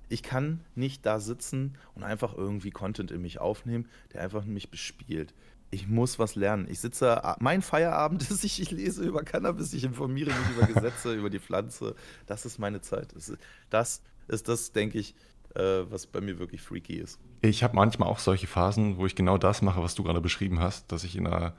ich 0.10 0.24
kann 0.24 0.62
nicht 0.76 1.05
da 1.05 1.20
sitzen 1.20 1.76
und 1.95 2.03
einfach 2.03 2.36
irgendwie 2.36 2.72
Content 2.72 3.12
in 3.12 3.22
mich 3.22 3.39
aufnehmen, 3.39 3.88
der 4.14 4.22
einfach 4.22 4.45
mich 4.45 4.70
bespielt. 4.70 5.34
Ich 5.70 5.88
muss 5.88 6.18
was 6.18 6.36
lernen. 6.36 6.68
Ich 6.70 6.80
sitze, 6.80 7.22
mein 7.39 7.61
Feierabend 7.61 8.22
ist, 8.32 8.43
ich, 8.43 8.61
ich 8.61 8.72
lese 8.72 9.03
über 9.03 9.24
Cannabis, 9.24 9.74
ich 9.74 9.84
informiere 9.84 10.30
mich 10.30 10.57
über 10.57 10.68
Gesetze, 10.74 11.13
über 11.13 11.30
die 11.30 11.39
Pflanze. 11.39 11.95
Das 12.26 12.45
ist 12.45 12.57
meine 12.57 12.82
Zeit. 12.82 13.13
Das 13.15 13.30
ist 13.30 13.39
das, 13.70 14.01
ist 14.28 14.47
das 14.47 14.72
denke 14.72 14.99
ich, 14.99 15.15
äh, 15.55 15.84
was 15.89 16.07
bei 16.07 16.22
mir 16.22 16.39
wirklich 16.39 16.61
freaky 16.61 16.95
ist. 16.95 17.20
Ich 17.41 17.63
habe 17.63 17.76
manchmal 17.76 18.09
auch 18.09 18.20
solche 18.20 18.47
Phasen, 18.47 18.97
wo 18.97 19.05
ich 19.05 19.15
genau 19.15 19.38
das 19.38 19.61
mache, 19.61 19.84
was 19.84 19.95
du 19.95 20.03
gerade 20.03 20.22
beschrieben 20.22 20.59
hast, 20.59 20.91
dass 20.91 21.03
ich 21.03 21.15
in 21.15 21.28
einer, 21.28 21.53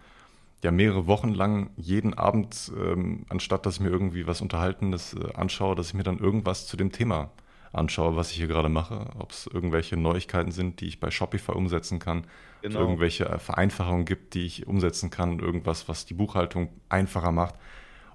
ja, 0.62 0.70
mehrere 0.70 1.06
Wochen 1.06 1.34
lang 1.34 1.70
jeden 1.76 2.14
Abend, 2.14 2.72
ähm, 2.76 3.26
anstatt 3.28 3.66
dass 3.66 3.74
ich 3.74 3.80
mir 3.80 3.90
irgendwie 3.90 4.26
was 4.26 4.40
Unterhaltendes 4.40 5.14
äh, 5.14 5.34
anschaue, 5.34 5.74
dass 5.74 5.88
ich 5.88 5.94
mir 5.94 6.02
dann 6.02 6.18
irgendwas 6.18 6.66
zu 6.66 6.76
dem 6.76 6.92
Thema 6.92 7.30
anschaue, 7.72 8.16
was 8.16 8.30
ich 8.30 8.36
hier 8.38 8.46
gerade 8.46 8.68
mache. 8.68 9.06
Ob 9.18 9.30
es 9.32 9.46
irgendwelche 9.46 9.96
Neuigkeiten 9.96 10.50
sind, 10.52 10.80
die 10.80 10.86
ich 10.86 11.00
bei 11.00 11.10
Shopify 11.10 11.52
umsetzen 11.52 11.98
kann, 11.98 12.18
ob 12.20 12.24
es 12.24 12.62
Genau. 12.62 12.80
irgendwelche 12.80 13.26
äh, 13.28 13.38
Vereinfachungen 13.38 14.04
gibt, 14.04 14.34
die 14.34 14.44
ich 14.46 14.66
umsetzen 14.66 15.10
kann, 15.10 15.38
irgendwas, 15.38 15.88
was 15.88 16.06
die 16.06 16.14
Buchhaltung 16.14 16.70
einfacher 16.88 17.30
macht. 17.32 17.54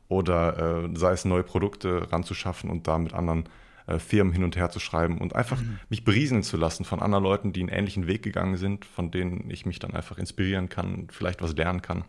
Oder 0.10 0.84
äh, 0.86 0.90
sei 0.98 1.12
es 1.14 1.26
neue 1.26 1.44
Produkte 1.44 2.12
ranzuschaffen 2.12 2.70
und 2.70 2.88
da 2.88 2.98
mit 2.98 3.14
anderen 3.14 3.46
äh, 3.88 4.00
Firmen 4.00 4.34
hin 4.34 4.44
und 4.44 4.56
her 4.56 4.70
zu 4.70 4.80
schreiben 4.80 5.18
und 5.20 5.36
einfach 5.36 5.58
mich 5.90 6.04
berieseln 6.04 6.44
zu 6.44 6.58
lassen 6.58 6.84
von 6.84 7.02
anderen 7.02 7.24
Leuten, 7.24 7.54
die 7.54 7.62
einen 7.62 7.70
ähnlichen 7.70 8.06
Weg 8.08 8.22
gegangen 8.22 8.58
sind, 8.58 8.86
von 8.86 9.12
denen 9.12 9.50
ich 9.50 9.66
mich 9.66 9.80
dann 9.80 9.94
einfach 9.94 10.18
inspirieren 10.18 10.68
kann, 10.70 11.08
vielleicht 11.10 11.42
was 11.42 11.56
lernen 11.56 11.82
kann. 11.82 12.04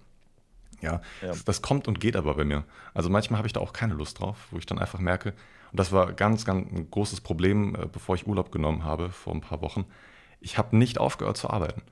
Ja, 0.81 1.01
Ja. 1.23 1.29
Das, 1.29 1.45
das 1.45 1.63
kommt 1.63 1.89
und 1.89 2.01
geht 2.01 2.17
aber 2.17 2.35
bei 2.35 2.45
mir. 2.45 2.65
Also 2.95 3.09
manchmal 3.11 3.39
habe 3.39 3.47
ich 3.47 3.53
da 3.53 3.61
auch 3.61 3.73
keine 3.73 3.95
Lust 3.95 4.21
drauf, 4.21 4.49
wo 4.51 4.59
ich 4.59 4.67
dann 4.67 4.79
einfach 4.79 4.99
merke, 4.99 5.33
und 5.75 5.81
das 5.81 5.93
war 5.93 6.13
ganz, 6.15 6.45
ganz 6.47 6.71
ein 6.73 6.91
großes 6.91 7.21
Problem, 7.23 7.75
äh, 7.77 7.87
bevor 7.89 8.15
ich 8.15 8.29
Urlaub 8.29 8.53
genommen 8.53 8.85
habe 8.85 9.11
vor 9.11 9.35
ein 9.35 9.41
paar 9.43 9.61
Wochen. 9.61 9.87
Ich 10.41 10.59
habe 10.59 10.77
nicht 10.77 10.99
aufgehört 10.99 11.37
zu 11.37 11.51
arbeiten. 11.51 11.83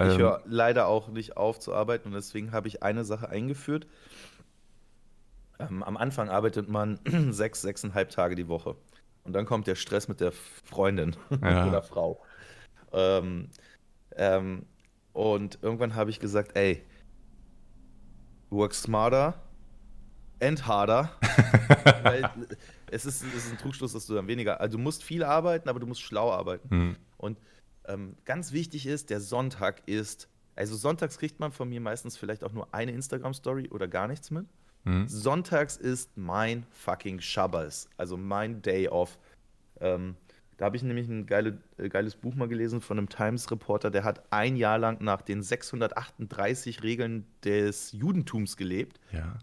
Ich 0.00 0.18
Ähm, 0.18 0.18
höre 0.18 0.42
leider 0.44 0.88
auch 0.88 1.08
nicht 1.08 1.36
auf 1.36 1.60
zu 1.60 1.72
arbeiten 1.74 2.08
und 2.08 2.14
deswegen 2.14 2.50
habe 2.52 2.66
ich 2.68 2.82
eine 2.82 3.04
Sache 3.04 3.28
eingeführt. 3.28 3.86
Ähm, 5.58 5.82
am 5.82 5.96
Anfang 5.96 6.28
arbeitet 6.28 6.68
man 6.68 7.00
sechs, 7.32 7.62
sechseinhalb 7.62 8.10
Tage 8.10 8.34
die 8.34 8.48
Woche. 8.48 8.76
Und 9.24 9.32
dann 9.34 9.46
kommt 9.46 9.66
der 9.66 9.74
Stress 9.74 10.08
mit 10.08 10.20
der 10.20 10.32
Freundin 10.32 11.16
Ja. 11.42 11.64
oder 11.64 11.82
Frau. 11.82 12.22
Ähm, 12.92 13.50
ähm, 14.16 14.66
und 15.12 15.60
irgendwann 15.62 15.94
habe 15.96 16.10
ich 16.10 16.20
gesagt, 16.20 16.56
ey, 16.56 16.84
work 18.50 18.74
smarter 18.74 19.34
and 20.40 20.66
harder. 20.66 21.10
Weil 22.02 22.30
es 22.90 23.06
ist, 23.06 23.22
es 23.22 23.46
ist 23.46 23.52
ein 23.52 23.58
Trugschluss, 23.58 23.92
dass 23.92 24.06
du 24.06 24.14
dann 24.14 24.26
weniger, 24.26 24.60
also 24.60 24.76
du 24.76 24.82
musst 24.82 25.02
viel 25.02 25.24
arbeiten, 25.24 25.68
aber 25.68 25.80
du 25.80 25.86
musst 25.86 26.02
schlau 26.02 26.32
arbeiten. 26.32 26.70
hm, 26.70 26.96
Und 27.16 27.38
ähm, 27.86 28.16
ganz 28.24 28.52
wichtig 28.52 28.86
ist, 28.86 29.10
der 29.10 29.20
Sonntag 29.20 29.82
ist, 29.86 30.28
also 30.56 30.76
sonntags 30.76 31.18
kriegt 31.18 31.40
man 31.40 31.52
von 31.52 31.68
mir 31.68 31.80
meistens 31.80 32.16
vielleicht 32.16 32.44
auch 32.44 32.52
nur 32.52 32.72
eine 32.74 32.92
Instagram-Story 32.92 33.68
oder 33.70 33.88
gar 33.88 34.08
nichts 34.08 34.30
mit. 34.30 34.46
hm. 34.84 35.08
Sonntags 35.08 35.76
ist 35.76 36.16
mein 36.16 36.66
fucking 36.70 37.20
Shabbos, 37.20 37.88
also 37.96 38.16
mein 38.16 38.62
Day 38.62 38.88
off. 38.88 39.18
Ähm, 39.80 40.16
da 40.58 40.64
habe 40.64 40.76
ich 40.76 40.82
nämlich 40.82 41.08
ein 41.08 41.24
geile, 41.26 41.58
äh, 41.76 41.88
geiles 41.88 42.16
Buch 42.16 42.34
mal 42.34 42.48
gelesen 42.48 42.80
von 42.80 42.98
einem 42.98 43.08
Times-Reporter, 43.08 43.90
der 43.90 44.02
hat 44.02 44.24
ein 44.32 44.56
Jahr 44.56 44.78
lang 44.78 45.02
nach 45.02 45.22
den 45.22 45.40
638 45.42 46.82
Regeln 46.82 47.26
des 47.44 47.92
Judentums 47.92 48.56
gelebt 48.56 48.98
Ja. 49.12 49.38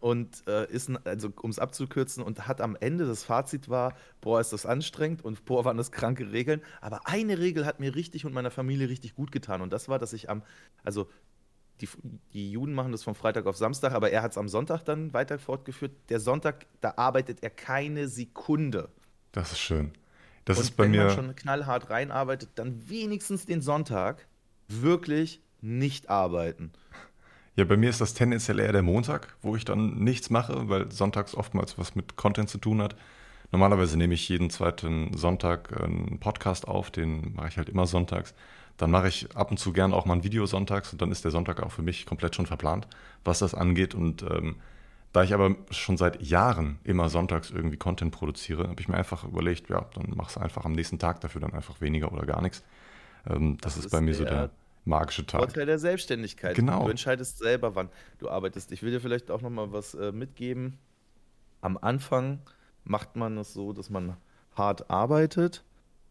Und 0.00 0.46
äh, 0.48 0.70
ist, 0.70 0.90
also 1.04 1.32
um 1.40 1.50
es 1.50 1.58
abzukürzen, 1.58 2.22
und 2.22 2.48
hat 2.48 2.60
am 2.60 2.76
Ende 2.80 3.06
das 3.06 3.22
Fazit 3.22 3.68
war, 3.68 3.94
boah, 4.20 4.40
ist 4.40 4.52
das 4.52 4.66
anstrengend 4.66 5.24
und 5.24 5.44
boah, 5.44 5.64
waren 5.64 5.76
das 5.76 5.92
kranke 5.92 6.32
Regeln. 6.32 6.62
Aber 6.80 7.06
eine 7.06 7.38
Regel 7.38 7.66
hat 7.66 7.80
mir 7.80 7.94
richtig 7.94 8.24
und 8.24 8.32
meiner 8.32 8.50
Familie 8.50 8.88
richtig 8.88 9.14
gut 9.14 9.30
getan. 9.30 9.60
Und 9.60 9.72
das 9.72 9.88
war, 9.88 9.98
dass 9.98 10.12
ich 10.12 10.30
am, 10.30 10.42
also 10.82 11.08
die, 11.80 11.88
die 12.32 12.50
Juden 12.50 12.74
machen 12.74 12.92
das 12.92 13.04
von 13.04 13.14
Freitag 13.14 13.46
auf 13.46 13.56
Samstag, 13.56 13.92
aber 13.92 14.10
er 14.10 14.22
hat 14.22 14.32
es 14.32 14.38
am 14.38 14.48
Sonntag 14.48 14.84
dann 14.84 15.12
weiter 15.12 15.38
fortgeführt. 15.38 15.92
Der 16.08 16.20
Sonntag, 16.20 16.66
da 16.80 16.94
arbeitet 16.96 17.42
er 17.42 17.50
keine 17.50 18.08
Sekunde. 18.08 18.88
Das 19.32 19.52
ist 19.52 19.60
schön. 19.60 19.92
Das 20.44 20.56
und 20.56 20.64
ist 20.64 20.76
bei 20.76 20.84
wenn 20.84 20.92
mir. 20.92 21.04
man 21.04 21.14
schon 21.14 21.36
knallhart 21.36 21.90
reinarbeitet, 21.90 22.50
dann 22.54 22.88
wenigstens 22.88 23.46
den 23.46 23.60
Sonntag 23.60 24.26
wirklich 24.68 25.40
nicht 25.60 26.08
arbeiten. 26.08 26.72
Ja, 27.60 27.66
bei 27.66 27.76
mir 27.76 27.90
ist 27.90 28.00
das 28.00 28.14
tendenziell 28.14 28.58
eher 28.58 28.72
der 28.72 28.80
Montag, 28.80 29.36
wo 29.42 29.54
ich 29.54 29.66
dann 29.66 29.96
nichts 30.02 30.30
mache, 30.30 30.70
weil 30.70 30.90
sonntags 30.90 31.34
oftmals 31.34 31.76
was 31.76 31.94
mit 31.94 32.16
Content 32.16 32.48
zu 32.48 32.56
tun 32.56 32.80
hat. 32.80 32.96
Normalerweise 33.52 33.98
nehme 33.98 34.14
ich 34.14 34.26
jeden 34.30 34.48
zweiten 34.48 35.12
Sonntag 35.12 35.78
einen 35.78 36.18
Podcast 36.20 36.66
auf, 36.66 36.90
den 36.90 37.34
mache 37.34 37.48
ich 37.48 37.58
halt 37.58 37.68
immer 37.68 37.86
sonntags. 37.86 38.32
Dann 38.78 38.90
mache 38.90 39.08
ich 39.08 39.36
ab 39.36 39.50
und 39.50 39.58
zu 39.58 39.74
gern 39.74 39.92
auch 39.92 40.06
mal 40.06 40.14
ein 40.14 40.24
Video 40.24 40.46
sonntags 40.46 40.90
und 40.94 41.02
dann 41.02 41.12
ist 41.12 41.22
der 41.22 41.32
Sonntag 41.32 41.62
auch 41.62 41.70
für 41.70 41.82
mich 41.82 42.06
komplett 42.06 42.34
schon 42.34 42.46
verplant, 42.46 42.88
was 43.24 43.40
das 43.40 43.52
angeht. 43.52 43.94
Und 43.94 44.22
ähm, 44.22 44.56
da 45.12 45.22
ich 45.22 45.34
aber 45.34 45.54
schon 45.70 45.98
seit 45.98 46.22
Jahren 46.22 46.78
immer 46.82 47.10
sonntags 47.10 47.50
irgendwie 47.50 47.76
Content 47.76 48.10
produziere, 48.10 48.68
habe 48.68 48.80
ich 48.80 48.88
mir 48.88 48.96
einfach 48.96 49.24
überlegt, 49.24 49.68
ja, 49.68 49.84
dann 49.92 50.14
machst 50.16 50.36
du 50.36 50.40
einfach 50.40 50.64
am 50.64 50.72
nächsten 50.72 50.98
Tag 50.98 51.20
dafür 51.20 51.42
dann 51.42 51.52
einfach 51.52 51.82
weniger 51.82 52.10
oder 52.10 52.24
gar 52.24 52.40
nichts. 52.40 52.64
Ähm, 53.28 53.58
das, 53.60 53.74
das, 53.74 53.84
ist 53.84 53.90
bei 53.90 54.00
mir 54.00 54.14
so 54.14 54.24
der 54.24 54.48
magische 54.90 55.24
Tag. 55.24 55.40
Vorteil 55.40 55.66
der 55.66 55.78
Selbstständigkeit. 55.78 56.54
Genau. 56.54 56.84
Du 56.84 56.90
entscheidest 56.90 57.38
selber, 57.38 57.74
wann 57.74 57.88
du 58.18 58.28
arbeitest. 58.28 58.72
Ich 58.72 58.82
will 58.82 58.90
dir 58.90 59.00
vielleicht 59.00 59.30
auch 59.30 59.40
noch 59.40 59.50
mal 59.50 59.72
was 59.72 59.94
äh, 59.94 60.12
mitgeben. 60.12 60.78
Am 61.62 61.78
Anfang 61.78 62.40
macht 62.84 63.16
man 63.16 63.38
es 63.38 63.54
so, 63.54 63.72
dass 63.72 63.88
man 63.88 64.16
hart 64.54 64.90
arbeitet 64.90 65.64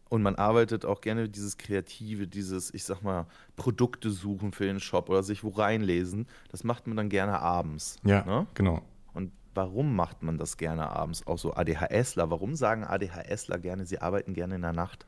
und 0.08 0.22
man 0.22 0.34
arbeitet 0.34 0.84
auch 0.84 1.00
gerne 1.00 1.28
dieses 1.28 1.56
Kreative, 1.56 2.26
dieses, 2.26 2.74
ich 2.74 2.84
sag 2.84 3.02
mal, 3.02 3.26
Produkte 3.54 4.10
suchen 4.10 4.52
für 4.52 4.64
den 4.64 4.80
Shop 4.80 5.08
oder 5.08 5.22
sich 5.22 5.44
wo 5.44 5.50
reinlesen. 5.50 6.26
Das 6.50 6.64
macht 6.64 6.88
man 6.88 6.96
dann 6.96 7.08
gerne 7.08 7.38
abends. 7.38 7.96
Ja, 8.02 8.24
ne? 8.24 8.46
genau. 8.54 8.82
Und 9.12 9.30
warum 9.54 9.94
macht 9.94 10.22
man 10.22 10.36
das 10.36 10.56
gerne 10.56 10.90
abends? 10.90 11.26
Auch 11.26 11.38
so 11.38 11.54
ADHSler. 11.54 12.30
Warum 12.30 12.56
sagen 12.56 12.82
ADHSler 12.82 13.58
gerne, 13.58 13.86
sie 13.86 14.00
arbeiten 14.00 14.34
gerne 14.34 14.56
in 14.56 14.62
der 14.62 14.72
Nacht? 14.72 15.06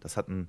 Das 0.00 0.16
hat 0.18 0.28
einen 0.28 0.48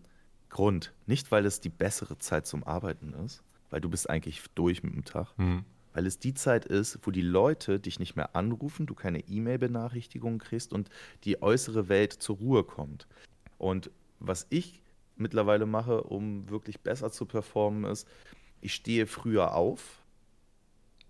Grund. 0.53 0.93
Nicht, 1.05 1.31
weil 1.31 1.45
es 1.45 1.59
die 1.59 1.69
bessere 1.69 2.17
Zeit 2.19 2.47
zum 2.47 2.63
Arbeiten 2.63 3.13
ist, 3.25 3.43
weil 3.69 3.81
du 3.81 3.89
bist 3.89 4.09
eigentlich 4.09 4.41
durch 4.55 4.83
mit 4.83 4.93
dem 4.93 5.03
Tag, 5.03 5.33
mhm 5.37 5.65
weil 5.93 6.07
es 6.07 6.19
die 6.19 6.33
Zeit 6.33 6.65
ist, 6.65 6.99
wo 7.03 7.11
die 7.11 7.21
Leute 7.21 7.79
dich 7.79 7.99
nicht 7.99 8.15
mehr 8.15 8.35
anrufen, 8.35 8.85
du 8.85 8.95
keine 8.95 9.19
E-Mail-Benachrichtigungen 9.27 10.39
kriegst 10.39 10.73
und 10.73 10.89
die 11.23 11.41
äußere 11.41 11.87
Welt 11.87 12.13
zur 12.13 12.37
Ruhe 12.37 12.63
kommt. 12.63 13.07
Und 13.57 13.91
was 14.19 14.47
ich 14.49 14.81
mittlerweile 15.15 15.65
mache, 15.65 16.03
um 16.03 16.49
wirklich 16.49 16.81
besser 16.81 17.11
zu 17.11 17.25
performen, 17.25 17.89
ist, 17.89 18.07
ich 18.59 18.73
stehe 18.73 19.05
früher 19.05 19.53
auf 19.55 20.03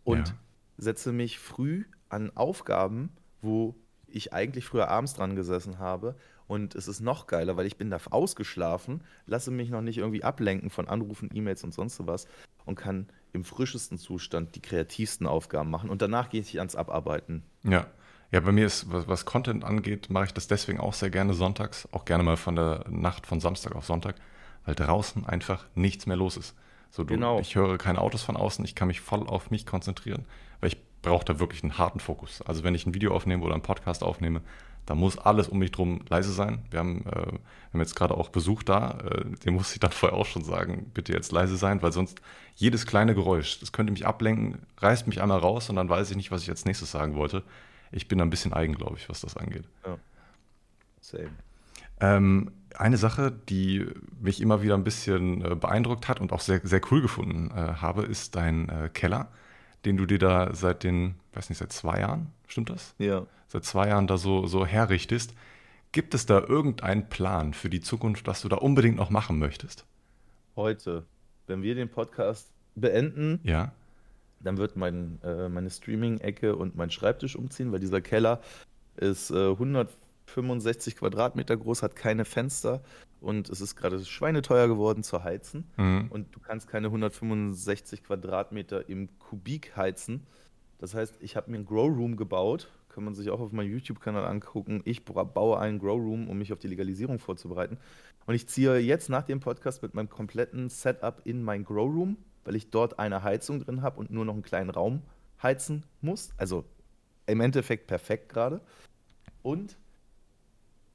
und 0.04 0.30
ja. 0.30 0.36
setze 0.78 1.14
mich 1.14 1.40
früh 1.40 1.86
an 2.10 2.36
Aufgaben, 2.36 3.10
wo 3.42 3.76
ich 4.08 4.34
eigentlich 4.34 4.66
früher 4.66 4.90
abends 4.90 5.14
dran 5.14 5.36
gesessen 5.36 5.80
habe. 5.80 6.16
Und 6.48 6.76
es 6.76 6.88
ist 6.88 7.00
noch 7.00 7.28
geiler, 7.28 7.58
weil 7.58 7.66
ich 7.66 7.78
bin 7.78 7.90
da 7.90 7.98
ausgeschlafen, 8.10 9.02
lasse 9.26 9.52
mich 9.52 9.70
noch 9.70 9.82
nicht 9.82 9.98
irgendwie 9.98 10.24
ablenken 10.24 10.70
von 10.70 10.88
Anrufen, 10.88 11.30
E-Mails 11.34 11.64
und 11.64 11.74
sonst 11.74 12.06
was 12.06 12.28
und 12.66 12.76
kann 12.76 13.08
im 13.32 13.44
frischesten 13.44 13.98
Zustand 13.98 14.56
die 14.56 14.62
kreativsten 14.62 15.26
Aufgaben 15.26 15.70
machen 15.70 15.90
und 15.90 16.02
danach 16.02 16.30
gehe 16.30 16.42
ich 16.42 16.60
ans 16.60 16.76
Abarbeiten. 16.76 17.44
Ja. 17.64 17.88
Ja, 18.32 18.40
bei 18.40 18.52
mir 18.52 18.66
ist, 18.66 18.92
was, 18.92 19.08
was 19.08 19.26
Content 19.26 19.64
angeht, 19.64 20.10
mache 20.10 20.26
ich 20.26 20.34
das 20.34 20.48
deswegen 20.48 20.80
auch 20.80 20.94
sehr 20.94 21.12
gerne 21.12 21.36
sonntags, 21.36 21.88
auch 21.92 22.04
gerne 22.04 22.24
mal 22.24 22.36
von 22.36 22.56
der 22.56 22.84
Nacht 22.90 23.28
von 23.28 23.40
Samstag 23.40 23.76
auf 23.76 23.86
Sonntag, 23.86 24.16
weil 24.66 24.74
draußen 24.74 25.28
einfach 25.28 25.68
nichts 25.76 26.08
mehr 26.08 26.18
los 26.18 26.36
ist. 26.36 26.56
So, 26.90 27.04
du, 27.04 27.14
genau. 27.14 27.40
Ich 27.40 27.54
höre 27.54 27.78
keine 27.78 28.02
Autos 28.02 28.24
von 28.24 28.36
außen, 28.36 28.66
ich 28.66 28.74
kann 28.74 28.88
mich 28.88 29.02
voll 29.02 29.28
auf 29.28 29.52
mich 29.52 29.68
konzentrieren, 29.68 30.26
weil 30.62 30.70
ich 30.70 30.78
brauche 31.04 31.26
da 31.26 31.40
wirklich 31.40 31.62
einen 31.62 31.78
harten 31.78 32.00
Fokus. 32.00 32.42
Also 32.42 32.64
wenn 32.64 32.74
ich 32.74 32.88
ein 32.88 32.96
Video 32.96 33.14
aufnehme 33.14 33.44
oder 33.44 33.54
einen 33.54 33.62
Podcast 33.62 34.04
aufnehme, 34.04 34.42
da 34.86 34.96
muss 34.96 35.18
alles 35.18 35.48
um 35.48 35.60
mich 35.60 35.72
drum 35.72 36.02
leise 36.10 36.32
sein. 36.32 36.66
Wir 36.70 36.80
haben, 36.80 37.06
äh, 37.06 37.12
wir 37.12 37.40
haben 37.74 37.80
jetzt 37.80 37.96
gerade 37.96 38.16
auch 38.16 38.30
Besuch 38.30 38.64
da. 38.64 39.00
Äh, 39.00 39.26
dem 39.46 39.56
muss 39.56 39.74
ich 39.74 39.80
dann 39.80 39.92
vorher 39.94 40.18
auch 40.18 40.26
schon 40.26 40.44
sagen, 40.44 40.92
bitte 40.94 41.14
jetzt 41.14 41.32
leise 41.32 41.56
sein, 41.56 41.82
weil 41.82 41.92
sonst 41.92 42.22
jedes 42.56 42.86
kleine 42.86 43.16
Geräusch, 43.16 43.60
das 43.60 43.72
könnte 43.72 43.94
mich 43.94 44.06
ablenken, 44.06 44.60
reißt 44.78 45.08
mich 45.08 45.22
einmal 45.22 45.40
raus 45.40 45.70
und 45.70 45.76
dann 45.78 45.90
weiß 45.90 46.12
ich 46.12 46.18
nicht, 46.18 46.32
was 46.32 46.44
ich 46.44 46.50
als 46.50 46.66
nächstes 46.66 46.92
sagen 46.92 47.16
wollte. 47.16 47.44
Ich 47.92 48.08
bin 48.08 48.20
ein 48.22 48.30
bisschen 48.30 48.54
eigen, 48.54 48.76
glaube 48.76 48.98
ich, 48.98 49.10
was 49.10 49.22
das 49.22 49.38
angeht. 49.38 49.66
Ja. 49.86 49.98
Same. 51.00 51.30
Ähm, 52.00 52.52
eine 52.76 52.98
Sache, 52.98 53.32
die 53.32 53.86
mich 54.20 54.42
immer 54.42 54.62
wieder 54.62 54.74
ein 54.74 54.84
bisschen 54.84 55.44
äh, 55.44 55.56
beeindruckt 55.56 56.08
hat 56.08 56.20
und 56.20 56.34
auch 56.34 56.40
sehr, 56.40 56.60
sehr 56.64 56.82
cool 56.92 57.02
gefunden 57.02 57.52
äh, 57.52 57.76
habe, 57.76 58.04
ist 58.04 58.36
dein 58.36 58.68
äh, 58.70 58.90
Keller, 58.92 59.30
den 59.86 59.98
du 59.98 60.06
dir 60.06 60.20
da 60.20 60.54
seit 60.54 60.84
den, 60.84 61.16
weiß 61.34 61.50
nicht, 61.50 61.60
seit 61.60 61.72
zwei 61.72 62.00
Jahren, 62.00 62.32
stimmt 62.54 62.70
das? 62.70 62.96
Ja 62.98 63.28
seit 63.54 63.64
zwei 63.64 63.88
Jahren 63.88 64.08
da 64.08 64.18
so, 64.18 64.46
so 64.48 64.66
herrichtest. 64.66 65.34
Gibt 65.94 66.16
es 66.16 66.26
da 66.26 66.40
irgendeinen 66.40 67.08
Plan 67.08 67.54
für 67.54 67.70
die 67.70 67.80
Zukunft, 67.80 68.28
was 68.28 68.42
du 68.42 68.50
da 68.50 68.58
unbedingt 68.58 68.98
noch 68.98 69.12
machen 69.12 69.38
möchtest? 69.38 69.86
Heute, 70.56 71.06
wenn 71.46 71.62
wir 71.62 71.76
den 71.76 71.88
Podcast 71.88 72.52
beenden, 72.76 73.40
ja. 73.44 73.72
dann 74.40 74.58
wird 74.58 74.76
mein, 74.76 75.22
äh, 75.24 75.50
meine 75.50 75.70
Streaming-Ecke 75.70 76.56
und 76.56 76.76
mein 76.76 76.90
Schreibtisch 76.90 77.36
umziehen, 77.36 77.72
weil 77.72 77.80
dieser 77.80 78.02
Keller 78.02 78.42
ist 78.98 79.30
äh, 79.30 79.52
165 79.52 80.96
Quadratmeter 80.96 81.56
groß, 81.56 81.84
hat 81.84 81.96
keine 81.96 82.26
Fenster 82.26 82.82
und 83.22 83.50
es 83.50 83.62
ist 83.62 83.76
gerade 83.76 84.04
schweineteuer 84.04 84.68
geworden 84.68 85.04
zu 85.04 85.24
heizen. 85.24 85.66
Mhm. 85.78 86.08
Und 86.10 86.36
du 86.36 86.40
kannst 86.40 86.68
keine 86.68 86.88
165 86.88 88.04
Quadratmeter 88.04 88.90
im 88.90 89.10
Kubik 89.20 89.78
heizen. 89.78 90.26
Das 90.84 90.94
heißt, 90.94 91.16
ich 91.22 91.38
habe 91.38 91.50
mir 91.50 91.58
einen 91.58 91.66
Grow 91.66 91.88
Room 91.88 92.18
gebaut 92.18 92.70
kann 92.94 93.06
man 93.06 93.16
sich 93.16 93.30
auch 93.30 93.40
auf 93.40 93.52
meinem 93.52 93.72
YouTube-Kanal 93.72 94.26
angucken. 94.26 94.82
Ich 94.86 95.04
baue 95.06 95.58
einen 95.58 95.80
Grow 95.80 96.00
Room, 96.00 96.30
um 96.30 96.38
mich 96.38 96.54
auf 96.54 96.60
die 96.60 96.68
Legalisierung 96.68 97.20
vorzubereiten. 97.20 97.78
Und 98.26 98.36
ich 98.36 98.48
ziehe 98.48 98.78
jetzt 98.78 99.10
nach 99.10 99.24
dem 99.24 99.40
Podcast 99.40 99.82
mit 99.82 99.94
meinem 99.94 100.10
kompletten 100.10 100.70
Setup 100.70 101.22
in 101.24 101.42
mein 101.42 101.64
Grow 101.64 101.92
Room, 101.92 102.18
weil 102.44 102.56
ich 102.56 102.70
dort 102.70 103.00
eine 103.00 103.24
Heizung 103.24 103.62
drin 103.62 103.82
habe 103.82 104.00
und 104.00 104.12
nur 104.12 104.26
noch 104.26 104.34
einen 104.34 104.44
kleinen 104.44 104.70
Raum 104.70 105.02
heizen 105.42 105.84
muss. 106.02 106.34
Also 106.38 106.66
im 107.26 107.42
Endeffekt 107.42 107.88
perfekt 107.88 108.30
gerade. 108.30 108.62
Und 109.42 109.78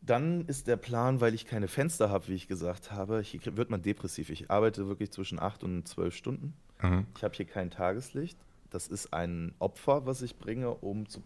dann 0.01 0.47
ist 0.47 0.68
der 0.68 0.76
Plan, 0.76 1.20
weil 1.20 1.34
ich 1.34 1.47
keine 1.47 1.66
Fenster 1.66 2.11
habe, 2.11 2.28
wie 2.28 2.34
ich 2.34 2.47
gesagt 2.47 2.93
habe, 2.93 3.20
hier 3.22 3.57
wird 3.57 3.70
man 3.70 3.82
depressiv. 3.82 4.30
Ich 4.30 4.51
arbeite 4.51 4.86
wirklich 4.86 5.11
zwischen 5.11 5.41
8 5.41 5.64
und 5.64 5.89
12 5.89 6.14
Stunden. 6.14 6.55
Mhm. 6.80 7.07
Ich 7.16 7.24
habe 7.24 7.34
hier 7.34 7.47
kein 7.47 7.70
Tageslicht. 7.70 8.39
Das 8.71 8.89
ist 8.89 9.12
ein 9.12 9.55
Opfer, 9.59 10.07
was 10.07 10.23
ich 10.23 10.37
bringe, 10.37 10.71
um 10.71 11.09
zu 11.09 11.23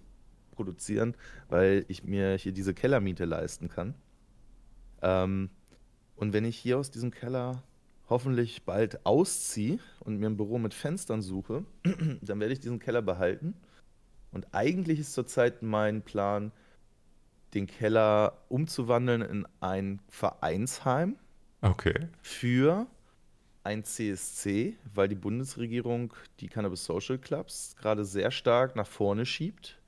produzieren, 0.52 1.14
weil 1.48 1.84
ich 1.88 2.04
mir 2.04 2.36
hier 2.36 2.52
diese 2.52 2.74
Kellermiete 2.74 3.24
leisten 3.24 3.68
kann. 3.68 3.94
Ähm, 5.00 5.50
und 6.16 6.32
wenn 6.32 6.44
ich 6.44 6.56
hier 6.56 6.78
aus 6.78 6.90
diesem 6.90 7.10
Keller 7.10 7.62
hoffentlich 8.08 8.64
bald 8.64 9.04
ausziehe 9.06 9.78
und 10.00 10.18
mir 10.18 10.26
ein 10.26 10.36
Büro 10.36 10.58
mit 10.58 10.74
Fenstern 10.74 11.22
suche, 11.22 11.64
dann 12.22 12.40
werde 12.40 12.52
ich 12.52 12.60
diesen 12.60 12.78
Keller 12.78 13.02
behalten. 13.02 13.54
Und 14.30 14.46
eigentlich 14.52 15.00
ist 15.00 15.14
zurzeit 15.14 15.62
mein 15.62 16.02
Plan, 16.02 16.52
den 17.54 17.66
Keller 17.66 18.38
umzuwandeln 18.48 19.22
in 19.22 19.46
ein 19.60 20.00
Vereinsheim. 20.08 21.16
Okay. 21.60 22.08
Für 22.22 22.86
ein 23.64 23.84
CSC, 23.84 24.76
weil 24.92 25.08
die 25.08 25.14
Bundesregierung 25.14 26.12
die 26.40 26.48
Cannabis 26.48 26.84
Social 26.84 27.18
Clubs 27.18 27.76
gerade 27.76 28.04
sehr 28.04 28.30
stark 28.30 28.76
nach 28.76 28.86
vorne 28.86 29.26
schiebt 29.26 29.78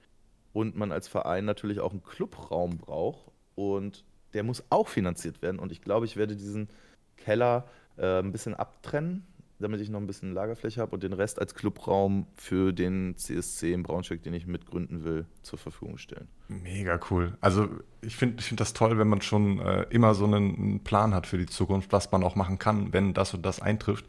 und 0.52 0.76
man 0.76 0.92
als 0.92 1.08
Verein 1.08 1.44
natürlich 1.44 1.80
auch 1.80 1.90
einen 1.90 2.04
Clubraum 2.04 2.78
braucht 2.78 3.30
und 3.54 4.04
der 4.32 4.42
muss 4.42 4.64
auch 4.70 4.88
finanziert 4.88 5.42
werden. 5.42 5.58
Und 5.58 5.72
ich 5.72 5.80
glaube, 5.80 6.06
ich 6.06 6.16
werde 6.16 6.36
diesen 6.36 6.68
Keller 7.16 7.68
äh, 7.96 8.18
ein 8.18 8.32
bisschen 8.32 8.54
abtrennen, 8.54 9.26
damit 9.58 9.80
ich 9.80 9.88
noch 9.88 10.00
ein 10.00 10.06
bisschen 10.06 10.32
Lagerfläche 10.32 10.80
habe 10.80 10.92
und 10.92 11.02
den 11.02 11.12
Rest 11.12 11.38
als 11.38 11.54
Clubraum 11.54 12.26
für 12.36 12.72
den 12.72 13.16
CSC 13.16 13.72
in 13.72 13.82
Braunschweig, 13.82 14.22
den 14.22 14.34
ich 14.34 14.46
mitgründen 14.46 15.04
will, 15.04 15.26
zur 15.42 15.58
Verfügung 15.58 15.98
stellen. 15.98 16.28
Mega 16.48 16.98
cool. 17.10 17.36
Also 17.40 17.68
ich 18.00 18.16
finde 18.16 18.36
ich 18.40 18.46
find 18.46 18.60
das 18.60 18.72
toll, 18.72 18.98
wenn 18.98 19.08
man 19.08 19.22
schon 19.22 19.60
äh, 19.60 19.82
immer 19.90 20.14
so 20.14 20.24
einen 20.24 20.80
Plan 20.80 21.14
hat 21.14 21.26
für 21.26 21.38
die 21.38 21.46
Zukunft, 21.46 21.92
was 21.92 22.10
man 22.10 22.24
auch 22.24 22.34
machen 22.34 22.58
kann, 22.58 22.92
wenn 22.92 23.14
das 23.14 23.32
und 23.34 23.46
das 23.46 23.60
eintrifft. 23.60 24.06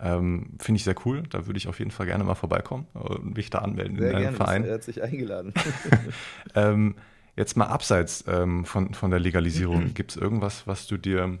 Ähm, 0.00 0.50
Finde 0.60 0.78
ich 0.78 0.84
sehr 0.84 0.94
cool. 1.04 1.24
Da 1.28 1.46
würde 1.46 1.58
ich 1.58 1.66
auf 1.66 1.80
jeden 1.80 1.90
Fall 1.90 2.06
gerne 2.06 2.22
mal 2.22 2.36
vorbeikommen 2.36 2.86
und 2.94 3.36
mich 3.36 3.50
da 3.50 3.58
anmelden 3.58 3.98
sehr 3.98 4.06
in 4.06 4.12
deinem 4.12 4.22
gerne, 4.22 4.36
Verein. 4.36 4.64
Er 4.64 4.74
hat 4.74 4.84
sich 4.84 5.02
eingeladen. 5.02 5.52
ähm, 6.54 6.94
jetzt 7.36 7.56
mal 7.56 7.66
abseits 7.66 8.24
ähm, 8.28 8.64
von, 8.64 8.94
von 8.94 9.10
der 9.10 9.18
Legalisierung. 9.18 9.92
Gibt 9.94 10.12
es 10.12 10.16
irgendwas, 10.16 10.66
was 10.66 10.86
du 10.86 10.96
dir 10.96 11.38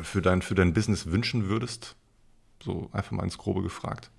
für 0.00 0.22
dein, 0.22 0.42
für 0.42 0.54
dein 0.54 0.72
Business 0.72 1.06
wünschen 1.06 1.48
würdest? 1.48 1.96
So 2.62 2.88
einfach 2.92 3.12
mal 3.12 3.24
ins 3.24 3.38
Grobe 3.38 3.62
gefragt. 3.62 4.10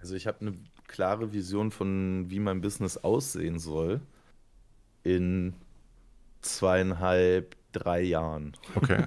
Also 0.00 0.14
ich 0.14 0.26
habe 0.26 0.40
eine 0.40 0.54
klare 0.86 1.32
Vision 1.32 1.70
von, 1.70 2.30
wie 2.30 2.40
mein 2.40 2.60
Business 2.60 2.96
aussehen 2.96 3.58
soll 3.58 4.00
in 5.02 5.54
zweieinhalb, 6.40 7.56
drei 7.72 8.00
Jahren. 8.02 8.56
Okay. 8.74 9.06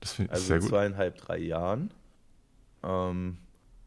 Das 0.00 0.12
finde 0.12 0.28
ich 0.32 0.32
also 0.32 0.46
sehr 0.46 0.60
gut. 0.60 0.68
zweieinhalb, 0.68 1.16
drei 1.16 1.38
Jahren 1.38 1.92
ähm, 2.82 3.38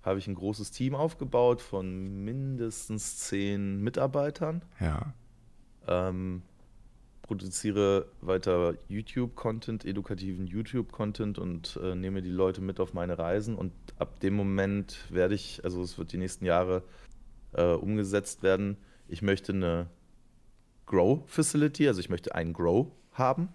habe 0.03 0.19
ich 0.19 0.27
ein 0.27 0.35
großes 0.35 0.71
Team 0.71 0.95
aufgebaut 0.95 1.61
von 1.61 2.23
mindestens 2.23 3.17
zehn 3.17 3.81
Mitarbeitern. 3.81 4.61
Ja. 4.79 5.13
Ähm, 5.87 6.43
produziere 7.25 8.05
weiter 8.21 8.75
YouTube-Content, 8.87 9.83
edukativen 9.83 10.45
YouTube-Content 10.45 11.39
und 11.39 11.79
äh, 11.81 11.95
nehme 11.95 12.21
die 12.21 12.29
Leute 12.29 12.61
mit 12.61 12.79
auf 12.79 12.93
meine 12.93 13.17
Reisen. 13.17 13.55
Und 13.55 13.73
ab 13.97 14.19
dem 14.19 14.35
Moment 14.35 14.97
werde 15.09 15.33
ich, 15.33 15.63
also 15.63 15.81
es 15.81 15.97
wird 15.97 16.11
die 16.11 16.17
nächsten 16.17 16.45
Jahre 16.45 16.83
äh, 17.53 17.73
umgesetzt 17.73 18.43
werden. 18.43 18.77
Ich 19.07 19.23
möchte 19.23 19.53
eine 19.53 19.87
Grow 20.85 21.23
Facility, 21.25 21.87
also 21.87 21.99
ich 21.99 22.09
möchte 22.09 22.35
einen 22.35 22.53
Grow 22.53 22.91
haben. 23.13 23.49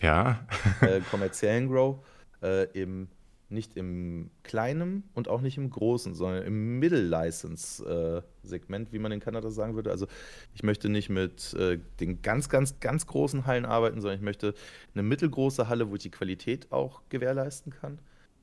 Ja. 0.00 0.46
äh, 0.80 1.00
kommerziellen 1.10 1.68
Grow. 1.68 1.98
Äh, 2.40 2.64
im, 2.80 3.08
nicht 3.50 3.76
im 3.76 4.30
kleinen 4.42 5.04
und 5.14 5.28
auch 5.28 5.40
nicht 5.40 5.56
im 5.56 5.70
großen, 5.70 6.14
sondern 6.14 6.42
im 6.44 6.78
Middle-License-Segment, 6.78 8.92
wie 8.92 8.98
man 8.98 9.12
in 9.12 9.20
Kanada 9.20 9.50
sagen 9.50 9.74
würde. 9.74 9.90
Also 9.90 10.06
ich 10.54 10.62
möchte 10.62 10.90
nicht 10.90 11.08
mit 11.08 11.54
äh, 11.54 11.78
den 12.00 12.20
ganz, 12.20 12.50
ganz, 12.50 12.78
ganz 12.80 13.06
großen 13.06 13.46
Hallen 13.46 13.64
arbeiten, 13.64 14.00
sondern 14.00 14.18
ich 14.18 14.24
möchte 14.24 14.54
eine 14.94 15.02
mittelgroße 15.02 15.68
Halle, 15.68 15.90
wo 15.90 15.94
ich 15.94 16.02
die 16.02 16.10
Qualität 16.10 16.70
auch 16.72 17.02
gewährleisten 17.08 17.72
kann. 17.72 18.00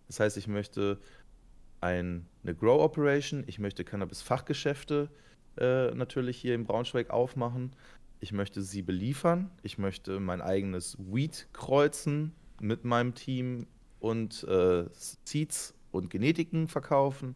Das 0.08 0.20
heißt, 0.20 0.38
ich 0.38 0.48
möchte 0.48 1.00
ein, 1.82 2.26
eine 2.44 2.56
Grow 2.56 2.82
Operation, 2.82 3.44
ich 3.46 3.60
möchte 3.60 3.84
Cannabis-Fachgeschäfte 3.84 5.10
äh, 5.58 5.92
natürlich 5.92 6.38
hier 6.38 6.56
in 6.56 6.66
Braunschweig 6.66 7.12
aufmachen. 7.12 7.76
Ich 8.20 8.32
möchte 8.32 8.62
sie 8.62 8.82
beliefern. 8.82 9.52
Ich 9.62 9.78
möchte 9.78 10.20
mein 10.20 10.42
eigenes 10.42 10.98
Weed 10.98 11.48
kreuzen 11.54 12.34
mit 12.60 12.86
meinem 12.86 13.14
Team 13.14 13.68
und 14.06 14.44
äh, 14.44 14.86
Seeds 15.24 15.74
und 15.92 16.12
Genetiken 16.12 16.68
verkaufen. 16.68 17.36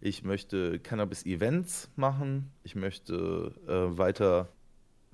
Ich 0.00 0.24
möchte 0.24 0.80
Cannabis-Events 0.80 1.90
machen. 1.94 2.50
Ich 2.64 2.74
möchte 2.74 3.52
äh, 3.68 3.96
weiter, 3.96 4.48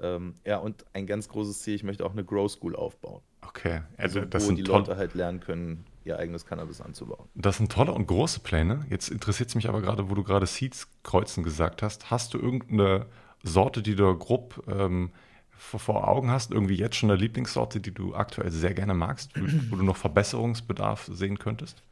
ähm, 0.00 0.32
ja, 0.46 0.56
und 0.56 0.86
ein 0.94 1.06
ganz 1.06 1.28
großes 1.28 1.60
Ziel, 1.60 1.74
ich 1.74 1.84
möchte 1.84 2.06
auch 2.06 2.12
eine 2.12 2.24
Grow 2.24 2.50
School 2.50 2.74
aufbauen. 2.74 3.20
Okay, 3.42 3.82
also, 3.98 4.20
also 4.20 4.30
das 4.30 4.48
wo 4.48 4.52
die 4.52 4.62
Leute 4.62 4.96
halt 4.96 5.12
lernen 5.12 5.40
können, 5.40 5.84
ihr 6.04 6.18
eigenes 6.18 6.46
Cannabis 6.46 6.80
anzubauen. 6.80 7.28
Das 7.34 7.58
sind 7.58 7.70
tolle 7.70 7.92
und 7.92 8.06
große 8.06 8.40
Pläne. 8.40 8.86
Jetzt 8.88 9.10
interessiert 9.10 9.50
es 9.50 9.54
mich 9.56 9.68
aber 9.68 9.82
gerade, 9.82 10.08
wo 10.08 10.14
du 10.14 10.24
gerade 10.24 10.46
Seeds 10.46 10.88
kreuzen 11.02 11.44
gesagt 11.44 11.82
hast. 11.82 12.10
Hast 12.10 12.32
du 12.32 12.38
irgendeine 12.38 13.04
Sorte, 13.42 13.82
die 13.82 13.94
du 13.94 14.16
grob 14.16 14.64
ähm, 14.68 15.10
vor, 15.58 15.80
vor, 15.80 16.08
Augen 16.08 16.30
hast? 16.30 16.50
Irgendwie 16.50 16.76
jetzt 16.76 16.96
schon 16.96 17.10
eine 17.10 17.18
Lieblingssorte, 17.18 17.80
die 17.80 17.92
du 17.92 18.14
aktuell 18.14 18.50
sehr 18.50 18.74
gerne 18.74 18.94
magst, 18.94 19.32
wo, 19.38 19.46
wo 19.70 19.76
du 19.76 19.82
noch 19.82 19.96
Verbesserungsbedarf 19.96 21.08
sehen 21.12 21.38
könntest? 21.38 21.82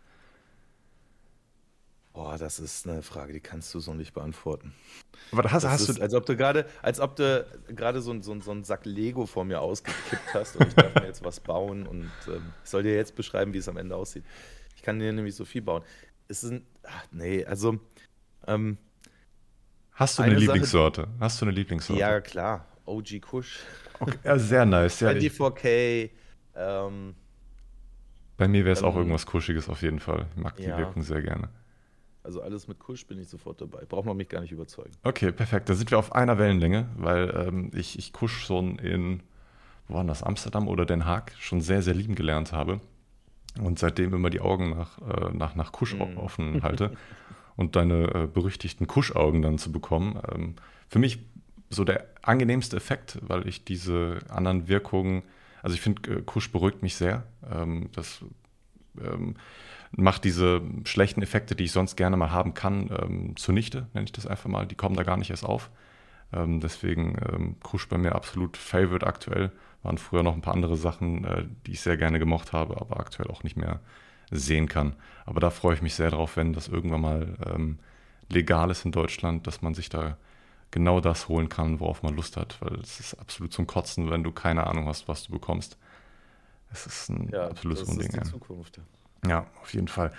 Boah, 2.17 2.39
das 2.39 2.59
ist 2.59 2.89
eine 2.89 3.03
Frage, 3.03 3.35
die 3.35 3.41
kannst 3.41 3.75
du 3.75 3.81
so 3.81 3.93
nicht 3.93 4.15
beantworten. 4.15 4.73
Aber 5.33 5.43
das, 5.43 5.53
das 5.53 5.65
hast 5.67 5.89
ist, 5.91 5.99
du. 5.99 6.03
Als 6.03 6.15
ob 6.15 6.25
du 6.25 6.35
gerade, 6.35 6.65
als 6.81 6.99
ob 6.99 7.15
du 7.15 7.47
gerade 7.69 8.01
so, 8.01 8.19
so, 8.23 8.41
so 8.41 8.51
einen 8.53 8.65
Sack 8.65 8.87
Lego 8.87 9.27
vor 9.27 9.45
mir 9.45 9.61
ausgekippt 9.61 10.33
hast 10.33 10.57
und 10.57 10.67
ich 10.67 10.75
darf 10.75 10.95
mir 10.95 11.05
jetzt 11.05 11.23
was 11.23 11.41
bauen 11.41 11.87
und 11.87 12.11
ähm, 12.29 12.55
ich 12.65 12.71
soll 12.71 12.85
dir 12.85 12.95
jetzt 12.95 13.17
beschreiben, 13.17 13.53
wie 13.53 13.59
es 13.59 13.69
am 13.69 13.77
Ende 13.77 13.97
aussieht. 13.97 14.25
Ich 14.77 14.83
kann 14.83 14.99
dir 14.99 15.13
nämlich 15.13 15.35
so 15.35 15.45
viel 15.45 15.61
bauen. 15.61 15.83
Es 16.27 16.43
ein, 16.43 16.65
ach, 16.85 17.05
nee, 17.11 17.45
also. 17.45 17.79
Ähm, 18.47 18.79
hast 19.93 20.19
du 20.19 20.23
eine, 20.23 20.33
eine 20.33 20.41
Lieblingssorte? 20.41 21.03
Sache, 21.03 21.13
hast 21.21 21.41
du 21.43 21.45
eine 21.45 21.53
Lieblingssorte? 21.53 22.01
Ja, 22.01 22.23
klar. 22.23 22.67
OG 22.87 23.21
Kush. 23.21 23.61
Okay, 23.99 24.19
ja, 24.25 24.39
sehr 24.39 24.67
nice. 24.67 25.01
Ja, 25.01 25.11
24K. 25.11 26.11
Ähm, 26.55 27.15
Bei 28.37 28.49
mir 28.49 28.65
wäre 28.65 28.73
es 28.73 28.83
auch 28.83 28.97
irgendwas 28.97 29.27
Kuschiges 29.27 29.69
auf 29.69 29.83
jeden 29.83 30.01
Fall. 30.01 30.27
Ich 30.37 30.43
mag 30.43 30.57
die 30.57 30.65
ja. 30.65 30.77
Wirkung 30.77 31.03
sehr 31.03 31.23
gerne. 31.23 31.49
Also 32.23 32.43
alles 32.43 32.67
mit 32.67 32.79
Kusch 32.79 33.07
bin 33.07 33.21
ich 33.21 33.29
sofort 33.29 33.61
dabei. 33.61 33.85
Braucht 33.89 34.05
man 34.05 34.17
mich 34.17 34.29
gar 34.29 34.41
nicht 34.41 34.53
überzeugen. 34.53 34.91
Okay, 35.05 35.31
perfekt. 35.33 35.69
Da 35.69 35.75
sind 35.75 35.91
wir 35.91 35.99
auf 35.99 36.13
einer 36.13 36.39
Wellenlänge, 36.39 36.89
weil 36.97 37.47
ähm, 37.47 37.71
ich, 37.73 37.99
ich 37.99 38.13
Kusch 38.13 38.45
schon 38.45 38.79
in, 38.79 39.23
wo 39.87 39.95
war 39.95 40.05
das, 40.05 40.23
Amsterdam 40.23 40.67
oder 40.69 40.85
Den 40.85 41.05
Haag 41.05 41.33
schon 41.39 41.61
sehr, 41.61 41.83
sehr 41.83 41.95
lieben 41.95 42.17
gelernt 42.17 42.53
habe. 42.53 42.81
Und 43.63 43.79
seitdem 43.79 44.13
immer 44.13 44.29
die 44.29 44.41
Augen 44.41 44.71
nach, 44.71 44.99
äh, 44.99 45.33
nach, 45.33 45.55
nach 45.55 45.73
Kusch 45.73 45.95
mm. 45.95 46.19
offen 46.19 46.63
halte. 46.63 46.93
und 47.57 47.75
deine 47.75 48.15
äh, 48.15 48.27
berüchtigten 48.27 48.87
Kuschaugen 48.87 49.43
dann 49.43 49.59
zu 49.59 49.73
bekommen. 49.73 50.21
Ähm, 50.33 50.57
für 50.89 50.99
mich 50.99 51.19
so 51.71 51.85
der 51.85 52.07
angenehmste 52.23 52.77
Effekt, 52.77 53.19
weil 53.23 53.47
ich 53.47 53.65
diese 53.65 54.19
anderen 54.29 54.69
Wirkungen, 54.69 55.23
also 55.63 55.75
ich 55.75 55.81
finde, 55.81 56.19
äh, 56.19 56.23
Kusch 56.23 56.51
beruhigt 56.53 56.83
mich 56.83 56.97
sehr. 56.97 57.25
Ähm, 57.51 57.91
das 57.93 58.25
ähm, 59.01 59.35
macht 59.93 60.25
diese 60.25 60.63
schlechten 60.85 61.23
Effekte, 61.23 61.57
die 61.57 61.65
ich 61.65 61.73
sonst 61.73 61.97
gerne 61.97 62.17
mal 62.17 62.31
haben 62.31 62.55
kann, 62.55 62.91
ähm, 63.03 63.37
zunichte, 63.37 63.89
nenne 63.95 64.05
ich 64.05 64.13
das 64.13 64.27
einfach 64.27 64.49
mal. 64.49 64.67
Die 64.67 64.75
kommen 64.75 64.97
da 64.97 65.03
gar 65.03 65.17
nicht 65.17 65.31
erst 65.31 65.45
auf. 65.45 65.71
Ähm, 66.33 66.61
deswegen 66.61 67.17
ähm, 67.33 67.57
Krusch 67.61 67.89
bei 67.89 67.99
mir 67.99 68.15
absolut 68.15 68.57
Favorite 68.57 69.07
aktuell. 69.07 69.53
Waren 69.83 69.99
früher 69.99 70.23
noch 70.23 70.35
ein 70.35 70.43
paar 70.43 70.55
andere 70.55 70.77
Sachen, 70.77 71.25
äh, 71.25 71.45
die 71.67 71.73
ich 71.73 71.81
sehr 71.81 71.97
gerne 71.97 72.19
gemocht 72.19 72.53
habe, 72.53 72.81
aber 72.81 72.99
aktuell 72.99 73.29
auch 73.31 73.43
nicht 73.43 73.57
mehr 73.57 73.81
sehen 74.31 74.69
kann. 74.69 74.97
Aber 75.25 75.41
da 75.41 75.51
freue 75.51 75.75
ich 75.75 75.83
mich 75.83 75.95
sehr 75.95 76.11
drauf, 76.11 76.37
wenn 76.37 76.53
das 76.53 76.69
irgendwann 76.69 77.01
mal 77.01 77.37
ähm, 77.47 77.79
legal 78.29 78.71
ist 78.71 78.85
in 78.85 78.93
Deutschland, 78.93 79.47
dass 79.47 79.63
man 79.63 79.75
sich 79.75 79.89
da 79.89 80.17
genau 80.77 81.01
das 81.01 81.29
holen 81.29 81.49
kann, 81.49 81.81
worauf 81.81 82.03
man 82.03 82.15
Lust 82.15 82.37
hat, 82.37 82.61
weil 82.61 82.79
es 82.81 83.01
ist 83.01 83.15
absolut 83.15 83.51
zum 83.51 83.67
Kotzen, 83.67 84.11
wenn 84.11 84.23
du 84.23 84.31
keine 84.31 84.67
Ahnung 84.67 84.87
hast, 84.89 85.09
was 85.09 85.25
du 85.25 85.33
bekommst. 85.33 85.79
Es 86.71 86.87
ist 86.87 87.09
ein 87.09 87.31
ja, 87.33 87.49
absolutes 87.49 87.87
das 87.87 87.89
Unding. 87.89 88.09
Ist 88.09 88.27
die 88.27 88.31
Zukunft. 88.31 88.81
Ja, 89.27 89.47
auf 89.63 89.73
jeden 89.73 89.89
Fall. 89.89 90.13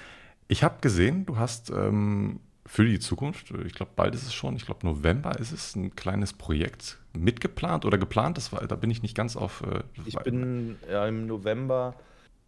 Ich 0.47 0.64
habe 0.64 0.78
gesehen, 0.82 1.28
du 1.28 1.38
hast 1.38 1.70
ähm, 1.70 2.39
für 2.66 2.86
die 2.86 2.97
Zukunft, 2.97 3.51
ich 3.51 3.74
glaube, 3.74 3.91
bald 3.95 4.16
ist 4.16 4.24
es 4.24 4.34
schon, 4.34 4.55
ich 4.55 4.66
glaube, 4.66 4.84
November 4.88 5.38
ist 5.38 5.51
es, 5.51 5.76
ein 5.76 5.95
kleines 5.95 6.34
Projekt 6.34 6.97
mitgeplant 7.14 7.86
oder 7.86 7.99
geplant. 7.99 8.38
Das 8.38 8.51
war, 8.51 8.66
da 8.66 8.76
bin 8.76 8.89
ich 8.89 9.03
nicht 9.03 9.16
ganz 9.16 9.36
auf. 9.36 9.62
Äh, 9.62 9.84
ich 10.08 10.18
bin 10.20 10.78
ja, 10.89 11.08
im 11.08 11.28
November 11.28 11.93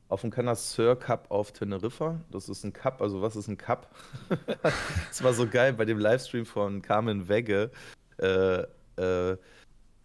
auf 0.08 0.22
dem 0.22 0.32
Canasur 0.32 0.98
Cup 0.98 1.30
auf 1.30 1.52
Teneriffa. 1.52 2.20
Das 2.32 2.50
ist 2.50 2.64
ein 2.64 2.74
Cup, 2.74 3.04
also 3.04 3.22
was 3.22 3.36
ist 3.36 3.50
ein 3.50 3.58
Cup? 3.58 3.96
das 5.10 5.24
war 5.24 5.34
so 5.34 5.46
geil 5.46 5.74
bei 5.74 5.86
dem 5.86 6.00
Livestream 6.00 6.48
von 6.48 6.82
Carmen 6.82 7.30
Wegge. 7.30 7.70
Äh, 8.20 8.62
äh, 8.98 9.38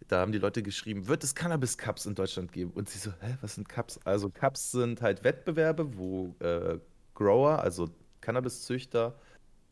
da 0.07 0.19
haben 0.19 0.31
die 0.31 0.37
Leute 0.37 0.61
geschrieben, 0.61 1.07
wird 1.07 1.23
es 1.23 1.33
Cannabis-Cups 1.33 2.05
in 2.05 2.15
Deutschland 2.15 2.51
geben? 2.51 2.71
Und 2.71 2.89
sie 2.89 2.99
so, 2.99 3.11
hä, 3.21 3.37
was 3.41 3.55
sind 3.55 3.67
Cups? 3.67 3.99
Also 4.03 4.29
Cups 4.29 4.71
sind 4.71 5.01
halt 5.01 5.23
Wettbewerbe, 5.23 5.97
wo 5.97 6.35
äh, 6.39 6.77
Grower, 7.15 7.59
also 7.59 7.89
Cannabiszüchter 8.21 9.15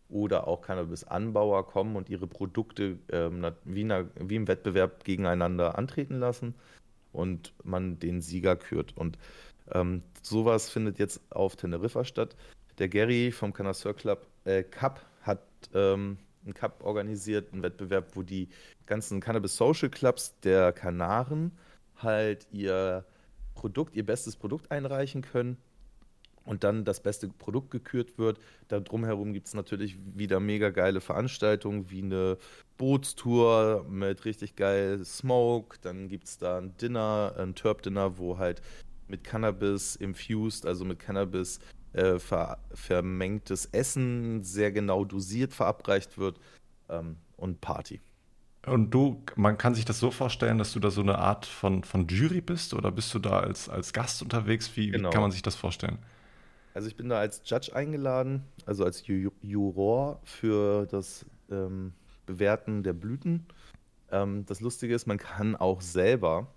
oder 0.10 0.48
auch 0.48 0.62
Cannabis-Anbauer 0.62 1.68
kommen 1.68 1.96
und 1.96 2.10
ihre 2.10 2.28
Produkte 2.28 3.00
ähm, 3.12 3.46
wie, 3.66 3.82
in, 3.82 4.10
wie, 4.20 4.36
im 4.36 4.48
Wettbewerb 4.48 5.04
gegeneinander 5.04 5.78
antreten 5.78 6.20
lassen 6.20 6.56
und 7.12 7.54
man 7.64 8.00
den 8.00 8.22
Sieger 8.22 8.56
kürt. 8.56 8.96
Und 8.98 9.18
ähm, 9.72 10.04
sowas 10.22 10.70
findet 10.70 11.00
jetzt 11.00 11.22
auf 11.32 11.56
Teneriffa 11.56 12.06
statt. 12.06 12.36
Der 12.80 12.90
Gary 12.90 13.32
vom 13.32 13.54
Cannasseur 13.54 13.94
Club 13.94 14.26
äh, 14.46 14.64
Cup 14.64 15.02
hat 15.22 15.44
ähm, 15.74 16.18
einen 16.44 16.54
Cup 16.54 16.84
organisiert, 16.84 17.54
einen 17.54 17.64
Wettbewerb, 17.64 18.16
wo 18.16 18.24
die 18.24 18.50
ganzen 18.86 19.20
Cannabis 19.22 19.56
Social 19.56 19.90
Clubs 19.90 20.40
der 20.42 20.74
Kanaren 20.74 21.52
halt 21.98 22.48
ihr 22.52 23.06
Produkt, 23.56 23.96
ihr 23.96 24.06
bestes 24.06 24.36
Produkt 24.36 24.72
einreichen 24.72 25.22
können 25.22 25.58
und 26.46 26.64
dann 26.64 26.84
das 26.84 27.00
beste 27.02 27.28
Produkt 27.28 27.72
gekürt 27.72 28.18
wird. 28.18 28.40
Da 28.68 28.80
drumherum 28.80 29.34
gibt 29.34 29.48
es 29.48 29.54
natürlich 29.54 29.98
wieder 30.16 30.40
mega 30.40 30.70
geile 30.70 31.02
Veranstaltungen 31.02 31.90
wie 31.90 32.02
eine 32.02 32.38
Bootstour 32.78 33.86
mit 33.90 34.26
richtig 34.26 34.56
geil 34.56 35.04
Smoke. 35.06 35.78
Dann 35.82 36.10
gibt 36.10 36.26
es 36.26 36.38
da 36.38 36.58
ein 36.58 36.76
Dinner, 36.78 37.36
ein 37.38 37.56
Turp-Dinner, 37.56 38.18
wo 38.18 38.38
halt 38.38 38.62
mit 39.08 39.24
Cannabis 39.24 39.96
infused, 39.96 40.66
also 40.66 40.86
mit 40.86 41.00
Cannabis 41.00 41.60
äh, 41.94 42.20
ver 42.20 42.58
vermengtes 42.74 43.68
Essen 43.68 44.44
sehr 44.44 44.72
genau 44.72 45.06
dosiert 45.06 45.54
verabreicht 45.54 46.18
wird 46.18 46.40
ähm, 46.90 47.18
und 47.38 47.62
Party. 47.62 48.02
Und 48.66 48.92
du, 48.92 49.22
man 49.36 49.58
kann 49.58 49.76
sich 49.76 49.84
das 49.84 50.00
so 50.00 50.10
vorstellen, 50.10 50.58
dass 50.58 50.72
du 50.72 50.80
da 50.80 50.90
so 50.90 51.02
eine 51.02 51.18
Art 51.18 51.46
von, 51.46 51.84
von 51.84 52.08
Jury 52.08 52.40
bist 52.40 52.74
oder 52.74 52.92
bist 52.92 53.14
du 53.14 53.20
da 53.20 53.42
als, 53.42 53.68
als 53.68 53.92
Gast 53.92 54.22
unterwegs? 54.22 54.72
Wie, 54.76 54.92
genau. 54.92 55.10
wie 55.10 55.14
kann 55.14 55.22
man 55.22 55.32
sich 55.32 55.42
das 55.42 55.56
vorstellen? 55.56 56.00
Also 56.74 56.88
ich 56.88 56.96
bin 56.96 57.10
da 57.10 57.20
als 57.20 57.42
Judge 57.46 57.76
eingeladen, 57.76 58.44
also 58.66 58.86
als 58.86 59.06
Ju 59.06 59.32
Juror 59.42 60.22
für 60.24 60.88
das 60.88 61.26
ähm, 61.52 61.94
Bewerten 62.26 62.84
der 62.84 62.94
Blüten. 62.94 63.46
Ähm, 64.12 64.46
das 64.46 64.62
Lustige 64.62 64.96
ist, 64.96 65.08
man 65.08 65.18
kann 65.18 65.56
auch 65.56 65.82
selber 65.82 66.48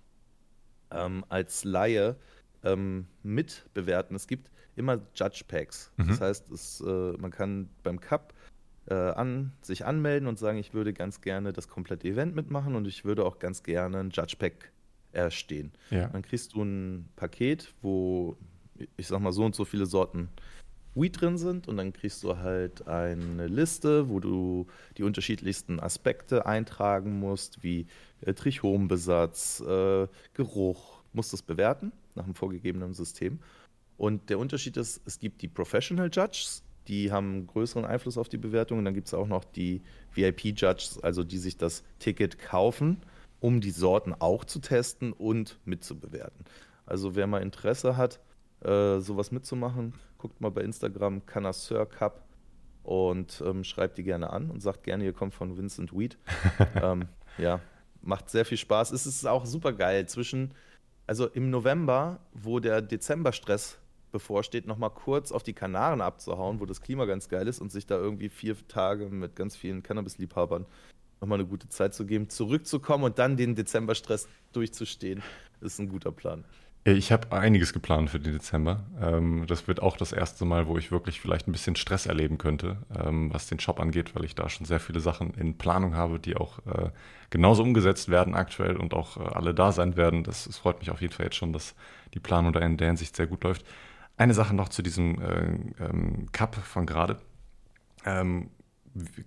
ähm, 0.91 1.25
als 1.27 1.65
Laie 1.65 2.15
ähm, 2.63 3.07
mitbewerten. 3.21 4.15
Es 4.15 4.27
gibt 4.27 4.49
immer 4.77 4.99
Judge 5.15 5.43
Packs. 5.47 5.91
Mhm. 5.97 6.07
Das 6.07 6.21
heißt, 6.21 6.51
es, 6.51 6.81
äh, 6.81 7.13
man 7.17 7.31
kann 7.31 7.69
beim 7.83 7.99
Cup 7.99 8.33
äh, 8.87 8.93
an, 8.93 9.51
sich 9.61 9.85
anmelden 9.85 10.27
und 10.27 10.39
sagen, 10.39 10.57
ich 10.57 10.73
würde 10.73 10.93
ganz 10.93 11.21
gerne 11.21 11.53
das 11.53 11.67
komplette 11.67 12.07
Event 12.07 12.35
mitmachen 12.35 12.75
und 12.75 12.87
ich 12.87 13.05
würde 13.05 13.25
auch 13.25 13.39
ganz 13.39 13.63
gerne 13.63 13.99
ein 13.99 14.09
Judge 14.11 14.35
Pack 14.37 14.71
erstehen. 15.11 15.71
Ja. 15.89 16.07
Dann 16.07 16.21
kriegst 16.21 16.53
du 16.53 16.63
ein 16.63 17.09
Paket, 17.15 17.73
wo 17.81 18.37
ich 18.95 19.07
sag 19.07 19.19
mal 19.19 19.31
so 19.31 19.43
und 19.43 19.55
so 19.55 19.65
viele 19.65 19.85
Sorten 19.85 20.29
Weed 20.95 21.21
drin 21.21 21.37
sind 21.37 21.67
und 21.67 21.77
dann 21.77 21.93
kriegst 21.93 22.23
du 22.23 22.37
halt 22.37 22.87
eine 22.87 23.47
Liste, 23.47 24.09
wo 24.09 24.19
du 24.19 24.67
die 24.97 25.03
unterschiedlichsten 25.03 25.79
Aspekte 25.79 26.45
eintragen 26.45 27.19
musst, 27.19 27.63
wie 27.63 27.85
äh, 28.21 28.33
Trichombesatz, 28.33 29.61
äh, 29.61 30.07
Geruch, 30.33 30.97
musst 31.13 31.33
das 31.33 31.41
bewerten 31.41 31.91
nach 32.15 32.25
einem 32.25 32.35
vorgegebenen 32.35 32.93
System. 32.93 33.39
Und 33.97 34.29
der 34.29 34.39
Unterschied 34.39 34.77
ist, 34.77 35.01
es 35.05 35.19
gibt 35.19 35.41
die 35.41 35.47
Professional 35.47 36.09
Judges, 36.11 36.63
die 36.87 37.11
haben 37.11 37.31
einen 37.31 37.47
größeren 37.47 37.85
Einfluss 37.85 38.17
auf 38.17 38.29
die 38.29 38.37
Bewertung. 38.37 38.79
Und 38.79 38.85
dann 38.85 38.93
gibt 38.93 39.07
es 39.07 39.13
auch 39.13 39.27
noch 39.27 39.43
die 39.43 39.81
VIP-Judges, 40.13 41.03
also 41.03 41.23
die 41.23 41.37
sich 41.37 41.57
das 41.57 41.83
Ticket 41.99 42.39
kaufen, 42.39 43.01
um 43.39 43.59
die 43.59 43.71
Sorten 43.71 44.13
auch 44.13 44.45
zu 44.45 44.59
testen 44.59 45.13
und 45.13 45.59
mitzubewerten. 45.65 46.45
Also 46.85 47.15
wer 47.15 47.27
mal 47.27 47.41
Interesse 47.41 47.97
hat, 47.97 48.19
äh, 48.61 48.99
sowas 48.99 49.31
mitzumachen, 49.31 49.93
guckt 50.17 50.39
mal 50.39 50.49
bei 50.49 50.61
Instagram 50.61 51.25
Connoisseur 51.25 51.85
Cup 51.85 52.23
und 52.83 53.43
ähm, 53.45 53.63
schreibt 53.65 53.97
die 53.97 54.03
gerne 54.03 54.29
an 54.29 54.49
und 54.49 54.61
sagt 54.61 54.83
gerne, 54.83 55.03
ihr 55.03 55.13
kommt 55.13 55.33
von 55.33 55.57
Vincent 55.57 55.91
Weed. 55.91 56.17
ähm, 56.81 57.09
ja, 57.37 57.59
macht 58.01 58.29
sehr 58.29 58.45
viel 58.45 58.57
Spaß. 58.57 58.91
Es 58.91 59.05
ist 59.05 59.27
auch 59.27 59.45
super 59.45 59.73
geil 59.73 60.07
zwischen, 60.07 60.53
also 61.05 61.27
im 61.27 61.49
November, 61.49 62.21
wo 62.31 62.59
der 62.59 62.81
Dezemberstress 62.81 63.77
bevorsteht, 64.11 64.67
nochmal 64.67 64.89
kurz 64.89 65.31
auf 65.31 65.43
die 65.43 65.53
Kanaren 65.53 66.01
abzuhauen, 66.01 66.59
wo 66.59 66.65
das 66.65 66.81
Klima 66.81 67.05
ganz 67.05 67.29
geil 67.29 67.47
ist 67.47 67.59
und 67.59 67.71
sich 67.71 67.85
da 67.85 67.95
irgendwie 67.95 68.29
vier 68.29 68.55
Tage 68.67 69.09
mit 69.09 69.35
ganz 69.35 69.55
vielen 69.55 69.83
Cannabis-Liebhabern 69.83 70.65
nochmal 71.21 71.39
eine 71.39 71.47
gute 71.47 71.69
Zeit 71.69 71.93
zu 71.93 72.05
geben, 72.05 72.29
zurückzukommen 72.29 73.03
und 73.03 73.19
dann 73.19 73.37
den 73.37 73.55
Dezemberstress 73.55 74.27
durchzustehen, 74.53 75.23
ist 75.61 75.79
ein 75.79 75.89
guter 75.89 76.11
Plan. 76.11 76.43
Ich 76.95 77.11
habe 77.11 77.33
einiges 77.33 77.73
geplant 77.73 78.09
für 78.09 78.19
den 78.19 78.31
Dezember. 78.31 78.85
Ähm, 79.01 79.43
das 79.45 79.67
wird 79.67 79.81
auch 79.81 79.97
das 79.97 80.13
erste 80.13 80.45
Mal, 80.45 80.67
wo 80.67 80.77
ich 80.77 80.89
wirklich 80.89 81.19
vielleicht 81.19 81.45
ein 81.45 81.51
bisschen 81.51 81.75
Stress 81.75 82.05
erleben 82.05 82.37
könnte, 82.37 82.77
ähm, 82.97 83.33
was 83.33 83.47
den 83.47 83.59
Shop 83.59 83.81
angeht, 83.81 84.15
weil 84.15 84.23
ich 84.23 84.35
da 84.35 84.47
schon 84.47 84.65
sehr 84.65 84.79
viele 84.79 85.01
Sachen 85.01 85.33
in 85.33 85.57
Planung 85.57 85.95
habe, 85.97 86.17
die 86.17 86.37
auch 86.37 86.59
äh, 86.59 86.91
genauso 87.29 87.63
umgesetzt 87.63 88.07
werden 88.07 88.35
aktuell 88.35 88.77
und 88.77 88.93
auch 88.93 89.17
äh, 89.17 89.19
alle 89.19 89.53
da 89.53 89.73
sein 89.73 89.97
werden. 89.97 90.23
Das, 90.23 90.47
freut 90.57 90.79
mich 90.79 90.89
auf 90.89 91.01
jeden 91.01 91.11
Fall 91.11 91.25
jetzt 91.25 91.35
schon, 91.35 91.51
dass 91.51 91.75
die 92.13 92.21
Planung 92.21 92.53
da 92.53 92.61
in 92.61 92.77
der 92.77 92.87
Hinsicht 92.87 93.17
sehr 93.17 93.27
gut 93.27 93.43
läuft. 93.43 93.65
Eine 94.17 94.33
Sache 94.33 94.55
noch 94.55 94.69
zu 94.69 94.81
diesem 94.81 95.21
äh, 95.21 95.83
ähm, 95.83 96.27
Cup 96.31 96.55
von 96.55 96.85
gerade 96.85 97.19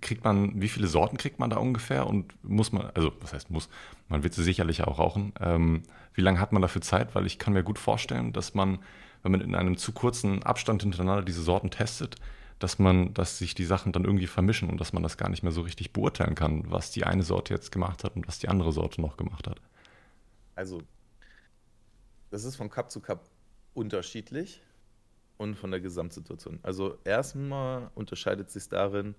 kriegt 0.01 0.23
man, 0.23 0.61
wie 0.61 0.69
viele 0.69 0.87
Sorten 0.87 1.17
kriegt 1.17 1.39
man 1.39 1.49
da 1.49 1.57
ungefähr 1.57 2.07
und 2.07 2.33
muss 2.43 2.71
man, 2.71 2.89
also 2.93 3.11
was 3.21 3.33
heißt 3.33 3.49
muss, 3.49 3.69
man 4.09 4.23
wird 4.23 4.33
sie 4.33 4.43
sicherlich 4.43 4.83
auch 4.83 4.99
rauchen. 4.99 5.33
Ähm, 5.39 5.83
wie 6.13 6.21
lange 6.21 6.39
hat 6.39 6.51
man 6.51 6.61
dafür 6.61 6.81
Zeit? 6.81 7.15
Weil 7.15 7.25
ich 7.25 7.39
kann 7.39 7.53
mir 7.53 7.63
gut 7.63 7.79
vorstellen, 7.79 8.33
dass 8.33 8.53
man, 8.53 8.79
wenn 9.23 9.31
man 9.31 9.41
in 9.41 9.55
einem 9.55 9.77
zu 9.77 9.91
kurzen 9.91 10.43
Abstand 10.43 10.83
hintereinander 10.83 11.23
diese 11.23 11.41
Sorten 11.41 11.71
testet, 11.71 12.15
dass 12.59 12.79
man, 12.79 13.13
dass 13.13 13.37
sich 13.37 13.55
die 13.55 13.65
Sachen 13.65 13.91
dann 13.91 14.05
irgendwie 14.05 14.27
vermischen 14.27 14.69
und 14.69 14.79
dass 14.79 14.93
man 14.93 15.03
das 15.03 15.17
gar 15.17 15.29
nicht 15.29 15.43
mehr 15.43 15.51
so 15.51 15.61
richtig 15.61 15.93
beurteilen 15.93 16.35
kann, 16.35 16.69
was 16.69 16.91
die 16.91 17.05
eine 17.05 17.23
Sorte 17.23 17.53
jetzt 17.53 17.71
gemacht 17.71 18.03
hat 18.03 18.15
und 18.15 18.27
was 18.27 18.39
die 18.39 18.49
andere 18.49 18.71
Sorte 18.71 19.01
noch 19.01 19.17
gemacht 19.17 19.47
hat. 19.47 19.61
Also, 20.55 20.81
das 22.29 22.43
ist 22.43 22.55
von 22.55 22.69
Cup 22.69 22.91
zu 22.91 22.99
Cup 22.99 23.29
unterschiedlich 23.73 24.61
und 25.41 25.55
von 25.55 25.71
der 25.71 25.81
Gesamtsituation. 25.81 26.59
Also 26.61 26.99
erstmal 27.03 27.89
unterscheidet 27.95 28.51
sich 28.51 28.69
darin, 28.69 29.15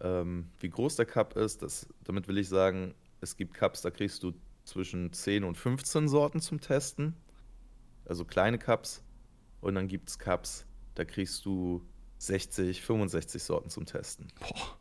ähm, 0.00 0.48
wie 0.60 0.70
groß 0.70 0.94
der 0.94 1.06
Cup 1.06 1.36
ist. 1.36 1.60
Das, 1.62 1.88
damit 2.04 2.28
will 2.28 2.38
ich 2.38 2.48
sagen, 2.48 2.94
es 3.20 3.36
gibt 3.36 3.54
Cups, 3.54 3.82
da 3.82 3.90
kriegst 3.90 4.22
du 4.22 4.32
zwischen 4.62 5.12
10 5.12 5.42
und 5.42 5.56
15 5.56 6.06
Sorten 6.08 6.40
zum 6.40 6.60
Testen. 6.60 7.14
Also 8.04 8.24
kleine 8.24 8.58
Cups. 8.58 9.02
Und 9.60 9.74
dann 9.74 9.88
gibt 9.88 10.08
es 10.08 10.18
Cups, 10.20 10.66
da 10.94 11.04
kriegst 11.04 11.44
du 11.44 11.84
60, 12.18 12.82
65 12.82 13.42
Sorten 13.42 13.68
zum 13.68 13.84
Testen. 13.84 14.28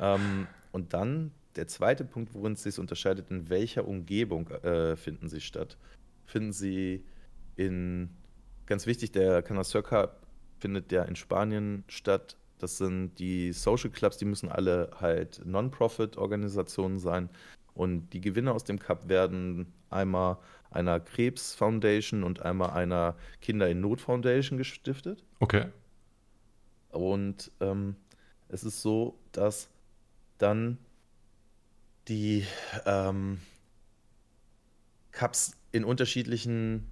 Ähm, 0.00 0.48
und 0.72 0.94
dann 0.94 1.30
der 1.54 1.68
zweite 1.68 2.04
Punkt, 2.04 2.34
worin 2.34 2.54
es 2.54 2.64
sich 2.64 2.78
unterscheidet, 2.80 3.30
in 3.30 3.50
welcher 3.50 3.86
Umgebung 3.86 4.48
äh, 4.48 4.96
finden 4.96 5.28
sie 5.28 5.40
statt. 5.40 5.76
Finden 6.24 6.52
sie 6.52 7.04
in, 7.54 8.10
ganz 8.66 8.86
wichtig, 8.86 9.12
der 9.12 9.42
Connoisseur 9.42 9.82
Cup 9.82 10.26
findet 10.58 10.92
ja 10.92 11.02
in 11.02 11.16
Spanien 11.16 11.84
statt, 11.88 12.36
das 12.58 12.78
sind 12.78 13.18
die 13.18 13.52
Social 13.52 13.90
Clubs, 13.90 14.18
die 14.18 14.24
müssen 14.24 14.48
alle 14.48 14.90
halt 15.00 15.42
Non-Profit-Organisationen 15.44 17.00
sein. 17.00 17.28
Und 17.74 18.10
die 18.10 18.20
Gewinne 18.20 18.52
aus 18.52 18.62
dem 18.62 18.78
Cup 18.78 19.08
werden 19.08 19.72
einmal 19.90 20.38
einer 20.70 21.00
Krebs 21.00 21.54
Foundation 21.54 22.22
und 22.22 22.42
einmal 22.42 22.70
einer 22.70 23.16
Kinder 23.40 23.68
in 23.68 23.80
Not 23.80 24.00
Foundation 24.00 24.58
gestiftet. 24.58 25.24
Okay. 25.40 25.66
Und 26.90 27.50
ähm, 27.60 27.96
es 28.48 28.62
ist 28.62 28.82
so, 28.82 29.18
dass 29.32 29.68
dann 30.38 30.78
die 32.08 32.46
ähm, 32.84 33.40
Cups 35.10 35.56
in 35.72 35.84
unterschiedlichen 35.84 36.91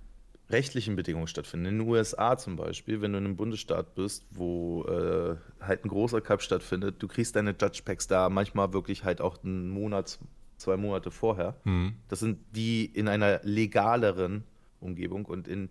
rechtlichen 0.50 0.96
Bedingungen 0.96 1.26
stattfinden. 1.26 1.66
In 1.66 1.78
den 1.78 1.88
USA 1.88 2.36
zum 2.36 2.56
Beispiel, 2.56 3.00
wenn 3.00 3.12
du 3.12 3.18
in 3.18 3.24
einem 3.24 3.36
Bundesstaat 3.36 3.94
bist, 3.94 4.26
wo 4.30 4.84
äh, 4.84 5.36
halt 5.60 5.84
ein 5.84 5.88
großer 5.88 6.20
Cup 6.20 6.42
stattfindet, 6.42 6.96
du 6.98 7.08
kriegst 7.08 7.36
deine 7.36 7.54
Judge 7.58 7.82
Packs 7.84 8.06
da 8.06 8.28
manchmal 8.28 8.72
wirklich 8.72 9.04
halt 9.04 9.20
auch 9.20 9.42
einen 9.42 9.68
Monat, 9.70 10.18
zwei 10.56 10.76
Monate 10.76 11.10
vorher. 11.10 11.56
Mhm. 11.64 11.94
Das 12.08 12.20
sind 12.20 12.38
die 12.54 12.84
in 12.84 13.08
einer 13.08 13.40
legaleren 13.42 14.44
Umgebung 14.80 15.24
und 15.24 15.46
in 15.46 15.68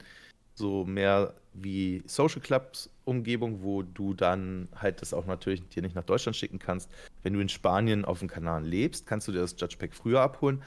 so 0.55 0.85
mehr 0.85 1.33
wie 1.53 2.03
Social 2.05 2.41
Clubs 2.41 2.89
Umgebung, 3.05 3.63
wo 3.63 3.81
du 3.81 4.13
dann 4.13 4.67
halt 4.75 5.01
das 5.01 5.13
auch 5.13 5.25
natürlich 5.25 5.67
dir 5.69 5.81
nicht 5.81 5.95
nach 5.95 6.03
Deutschland 6.03 6.35
schicken 6.35 6.59
kannst. 6.59 6.91
Wenn 7.23 7.33
du 7.33 7.39
in 7.39 7.49
Spanien 7.49 8.05
auf 8.05 8.19
dem 8.19 8.27
Kanal 8.27 8.63
lebst, 8.63 9.07
kannst 9.07 9.27
du 9.27 9.31
dir 9.31 9.39
das 9.39 9.55
Judge 9.57 9.77
Pack 9.79 9.93
früher 9.93 10.21
abholen 10.21 10.61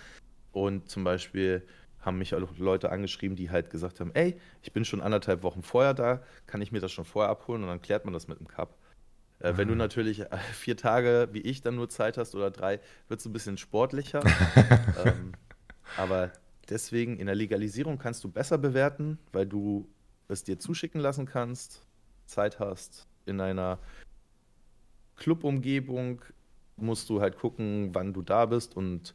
und 0.53 0.89
zum 0.89 1.05
Beispiel 1.05 1.63
haben 2.03 2.19
mich 2.19 2.35
auch 2.35 2.59
Leute 2.59 2.91
angeschrieben, 2.91 3.37
die 3.37 3.51
halt 3.51 3.71
gesagt 3.71 4.01
haben, 4.01 4.11
ey, 4.15 4.37
ich 4.63 4.73
bin 4.73 4.85
schon 4.85 5.01
anderthalb 5.01 5.43
Wochen 5.43 5.63
vorher 5.63 5.95
da, 5.95 6.23
kann 6.47 6.61
ich 6.61 6.73
mir 6.73 6.81
das 6.81 6.93
schon 6.93 7.05
vorher 7.05 7.31
abholen 7.31 7.63
und 7.63 7.69
dann 7.69 7.81
klärt 7.81 8.05
man 8.05 8.13
das 8.13 8.29
mit 8.29 8.39
dem 8.39 8.49
Cup. 8.49 8.77
Äh, 9.39 9.57
wenn 9.57 9.69
du 9.69 9.75
mhm. 9.75 9.79
natürlich 9.79 10.21
äh, 10.21 10.37
vier 10.53 10.77
Tage 10.77 11.29
wie 11.33 11.41
ich 11.41 11.63
dann 11.63 11.77
nur 11.77 11.89
Zeit 11.89 12.19
hast 12.19 12.35
oder 12.35 12.51
drei, 12.51 12.81
wird 13.09 13.21
es 13.21 13.27
ein 13.27 13.33
bisschen 13.33 13.57
sportlicher. 13.57 14.23
ähm, 15.05 15.33
aber 15.97 16.33
deswegen 16.69 17.19
in 17.19 17.27
der 17.27 17.35
Legalisierung 17.35 17.99
kannst 17.99 18.23
du 18.25 18.29
besser 18.29 18.59
bewerten, 18.59 19.19
weil 19.33 19.47
du 19.47 19.89
es 20.29 20.45
dir 20.45 20.59
zuschicken 20.59 21.01
lassen 21.01 21.27
kannst, 21.27 21.87
Zeit 22.27 22.59
hast. 22.59 23.07
In 23.27 23.41
einer 23.41 23.79
Clubumgebung 25.17 26.23
musst 26.77 27.09
du 27.11 27.21
halt 27.21 27.37
gucken, 27.37 27.91
wann 27.93 28.13
du 28.13 28.23
da 28.23 28.47
bist 28.47 28.77
und 28.77 29.15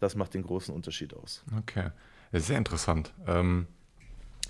das 0.00 0.14
macht 0.14 0.34
den 0.34 0.42
großen 0.42 0.74
Unterschied 0.74 1.14
aus. 1.14 1.44
Okay, 1.58 1.90
sehr 2.32 2.58
interessant. 2.58 3.12
Ähm, 3.26 3.66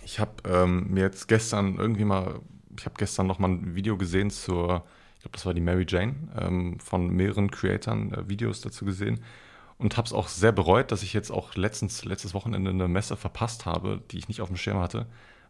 ich 0.04 0.20
habe 0.20 0.32
ähm, 0.44 0.88
mir 0.92 1.04
jetzt 1.04 1.28
gestern 1.28 1.76
irgendwie 1.76 2.04
mal, 2.04 2.40
ich 2.76 2.84
habe 2.84 2.94
gestern 2.98 3.26
noch 3.26 3.38
mal 3.38 3.48
ein 3.48 3.74
Video 3.74 3.96
gesehen 3.96 4.30
zur, 4.30 4.84
ich 5.16 5.22
glaube, 5.22 5.32
das 5.32 5.46
war 5.46 5.54
die 5.54 5.60
Mary 5.60 5.86
Jane, 5.88 6.14
ähm, 6.38 6.80
von 6.80 7.08
mehreren 7.08 7.50
Creatoren 7.50 8.12
äh, 8.12 8.28
Videos 8.28 8.60
dazu 8.60 8.84
gesehen 8.84 9.20
und 9.78 9.96
habe 9.96 10.06
es 10.06 10.12
auch 10.12 10.28
sehr 10.28 10.52
bereut, 10.52 10.92
dass 10.92 11.02
ich 11.02 11.12
jetzt 11.12 11.30
auch 11.30 11.54
letztens, 11.54 12.04
letztes 12.04 12.34
Wochenende 12.34 12.70
eine 12.70 12.88
Messe 12.88 13.16
verpasst 13.16 13.64
habe, 13.64 14.02
die 14.10 14.18
ich 14.18 14.28
nicht 14.28 14.40
auf 14.40 14.48
dem 14.48 14.56
Schirm 14.56 14.78
hatte, 14.78 15.06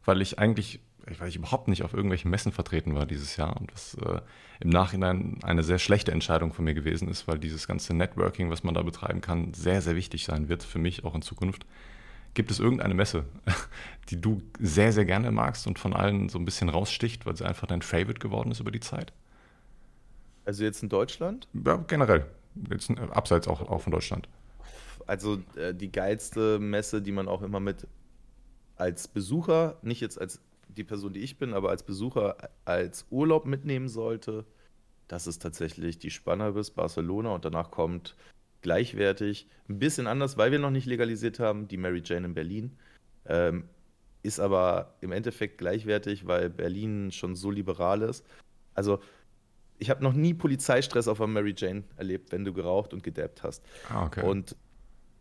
weil 0.08 0.22
ich 0.22 0.38
eigentlich 0.38 0.80
weil 1.18 1.28
ich 1.28 1.36
überhaupt 1.36 1.68
nicht 1.68 1.82
auf 1.84 1.94
irgendwelchen 1.94 2.30
Messen 2.30 2.52
vertreten 2.52 2.94
war 2.94 3.06
dieses 3.06 3.36
Jahr 3.36 3.56
und 3.56 3.72
was 3.72 3.94
äh, 3.94 4.20
im 4.60 4.68
Nachhinein 4.68 5.38
eine 5.42 5.62
sehr 5.62 5.78
schlechte 5.78 6.12
Entscheidung 6.12 6.52
von 6.52 6.66
mir 6.66 6.74
gewesen 6.74 7.08
ist, 7.08 7.26
weil 7.26 7.38
dieses 7.38 7.66
ganze 7.66 7.94
Networking, 7.94 8.50
was 8.50 8.62
man 8.62 8.74
da 8.74 8.82
betreiben 8.82 9.22
kann, 9.22 9.54
sehr, 9.54 9.80
sehr 9.80 9.96
wichtig 9.96 10.24
sein 10.24 10.50
wird 10.50 10.62
für 10.62 10.78
mich 10.78 11.04
auch 11.04 11.14
in 11.14 11.22
Zukunft. 11.22 11.64
Gibt 12.34 12.50
es 12.50 12.60
irgendeine 12.60 12.92
Messe, 12.92 13.24
die 14.10 14.20
du 14.20 14.42
sehr, 14.58 14.92
sehr 14.92 15.06
gerne 15.06 15.30
magst 15.30 15.66
und 15.66 15.78
von 15.78 15.94
allen 15.94 16.28
so 16.28 16.38
ein 16.38 16.44
bisschen 16.44 16.68
raussticht, 16.68 17.24
weil 17.24 17.36
sie 17.36 17.46
einfach 17.46 17.66
dein 17.66 17.80
Favorite 17.80 18.20
geworden 18.20 18.50
ist 18.50 18.60
über 18.60 18.70
die 18.70 18.80
Zeit? 18.80 19.14
Also 20.44 20.62
jetzt 20.64 20.82
in 20.82 20.90
Deutschland? 20.90 21.48
Ja, 21.54 21.76
generell. 21.76 22.26
Jetzt 22.70 22.90
äh, 22.90 22.96
abseits 23.12 23.48
auch, 23.48 23.62
auch 23.62 23.80
von 23.80 23.92
Deutschland. 23.92 24.28
Also 25.06 25.38
äh, 25.56 25.72
die 25.72 25.90
geilste 25.90 26.58
Messe, 26.58 27.00
die 27.00 27.12
man 27.12 27.28
auch 27.28 27.40
immer 27.40 27.60
mit 27.60 27.86
als 28.78 29.08
Besucher, 29.08 29.78
nicht 29.82 30.00
jetzt 30.00 30.20
als 30.20 30.40
die 30.68 30.84
Person, 30.84 31.12
die 31.12 31.20
ich 31.20 31.38
bin, 31.38 31.54
aber 31.54 31.70
als 31.70 31.82
Besucher 31.82 32.36
als 32.64 33.06
Urlaub 33.10 33.46
mitnehmen 33.46 33.88
sollte, 33.88 34.44
das 35.08 35.26
ist 35.26 35.42
tatsächlich 35.42 35.98
die 35.98 36.10
Spanner 36.10 36.52
bis 36.52 36.70
Barcelona 36.70 37.34
und 37.34 37.44
danach 37.44 37.70
kommt 37.70 38.16
gleichwertig, 38.60 39.48
ein 39.68 39.78
bisschen 39.78 40.06
anders, 40.06 40.36
weil 40.36 40.52
wir 40.52 40.58
noch 40.58 40.70
nicht 40.70 40.86
legalisiert 40.86 41.38
haben, 41.40 41.68
die 41.68 41.76
Mary 41.76 42.02
Jane 42.04 42.26
in 42.26 42.34
Berlin. 42.34 42.76
Ähm, 43.26 43.64
ist 44.22 44.40
aber 44.40 44.96
im 45.00 45.12
Endeffekt 45.12 45.58
gleichwertig, 45.58 46.26
weil 46.26 46.50
Berlin 46.50 47.12
schon 47.12 47.36
so 47.36 47.50
liberal 47.50 48.02
ist. 48.02 48.24
Also, 48.74 49.00
ich 49.78 49.90
habe 49.90 50.02
noch 50.02 50.12
nie 50.12 50.34
Polizeistress 50.34 51.06
auf 51.06 51.18
der 51.18 51.28
Mary 51.28 51.54
Jane 51.56 51.84
erlebt, 51.96 52.32
wenn 52.32 52.44
du 52.44 52.52
geraucht 52.52 52.92
und 52.92 53.02
gedabbt 53.04 53.44
hast. 53.44 53.64
Ah, 53.88 54.06
okay. 54.06 54.24
Und 54.24 54.56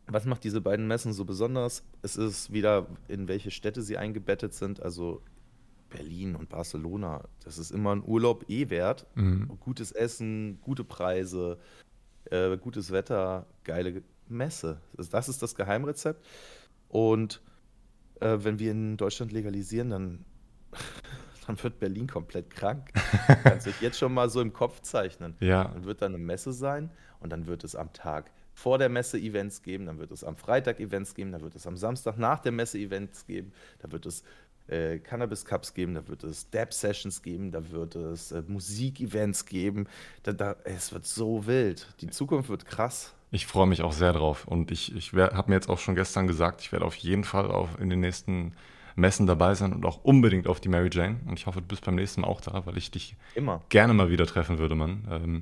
was 0.08 0.26
macht 0.26 0.44
diese 0.44 0.62
beiden 0.62 0.88
Messen 0.88 1.14
so 1.14 1.26
besonders? 1.26 1.84
Es 2.02 2.16
ist 2.16 2.52
wieder, 2.52 2.88
in 3.08 3.28
welche 3.28 3.52
Städte 3.52 3.82
sie 3.82 3.98
eingebettet 3.98 4.54
sind. 4.54 4.82
Also 4.82 5.22
Berlin 5.90 6.36
und 6.36 6.50
Barcelona, 6.50 7.24
das 7.44 7.58
ist 7.58 7.72
immer 7.72 7.96
ein 7.96 8.04
Urlaub 8.04 8.50
eh 8.50 8.70
wert. 8.70 9.06
Mhm. 9.16 9.48
Gutes 9.60 9.92
Essen, 9.92 10.60
gute 10.62 10.84
Preise, 10.84 11.60
äh, 12.26 12.58
gutes 12.58 12.92
Wetter, 12.92 13.48
geile 13.64 14.02
Messe. 14.28 14.82
Das, 14.94 15.30
ist 15.30 15.42
das 15.42 15.56
Geheimrezept. 15.56 16.26
Und 16.90 17.42
äh, 18.20 18.38
wenn 18.42 18.60
wir 18.60 18.72
in 18.72 18.98
Deutschland 18.98 19.32
legalisieren, 19.32 19.90
dann, 19.90 20.26
dann 21.48 21.62
wird 21.62 21.80
Berlin 21.80 22.08
komplett 22.08 22.50
krank. 22.50 22.92
Kannst 23.44 23.68
dich 23.68 23.82
jetzt 23.82 23.98
schon 23.98 24.14
mal 24.14 24.30
so 24.30 24.42
im 24.42 24.54
Kopf 24.54 24.82
zeichnen. 24.82 25.36
Ja, 25.40 25.66
Dann 25.66 25.86
wird 25.86 26.02
da 26.02 26.06
eine 26.06 26.18
Messe 26.18 26.54
sein 26.54 26.92
und 27.20 27.32
dann 27.32 27.48
wird 27.48 27.64
es 27.64 27.76
am 27.76 27.92
Tag 27.94 28.32
vor 28.58 28.80
der 28.80 28.90
Messe 28.90 29.20
Events 29.20 29.62
geben, 29.62 29.86
dann 29.86 30.00
wird 30.00 30.12
es 30.12 30.24
am 30.24 30.36
Freitag 30.36 30.80
Events 30.80 31.14
geben, 31.14 31.32
dann 31.32 31.42
wird 31.42 31.54
es 31.54 31.68
am 31.68 31.78
Samstag 31.78 32.18
nach 32.18 32.40
der 32.40 32.52
Messe 32.52 32.80
Events 32.80 33.28
geben, 33.28 33.54
da 33.78 33.92
wird 33.92 34.08
es 34.08 34.24
äh, 34.66 34.98
Cannabis 34.98 35.46
Cups 35.46 35.76
geben, 35.76 35.94
da 35.94 36.08
wird 36.08 36.24
es 36.24 36.50
Dab 36.50 36.74
Sessions 36.74 37.22
geben, 37.22 37.52
da 37.52 37.70
wird 37.70 37.96
es 37.96 38.32
äh, 38.32 38.42
Musik-Events 38.48 39.46
geben. 39.46 39.86
Da, 40.24 40.34
da, 40.34 40.56
es 40.64 40.92
wird 40.92 41.06
so 41.06 41.46
wild. 41.46 41.88
Die 42.02 42.10
Zukunft 42.10 42.50
wird 42.50 42.66
krass. 42.66 43.14
ich 43.30 43.46
freue 43.46 43.68
mich 43.68 43.84
auch 43.84 43.94
sehr 43.94 44.14
drauf. 44.14 44.48
Und 44.48 44.72
ich, 44.72 44.96
ich 44.96 45.14
habe 45.14 45.52
mir 45.52 45.56
jetzt 45.56 45.70
auch 45.70 45.78
schon 45.78 45.94
gestern 45.94 46.26
gesagt, 46.26 46.62
ich 46.62 46.72
werde 46.72 46.86
auf 46.86 46.96
jeden 46.96 47.26
Fall 47.26 47.52
auch 47.52 47.78
in 47.78 47.92
den 47.92 48.00
nächsten 48.00 48.54
Messen 48.96 49.28
dabei 49.28 49.54
sein 49.54 49.72
und 49.72 49.86
auch 49.86 50.04
unbedingt 50.04 50.48
auf 50.48 50.60
die 50.60 50.70
Mary 50.70 50.90
Jane. 50.92 51.20
Und 51.28 51.38
ich 51.38 51.46
hoffe, 51.46 51.62
du 51.62 51.68
bist 51.68 51.86
beim 51.86 51.94
nächsten 51.94 52.22
Mal 52.22 52.28
auch 52.28 52.42
da, 52.42 52.66
weil 52.66 52.76
ich 52.80 52.90
dich 52.90 53.16
Immer. 53.36 53.62
gerne 53.70 53.94
mal 53.94 54.10
wieder 54.10 54.26
treffen 54.26 54.58
würde, 54.58 54.74
Mann. 54.74 55.08
Ähm, 55.12 55.42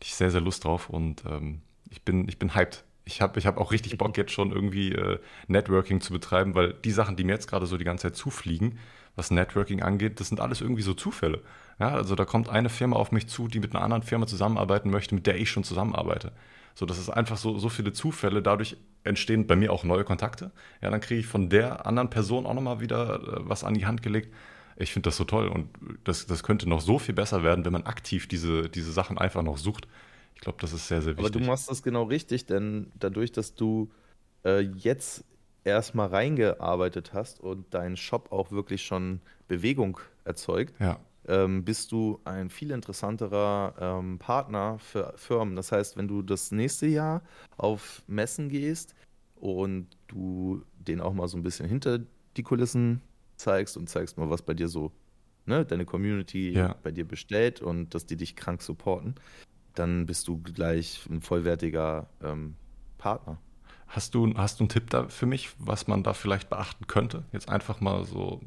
ich 0.00 0.14
sehr, 0.14 0.30
sehr 0.30 0.40
Lust 0.40 0.64
drauf 0.64 0.88
und 0.88 1.24
ähm, 1.26 1.60
ich, 1.94 2.02
bin, 2.02 2.28
ich 2.28 2.38
bin 2.38 2.54
hyped. 2.54 2.84
Ich 3.04 3.20
habe 3.20 3.38
ich 3.38 3.46
hab 3.46 3.58
auch 3.58 3.70
richtig 3.70 3.96
Bock, 3.98 4.16
jetzt 4.16 4.32
schon 4.32 4.50
irgendwie 4.50 4.92
äh, 4.92 5.18
Networking 5.46 6.00
zu 6.00 6.12
betreiben, 6.12 6.54
weil 6.54 6.72
die 6.72 6.90
Sachen, 6.90 7.16
die 7.16 7.24
mir 7.24 7.32
jetzt 7.32 7.48
gerade 7.48 7.66
so 7.66 7.76
die 7.76 7.84
ganze 7.84 8.02
Zeit 8.02 8.16
zufliegen, 8.16 8.78
was 9.14 9.30
Networking 9.30 9.82
angeht, 9.82 10.18
das 10.18 10.28
sind 10.28 10.40
alles 10.40 10.60
irgendwie 10.60 10.82
so 10.82 10.94
Zufälle. 10.94 11.42
Ja, 11.78 11.90
also 11.90 12.14
da 12.14 12.24
kommt 12.24 12.48
eine 12.48 12.68
Firma 12.68 12.96
auf 12.96 13.12
mich 13.12 13.28
zu, 13.28 13.46
die 13.46 13.60
mit 13.60 13.74
einer 13.74 13.84
anderen 13.84 14.02
Firma 14.02 14.26
zusammenarbeiten 14.26 14.90
möchte, 14.90 15.14
mit 15.14 15.26
der 15.26 15.36
ich 15.36 15.50
schon 15.50 15.64
zusammenarbeite. 15.64 16.32
So, 16.74 16.86
das 16.86 16.98
ist 16.98 17.10
einfach 17.10 17.36
so, 17.36 17.58
so 17.58 17.68
viele 17.68 17.92
Zufälle. 17.92 18.42
Dadurch 18.42 18.76
entstehen 19.04 19.46
bei 19.46 19.54
mir 19.54 19.72
auch 19.72 19.84
neue 19.84 20.04
Kontakte. 20.04 20.50
Ja, 20.80 20.90
dann 20.90 21.00
kriege 21.00 21.20
ich 21.20 21.26
von 21.26 21.48
der 21.48 21.86
anderen 21.86 22.10
Person 22.10 22.46
auch 22.46 22.54
nochmal 22.54 22.80
wieder 22.80 23.20
äh, 23.20 23.40
was 23.48 23.62
an 23.62 23.74
die 23.74 23.86
Hand 23.86 24.02
gelegt. 24.02 24.34
Ich 24.76 24.92
finde 24.92 25.08
das 25.08 25.16
so 25.16 25.24
toll 25.24 25.46
und 25.46 25.68
das, 26.02 26.26
das 26.26 26.42
könnte 26.42 26.68
noch 26.68 26.80
so 26.80 26.98
viel 26.98 27.14
besser 27.14 27.44
werden, 27.44 27.64
wenn 27.64 27.72
man 27.72 27.84
aktiv 27.84 28.26
diese, 28.26 28.68
diese 28.68 28.90
Sachen 28.90 29.18
einfach 29.18 29.42
noch 29.42 29.56
sucht. 29.56 29.86
Ich 30.44 30.46
glaube, 30.46 30.60
das 30.60 30.74
ist 30.74 30.88
sehr, 30.88 31.00
sehr 31.00 31.14
Aber 31.14 31.22
wichtig. 31.22 31.40
du 31.40 31.48
machst 31.48 31.70
das 31.70 31.82
genau 31.82 32.02
richtig, 32.02 32.44
denn 32.44 32.92
dadurch, 32.98 33.32
dass 33.32 33.54
du 33.54 33.90
äh, 34.44 34.60
jetzt 34.60 35.24
erstmal 35.64 36.08
reingearbeitet 36.08 37.14
hast 37.14 37.40
und 37.40 37.72
dein 37.72 37.96
Shop 37.96 38.30
auch 38.30 38.50
wirklich 38.50 38.82
schon 38.84 39.22
Bewegung 39.48 39.98
erzeugt, 40.24 40.74
ja, 40.78 41.00
ähm, 41.28 41.64
bist 41.64 41.92
du 41.92 42.20
ein 42.24 42.50
viel 42.50 42.72
interessanterer 42.72 43.74
ähm, 43.80 44.18
Partner 44.18 44.78
für 44.80 45.14
Firmen. 45.16 45.56
Das 45.56 45.72
heißt, 45.72 45.96
wenn 45.96 46.08
du 46.08 46.20
das 46.20 46.52
nächste 46.52 46.84
Jahr 46.88 47.22
auf 47.56 48.02
Messen 48.06 48.50
gehst 48.50 48.94
und 49.36 49.86
du 50.08 50.62
denen 50.74 51.00
auch 51.00 51.14
mal 51.14 51.26
so 51.26 51.38
ein 51.38 51.42
bisschen 51.42 51.66
hinter 51.66 52.00
die 52.36 52.42
Kulissen 52.42 53.00
zeigst 53.36 53.78
und 53.78 53.88
zeigst 53.88 54.18
mal, 54.18 54.28
was 54.28 54.42
bei 54.42 54.52
dir 54.52 54.68
so, 54.68 54.92
ne, 55.46 55.64
deine 55.64 55.86
Community 55.86 56.50
Ja. 56.52 56.76
bei 56.82 56.90
dir 56.90 57.08
bestellt 57.08 57.62
und 57.62 57.94
dass 57.94 58.04
die 58.04 58.16
dich 58.18 58.36
krank 58.36 58.60
supporten, 58.60 59.14
dann 59.74 60.06
bist 60.06 60.28
du 60.28 60.40
gleich 60.40 61.04
ein 61.10 61.20
vollwertiger 61.20 62.08
ähm, 62.22 62.54
Partner. 62.98 63.38
Hast 63.88 64.14
du, 64.14 64.34
hast 64.36 64.58
du 64.58 64.64
einen 64.64 64.68
Tipp 64.70 64.90
da 64.90 65.08
für 65.08 65.26
mich, 65.26 65.50
was 65.58 65.86
man 65.86 66.02
da 66.02 66.14
vielleicht 66.14 66.50
beachten 66.50 66.86
könnte? 66.86 67.24
Jetzt 67.32 67.48
einfach 67.48 67.80
mal 67.80 68.04
so 68.04 68.40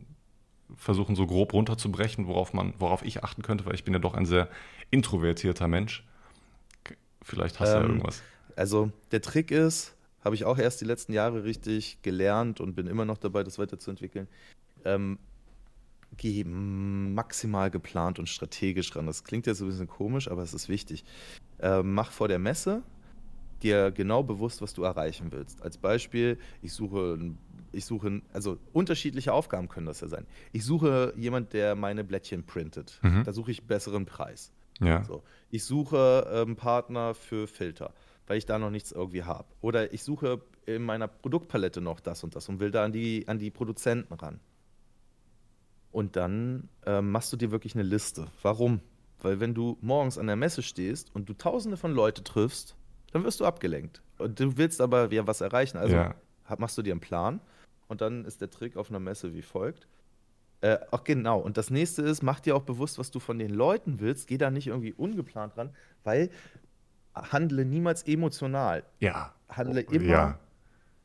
versuchen, 0.75 1.15
so 1.15 1.25
grob 1.27 1.53
runterzubrechen, 1.53 2.27
worauf 2.27 2.53
man, 2.53 2.73
worauf 2.79 3.03
ich 3.03 3.23
achten 3.23 3.41
könnte, 3.41 3.65
weil 3.65 3.75
ich 3.75 3.83
bin 3.83 3.93
ja 3.93 3.99
doch 3.99 4.13
ein 4.13 4.25
sehr 4.25 4.49
introvertierter 4.91 5.67
Mensch. 5.67 6.05
Vielleicht 7.21 7.59
hast 7.59 7.73
du 7.73 7.77
ja 7.77 7.83
Ähm, 7.83 7.91
irgendwas. 7.91 8.23
Also 8.55 8.91
der 9.11 9.21
Trick 9.21 9.51
ist, 9.51 9.95
habe 10.23 10.35
ich 10.35 10.43
auch 10.45 10.57
erst 10.57 10.81
die 10.81 10.85
letzten 10.85 11.13
Jahre 11.13 11.43
richtig 11.43 12.01
gelernt 12.01 12.59
und 12.59 12.75
bin 12.75 12.87
immer 12.87 13.05
noch 13.05 13.17
dabei, 13.17 13.43
das 13.43 13.59
weiterzuentwickeln. 13.59 14.27
Ähm, 14.83 15.19
geh 16.15 16.43
maximal 16.43 17.69
geplant 17.69 18.19
und 18.19 18.27
strategisch 18.27 18.95
ran. 18.95 19.05
Das 19.05 19.23
klingt 19.23 19.45
jetzt 19.45 19.61
ein 19.61 19.67
bisschen 19.67 19.87
komisch, 19.87 20.29
aber 20.29 20.41
es 20.43 20.53
ist 20.53 20.69
wichtig. 20.69 21.03
Ähm, 21.59 21.93
mach 21.93 22.11
vor 22.11 22.27
der 22.27 22.39
Messe 22.39 22.83
dir 23.63 23.91
genau 23.91 24.23
bewusst, 24.23 24.61
was 24.61 24.73
du 24.73 24.83
erreichen 24.83 25.31
willst. 25.31 25.61
Als 25.63 25.77
Beispiel, 25.77 26.37
ich 26.61 26.73
suche, 26.73 27.19
ich 27.71 27.85
suche, 27.85 28.21
also 28.33 28.57
unterschiedliche 28.73 29.33
Aufgaben 29.33 29.67
können 29.67 29.87
das 29.87 30.01
ja 30.01 30.07
sein. 30.07 30.25
Ich 30.51 30.63
suche 30.63 31.13
jemand, 31.17 31.53
der 31.53 31.75
meine 31.75 32.03
Blättchen 32.03 32.45
printet. 32.45 32.99
Mhm. 33.01 33.23
Da 33.23 33.33
suche 33.33 33.51
ich 33.51 33.65
besseren 33.65 34.05
Preis. 34.05 34.51
Ja, 34.79 35.03
So. 35.03 35.23
Ich 35.49 35.63
suche 35.63 36.27
ähm, 36.31 36.55
Partner 36.55 37.15
für 37.15 37.47
Filter, 37.47 37.93
weil 38.27 38.37
ich 38.37 38.45
da 38.45 38.59
noch 38.59 38.69
nichts 38.69 38.91
irgendwie 38.91 39.23
habe. 39.23 39.47
Oder 39.61 39.91
ich 39.91 40.03
suche 40.03 40.41
in 40.67 40.83
meiner 40.83 41.07
Produktpalette 41.07 41.81
noch 41.81 41.99
das 41.99 42.23
und 42.23 42.35
das 42.35 42.47
und 42.49 42.59
will 42.59 42.69
da 42.69 42.83
an 42.83 42.91
die, 42.91 43.27
an 43.27 43.39
die 43.39 43.49
Produzenten 43.49 44.13
ran. 44.13 44.39
Und 45.97 46.15
dann 46.15 46.69
ähm, 46.85 47.09
machst 47.09 47.33
du 47.33 47.37
dir 47.37 47.49
wirklich 47.49 47.73
eine 47.73 47.81
Liste. 47.81 48.27
Warum? 48.43 48.81
Weil 49.19 49.39
wenn 49.39 49.55
du 49.55 49.79
morgens 49.81 50.19
an 50.19 50.27
der 50.27 50.35
Messe 50.35 50.61
stehst 50.61 51.09
und 51.15 51.27
du 51.27 51.33
tausende 51.33 51.75
von 51.75 51.91
Leute 51.91 52.23
triffst, 52.23 52.75
dann 53.13 53.23
wirst 53.23 53.39
du 53.39 53.45
abgelenkt. 53.45 54.03
Und 54.19 54.39
du 54.39 54.57
willst 54.57 54.79
aber 54.79 55.11
ja 55.11 55.25
was 55.25 55.41
erreichen. 55.41 55.79
Also 55.79 55.95
Ja. 55.95 56.13
machst 56.59 56.77
du 56.77 56.83
dir 56.83 56.93
einen 56.93 56.99
Plan 56.99 57.41
und 57.87 58.01
dann 58.01 58.25
ist 58.25 58.41
der 58.41 58.51
Trick 58.51 58.77
auf 58.77 58.91
einer 58.91 58.99
Messe 58.99 59.33
wie 59.33 59.41
folgt. 59.41 59.87
Äh, 60.61 60.77
ach 60.91 61.03
genau, 61.03 61.39
und 61.39 61.57
das 61.57 61.71
nächste 61.71 62.03
ist, 62.03 62.21
mach 62.21 62.41
dir 62.41 62.55
auch 62.55 62.61
bewusst, 62.61 62.99
was 62.99 63.09
du 63.09 63.19
von 63.19 63.39
den 63.39 63.49
Leuten 63.49 63.99
willst. 63.99 64.27
Geh 64.27 64.37
da 64.37 64.51
nicht 64.51 64.67
irgendwie 64.67 64.93
ungeplant 64.93 65.57
ran, 65.57 65.71
weil 66.03 66.29
handle 67.15 67.65
niemals 67.65 68.03
emotional. 68.03 68.83
ja, 68.99 69.33
Handle 69.49 69.83
Oh, 69.87 69.91
immer 69.93 70.05
ja, 70.05 70.39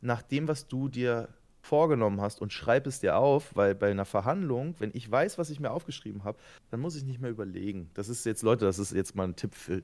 nach 0.03 0.21
dem, 0.21 0.49
was 0.49 0.69
du 0.69 0.91
dir 0.91 1.31
vorgenommen 1.63 2.21
hast 2.21 2.43
und 2.43 2.53
schreib 2.53 2.87
es 2.87 3.01
dir 3.01 3.17
auf, 3.17 3.55
weil 3.55 3.75
bei 3.75 3.91
einer 3.91 4.05
Verhandlung, 4.05 4.75
wenn 4.81 4.91
ich 4.95 5.11
weiß, 5.11 5.39
was 5.39 5.49
ich 5.49 5.61
mir 5.61 5.71
aufgeschrieben 5.71 6.25
habe, 6.25 6.39
dann 6.71 6.81
muss 6.81 6.97
ich 6.97 7.05
nicht 7.05 7.21
mehr 7.21 7.31
überlegen. 7.31 7.89
Das 7.95 8.09
ist 8.09 8.27
jetzt, 8.27 8.43
Leute, 8.43 8.65
das 8.65 8.79
ist 8.81 8.93
jetzt 8.93 9.15
mal 9.15 9.25
ein 9.25 9.37
Tipp 9.37 9.55
für 9.55 9.83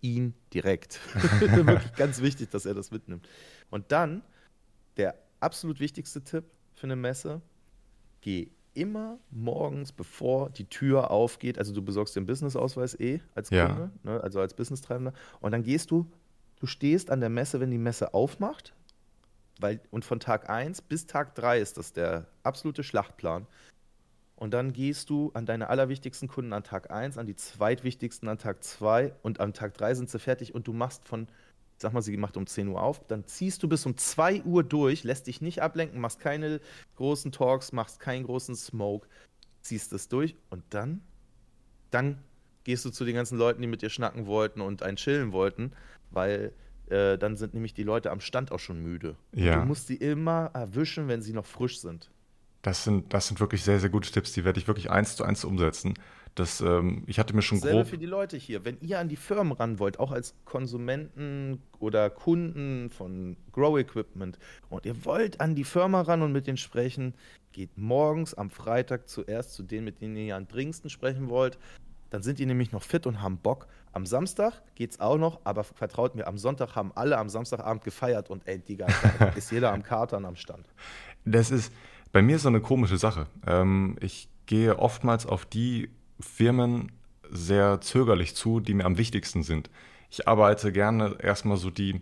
ihn 0.00 0.34
direkt. 0.52 1.00
Wirklich 1.40 1.94
ganz 1.94 2.22
wichtig, 2.22 2.50
dass 2.50 2.64
er 2.64 2.74
das 2.74 2.92
mitnimmt. 2.92 3.28
Und 3.70 3.90
dann 3.90 4.22
der 4.96 5.16
absolut 5.40 5.80
wichtigste 5.80 6.22
Tipp 6.22 6.44
für 6.74 6.84
eine 6.84 6.96
Messe: 6.96 7.42
Geh 8.20 8.50
immer 8.74 9.18
morgens, 9.30 9.92
bevor 9.92 10.50
die 10.50 10.66
Tür 10.66 11.10
aufgeht, 11.10 11.58
also 11.58 11.72
du 11.72 11.82
besorgst 11.82 12.14
den 12.14 12.26
Businessausweis 12.26 12.98
eh 12.98 13.20
als 13.34 13.50
Ja. 13.50 13.66
Kunde, 13.66 13.90
ne, 14.02 14.20
also 14.20 14.40
als 14.40 14.54
Business-Treibender, 14.54 15.12
und 15.40 15.52
dann 15.52 15.62
gehst 15.62 15.90
du, 15.90 16.10
du 16.60 16.66
stehst 16.66 17.10
an 17.10 17.20
der 17.20 17.30
Messe, 17.30 17.60
wenn 17.60 17.70
die 17.70 17.78
Messe 17.78 18.14
aufmacht, 18.14 18.73
weil, 19.60 19.80
und 19.90 20.04
von 20.04 20.20
Tag 20.20 20.50
1 20.50 20.82
bis 20.82 21.06
Tag 21.06 21.34
3 21.34 21.60
ist 21.60 21.78
das 21.78 21.92
der 21.92 22.26
absolute 22.42 22.82
Schlachtplan. 22.82 23.46
Und 24.36 24.52
dann 24.52 24.72
gehst 24.72 25.10
du 25.10 25.30
an 25.34 25.46
deine 25.46 25.68
allerwichtigsten 25.68 26.28
Kunden 26.28 26.52
an 26.52 26.64
Tag 26.64 26.90
1, 26.90 27.18
an 27.18 27.26
die 27.26 27.36
zweitwichtigsten 27.36 28.28
an 28.28 28.38
Tag 28.38 28.64
2 28.64 29.14
und 29.22 29.40
am 29.40 29.52
Tag 29.52 29.74
3 29.74 29.94
sind 29.94 30.10
sie 30.10 30.18
fertig 30.18 30.54
und 30.54 30.66
du 30.66 30.72
machst 30.72 31.06
von, 31.06 31.28
sag 31.78 31.92
mal, 31.92 32.02
sie 32.02 32.16
macht 32.16 32.36
um 32.36 32.46
10 32.46 32.68
Uhr 32.68 32.82
auf, 32.82 33.06
dann 33.06 33.26
ziehst 33.26 33.62
du 33.62 33.68
bis 33.68 33.86
um 33.86 33.96
2 33.96 34.42
Uhr 34.42 34.64
durch, 34.64 35.04
lässt 35.04 35.28
dich 35.28 35.40
nicht 35.40 35.62
ablenken, 35.62 36.00
machst 36.00 36.18
keine 36.18 36.60
großen 36.96 37.30
Talks, 37.30 37.72
machst 37.72 38.00
keinen 38.00 38.24
großen 38.24 38.56
Smoke, 38.56 39.06
ziehst 39.62 39.92
es 39.92 40.08
durch 40.08 40.34
und 40.50 40.64
dann, 40.70 41.00
dann 41.90 42.18
gehst 42.64 42.84
du 42.84 42.90
zu 42.90 43.04
den 43.04 43.14
ganzen 43.14 43.38
Leuten, 43.38 43.62
die 43.62 43.68
mit 43.68 43.82
dir 43.82 43.90
schnacken 43.90 44.26
wollten 44.26 44.60
und 44.60 44.82
einen 44.82 44.96
chillen 44.96 45.32
wollten, 45.32 45.72
weil 46.10 46.52
äh, 46.90 47.16
dann 47.18 47.36
sind 47.36 47.54
nämlich 47.54 47.74
die 47.74 47.82
Leute 47.82 48.10
am 48.10 48.20
Stand 48.20 48.52
auch 48.52 48.60
schon 48.60 48.80
müde. 48.82 49.16
Ja. 49.34 49.60
Du 49.60 49.66
musst 49.66 49.86
sie 49.86 49.96
immer 49.96 50.50
erwischen, 50.54 51.08
wenn 51.08 51.22
sie 51.22 51.32
noch 51.32 51.46
frisch 51.46 51.80
sind. 51.80 52.10
das 52.62 52.84
sind, 52.84 53.12
das 53.12 53.28
sind 53.28 53.40
wirklich 53.40 53.62
sehr, 53.62 53.78
sehr 53.80 53.90
gute 53.90 54.10
Tipps, 54.10 54.32
die 54.32 54.44
werde 54.44 54.58
ich 54.58 54.66
wirklich 54.66 54.90
eins 54.90 55.16
zu 55.16 55.24
eins 55.24 55.44
umsetzen. 55.44 55.94
Das, 56.34 56.60
ähm, 56.60 57.04
ich 57.06 57.18
hatte 57.20 57.34
mir 57.34 57.42
schon 57.42 57.58
Dasselbe 57.58 57.82
grob. 57.82 57.88
für 57.90 57.98
die 57.98 58.06
Leute 58.06 58.36
hier. 58.36 58.64
Wenn 58.64 58.76
ihr 58.80 58.98
an 58.98 59.08
die 59.08 59.16
Firmen 59.16 59.52
ran 59.52 59.78
wollt, 59.78 60.00
auch 60.00 60.10
als 60.10 60.34
Konsumenten 60.44 61.62
oder 61.78 62.10
Kunden 62.10 62.90
von 62.90 63.36
Grow 63.52 63.78
Equipment 63.78 64.38
und 64.68 64.84
ihr 64.84 65.04
wollt 65.04 65.40
an 65.40 65.54
die 65.54 65.62
Firma 65.62 66.00
ran 66.00 66.22
und 66.22 66.32
mit 66.32 66.46
denen 66.48 66.56
sprechen, 66.56 67.14
geht 67.52 67.78
morgens 67.78 68.34
am 68.34 68.50
Freitag 68.50 69.08
zuerst 69.08 69.52
zu 69.54 69.62
denen, 69.62 69.84
mit 69.84 70.00
denen 70.00 70.16
ihr 70.16 70.34
am 70.34 70.48
dringendsten 70.48 70.90
sprechen 70.90 71.28
wollt. 71.28 71.56
Dann 72.10 72.22
sind 72.24 72.38
die 72.40 72.46
nämlich 72.46 72.72
noch 72.72 72.82
fit 72.82 73.06
und 73.06 73.22
haben 73.22 73.38
Bock. 73.38 73.68
Am 73.94 74.06
Samstag 74.06 74.54
geht's 74.74 74.98
auch 74.98 75.18
noch, 75.18 75.40
aber 75.44 75.62
vertraut 75.62 76.16
mir, 76.16 76.26
am 76.26 76.36
Sonntag 76.36 76.74
haben 76.74 76.90
alle 76.96 77.16
am 77.16 77.28
Samstagabend 77.28 77.84
gefeiert 77.84 78.28
und 78.28 78.46
ey, 78.46 78.58
Digga, 78.58 78.86
ist 79.36 79.52
jeder 79.52 79.72
am 79.72 79.82
Katern 79.84 80.24
am 80.24 80.34
Stand. 80.34 80.66
Das 81.24 81.50
ist 81.52 81.72
bei 82.12 82.20
mir 82.20 82.38
so 82.40 82.48
eine 82.48 82.60
komische 82.60 82.96
Sache. 82.96 83.26
Ähm, 83.46 83.96
ich 84.00 84.28
gehe 84.46 84.78
oftmals 84.78 85.26
auf 85.26 85.46
die 85.46 85.90
Firmen 86.20 86.90
sehr 87.30 87.80
zögerlich 87.80 88.34
zu, 88.34 88.60
die 88.60 88.74
mir 88.74 88.84
am 88.84 88.98
wichtigsten 88.98 89.42
sind. 89.42 89.70
Ich 90.10 90.26
arbeite 90.28 90.72
gerne 90.72 91.16
erstmal 91.20 91.56
so 91.56 91.70
die 91.70 92.00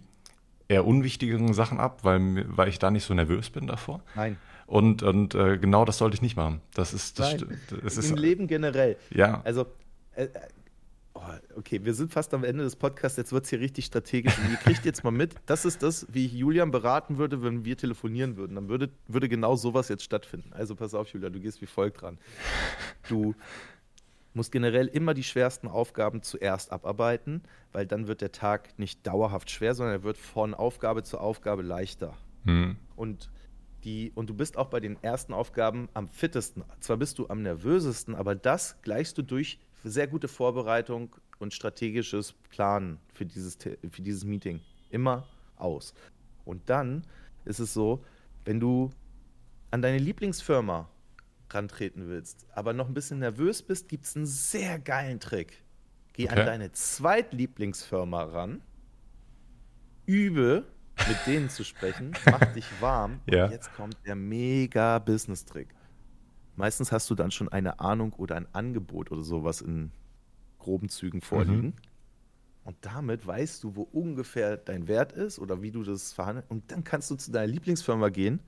eher 0.69 0.87
unwichtigeren 0.87 1.53
Sachen 1.53 1.79
ab, 1.79 2.01
weil, 2.05 2.45
weil 2.49 2.69
ich 2.69 2.79
da 2.79 2.91
nicht 2.91 3.05
so 3.05 3.13
nervös 3.15 3.51
bin 3.51 3.67
davor. 3.67 4.03
Nein. 4.15 4.39
Und, 4.67 5.03
und 5.03 5.35
äh, 5.35 5.59
genau 5.59 5.85
das 5.85 5.99
sollte 5.99 6.15
ich 6.15 6.23
nicht 6.23 6.37
machen. 6.37 6.63
Das 6.73 6.95
ist, 6.95 7.19
das, 7.19 7.35
Nein. 7.37 7.61
das 7.83 7.97
Im 7.97 8.01
ist 8.01 8.19
Leben 8.19 8.47
generell. 8.47 8.97
ja, 9.11 9.43
Also, 9.45 9.67
äh, 10.15 10.25
äh, 10.25 10.31
oh, 11.23 11.59
okay, 11.59 11.85
wir 11.85 11.95
sind 11.95 12.13
fast 12.13 12.35
am 12.35 12.45
Ende 12.45 12.65
des 12.65 12.77
Podcasts, 12.77 13.17
jetzt 13.17 13.33
wird 13.33 13.45
es 13.45 13.51
hier 13.51 13.61
richtig 13.61 13.87
strategisch. 13.87 14.37
Und 14.39 14.51
ihr 14.51 14.57
kriegt 14.57 14.85
jetzt 14.85 15.05
mal 15.05 15.11
mit, 15.11 15.35
das 15.47 15.65
ist 15.65 15.83
das, 15.83 16.07
wie 16.11 16.27
ich 16.27 16.33
Julian 16.33 16.71
beraten 16.71 17.19
würde, 17.19 17.43
wenn 17.43 17.65
wir 17.65 17.77
telefonieren 17.77 18.37
würden. 18.37 18.55
Dann 18.55 18.69
würde, 18.69 18.91
würde 19.09 19.29
genau 19.29 19.57
sowas 19.57 19.89
jetzt 19.89 20.05
stattfinden. 20.05 20.53
Also 20.53 20.75
pass 20.75 20.95
auf, 20.95 21.09
Julian, 21.09 21.33
du 21.33 21.41
gehst 21.41 21.61
wie 21.63 21.67
folgt 21.67 22.03
dran. 22.03 22.19
Du 23.09 23.35
musst 24.35 24.53
generell 24.53 24.87
immer 24.87 25.15
die 25.15 25.25
schwersten 25.25 25.69
Aufgaben 25.69 26.23
zuerst 26.23 26.73
abarbeiten, 26.73 27.43
weil 27.73 27.87
dann 27.87 28.07
wird 28.07 28.21
der 28.21 28.33
Tag 28.33 28.79
nicht 28.79 29.07
dauerhaft 29.07 29.51
schwer, 29.51 29.75
sondern 29.75 29.97
er 29.97 30.03
wird 30.05 30.17
von 30.17 30.55
Aufgabe 30.55 31.03
zu 31.03 31.19
Aufgabe 31.19 31.63
leichter. 31.63 32.17
hm, 32.45 32.77
Und, 32.97 33.31
die, 33.85 34.13
und 34.15 34.31
du 34.31 34.35
bist 34.35 34.57
auch 34.57 34.69
bei 34.69 34.81
den 34.81 34.97
ersten 35.03 35.33
Aufgaben 35.35 35.89
am 35.93 36.09
fittesten. 36.09 36.65
Zwar 36.81 36.97
bist 36.97 37.19
du 37.19 37.29
am 37.29 37.43
nervösesten, 37.43 38.15
aber 38.15 38.35
das 38.35 38.81
gleichst 38.83 39.19
du 39.19 39.23
durch 39.23 39.59
sehr 39.85 40.07
gute 40.07 40.29
Vorbereitung 40.29 41.15
und 41.39 41.53
strategisches 41.53 42.33
Planen 42.51 42.99
für 43.15 43.27
dieses, 43.27 43.57
für 43.57 44.03
dieses 44.03 44.25
Meeting. 44.25 44.61
Immer 44.91 45.27
aus. 45.57 45.95
Und 46.45 46.69
dann 46.69 47.05
ist 47.45 47.59
es 47.59 47.73
so, 47.75 48.05
wenn 48.45 48.61
du 48.61 48.91
an 49.71 49.83
deine 49.83 49.99
Lieblingsfirma 49.99 50.89
rantreten 51.51 52.09
willst, 52.09 52.47
aber 52.55 52.73
noch 52.73 52.89
ein 52.89 52.95
bisschen 52.95 53.19
nervös 53.19 53.63
bist, 53.63 53.89
gibt 53.89 54.05
es 54.05 54.17
einen 54.17 54.27
sehr 54.27 54.79
geilen 54.79 55.21
Trick. 55.21 55.63
Geh 56.15 56.25
Okay. 56.27 56.41
an 56.41 56.47
deine 56.47 56.73
Zweitlieblingsfirma 56.73 58.23
ran, 58.25 58.63
übe 60.07 60.67
mit 61.09 61.17
denen 61.27 61.49
zu 61.49 61.65
sprechen, 61.65 62.13
mach 62.27 62.45
dich 62.55 62.67
warm. 62.81 63.21
Ja. 63.27 63.47
Und 63.47 63.53
jetzt 63.53 63.73
kommt 63.75 63.97
der 64.07 64.15
mega 64.15 64.99
Business-Trick. 64.99 65.69
Meistens 66.57 66.93
hast 66.93 67.09
du 67.11 67.15
dann 67.15 67.31
schon 67.31 67.49
eine 67.49 67.81
Ahnung 67.81 68.13
oder 68.15 68.37
ein 68.37 68.47
Angebot 68.55 69.11
oder 69.11 69.23
sowas 69.23 69.61
in 69.61 69.91
groben 70.59 70.89
Zügen 70.89 71.21
vorliegen. 71.21 71.75
Und 72.65 72.77
damit 72.83 73.27
weißt 73.27 73.65
du, 73.65 73.75
wo 73.75 73.83
ungefähr 73.83 74.57
dein 74.57 74.87
Wert 74.87 75.13
ist 75.13 75.39
oder 75.39 75.63
wie 75.63 75.73
du 75.73 75.83
das 75.83 76.13
verhandelst. 76.13 76.51
Und 76.51 76.71
dann 76.71 76.85
kannst 76.85 77.11
du 77.11 77.17
zu 77.17 77.33
deiner 77.33 77.49
Lieblingsfirma 77.49 78.09
gehen. 78.11 78.41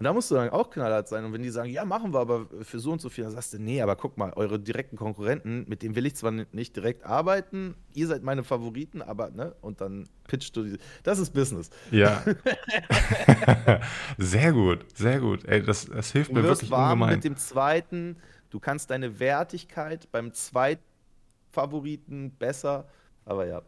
Und 0.00 0.04
da 0.04 0.14
musst 0.14 0.30
du 0.30 0.34
dann 0.34 0.48
auch 0.48 0.70
knallhart 0.70 1.08
sein. 1.08 1.26
Und 1.26 1.34
wenn 1.34 1.42
die 1.42 1.50
sagen, 1.50 1.68
ja, 1.68 1.84
machen 1.84 2.14
wir 2.14 2.20
aber 2.20 2.46
für 2.62 2.78
so 2.78 2.90
und 2.90 3.02
so 3.02 3.10
viel, 3.10 3.24
dann 3.24 3.34
sagst 3.34 3.52
du, 3.52 3.58
nee, 3.58 3.82
aber 3.82 3.96
guck 3.96 4.16
mal, 4.16 4.32
eure 4.34 4.58
direkten 4.58 4.96
Konkurrenten, 4.96 5.66
mit 5.68 5.82
denen 5.82 5.94
will 5.94 6.06
ich 6.06 6.14
zwar 6.16 6.30
nicht 6.30 6.74
direkt 6.74 7.04
arbeiten, 7.04 7.74
ihr 7.92 8.06
seid 8.06 8.22
meine 8.22 8.42
Favoriten, 8.42 9.02
aber, 9.02 9.28
ne, 9.28 9.54
und 9.60 9.82
dann 9.82 10.08
pitchst 10.26 10.56
du 10.56 10.62
diese. 10.62 10.78
Das 11.02 11.18
ist 11.18 11.34
Business. 11.34 11.68
ja. 11.90 12.24
sehr 14.16 14.54
gut, 14.54 14.86
sehr 14.94 15.20
gut. 15.20 15.44
Ey, 15.44 15.62
das, 15.62 15.84
das 15.84 16.12
hilft 16.12 16.30
Du 16.30 16.34
mir 16.36 16.44
wirst 16.44 16.62
wirklich 16.62 16.70
warm 16.70 17.02
ungemein. 17.02 17.16
mit 17.16 17.24
dem 17.24 17.36
zweiten, 17.36 18.16
du 18.48 18.58
kannst 18.58 18.88
deine 18.88 19.20
Wertigkeit 19.20 20.10
beim 20.10 20.32
Zweitfavoriten 20.32 22.30
besser, 22.38 22.88
aber 23.26 23.46
ja. 23.46 23.60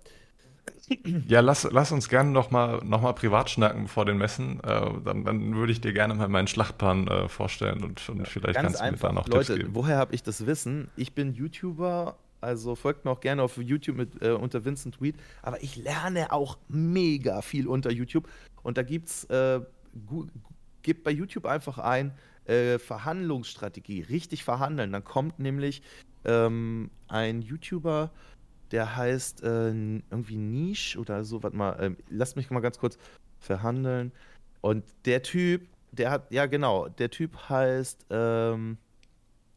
Ja, 1.29 1.41
lass, 1.41 1.67
lass 1.71 1.93
uns 1.93 2.09
gerne 2.09 2.31
nochmal 2.31 2.81
noch 2.85 3.03
mal 3.03 3.13
privat 3.13 3.51
schnacken 3.51 3.89
vor 3.89 4.05
den 4.05 4.19
Messen. 4.19 4.61
Äh, 4.61 4.91
dann, 5.05 5.25
dann 5.25 5.55
würde 5.55 5.73
ich 5.73 5.81
dir 5.81 5.93
gerne 5.93 6.15
mal 6.15 6.29
meinen 6.29 6.49
Schlachtplan 6.49 7.09
äh, 7.09 7.29
vorstellen 7.29 7.85
und, 7.85 8.09
und 8.09 8.27
vielleicht 8.29 8.57
Ganz 8.57 8.79
kannst 8.79 8.81
du 8.81 8.85
mir 8.85 8.89
einfach. 8.89 9.09
da 9.09 9.15
noch 9.15 9.29
Leute, 9.29 9.55
Tipps 9.55 9.59
geben. 9.61 9.75
woher 9.75 9.97
habe 9.97 10.15
ich 10.15 10.23
das 10.23 10.47
Wissen? 10.47 10.91
Ich 10.97 11.15
bin 11.15 11.35
YouTuber, 11.35 12.17
also 12.41 12.75
folgt 12.75 13.05
mir 13.05 13.13
auch 13.13 13.21
gerne 13.21 13.43
auf 13.43 13.57
YouTube 13.57 13.97
mit, 13.97 14.23
äh, 14.23 14.31
unter 14.31 14.65
Vincent 14.65 14.97
Tweet, 14.97 15.17
aber 15.43 15.63
ich 15.63 15.77
lerne 15.77 16.33
auch 16.33 16.59
mega 16.69 17.43
viel 17.43 17.69
unter 17.69 17.91
YouTube 17.91 18.29
und 18.63 18.77
da 18.77 18.83
gibt's, 18.83 19.25
äh, 19.25 19.61
gebt 20.83 21.05
bei 21.05 21.11
YouTube 21.11 21.47
einfach 21.47 21.79
ein, 21.79 22.13
äh, 22.45 22.79
Verhandlungsstrategie, 22.79 24.03
richtig 24.03 24.43
verhandeln. 24.45 24.93
Dann 24.93 25.05
kommt 25.05 25.39
nämlich 25.39 25.83
ähm, 26.25 26.91
ein 27.09 27.43
YouTuber, 27.43 28.11
der 28.73 28.97
heißt 28.97 29.43
äh, 29.43 29.69
irgendwie 29.69 30.37
Niche 30.37 30.99
oder 30.99 31.25
so, 31.25 31.43
warte 31.43 31.57
mal, 31.57 31.77
ähm, 31.81 31.97
lasst 32.09 32.37
mich 32.37 32.51
mal 32.51 32.61
ganz 32.61 32.79
kurz 32.79 32.99
verhandeln. 33.39 34.13
Und 34.61 34.85
der 35.05 35.23
Typ, 35.23 35.69
der 35.93 36.11
hat, 36.11 36.33
ja 36.33 36.47
genau, 36.47 36.89
der 36.89 37.11
Typ 37.11 37.37
heißt 37.49 38.07
ähm, 38.11 38.79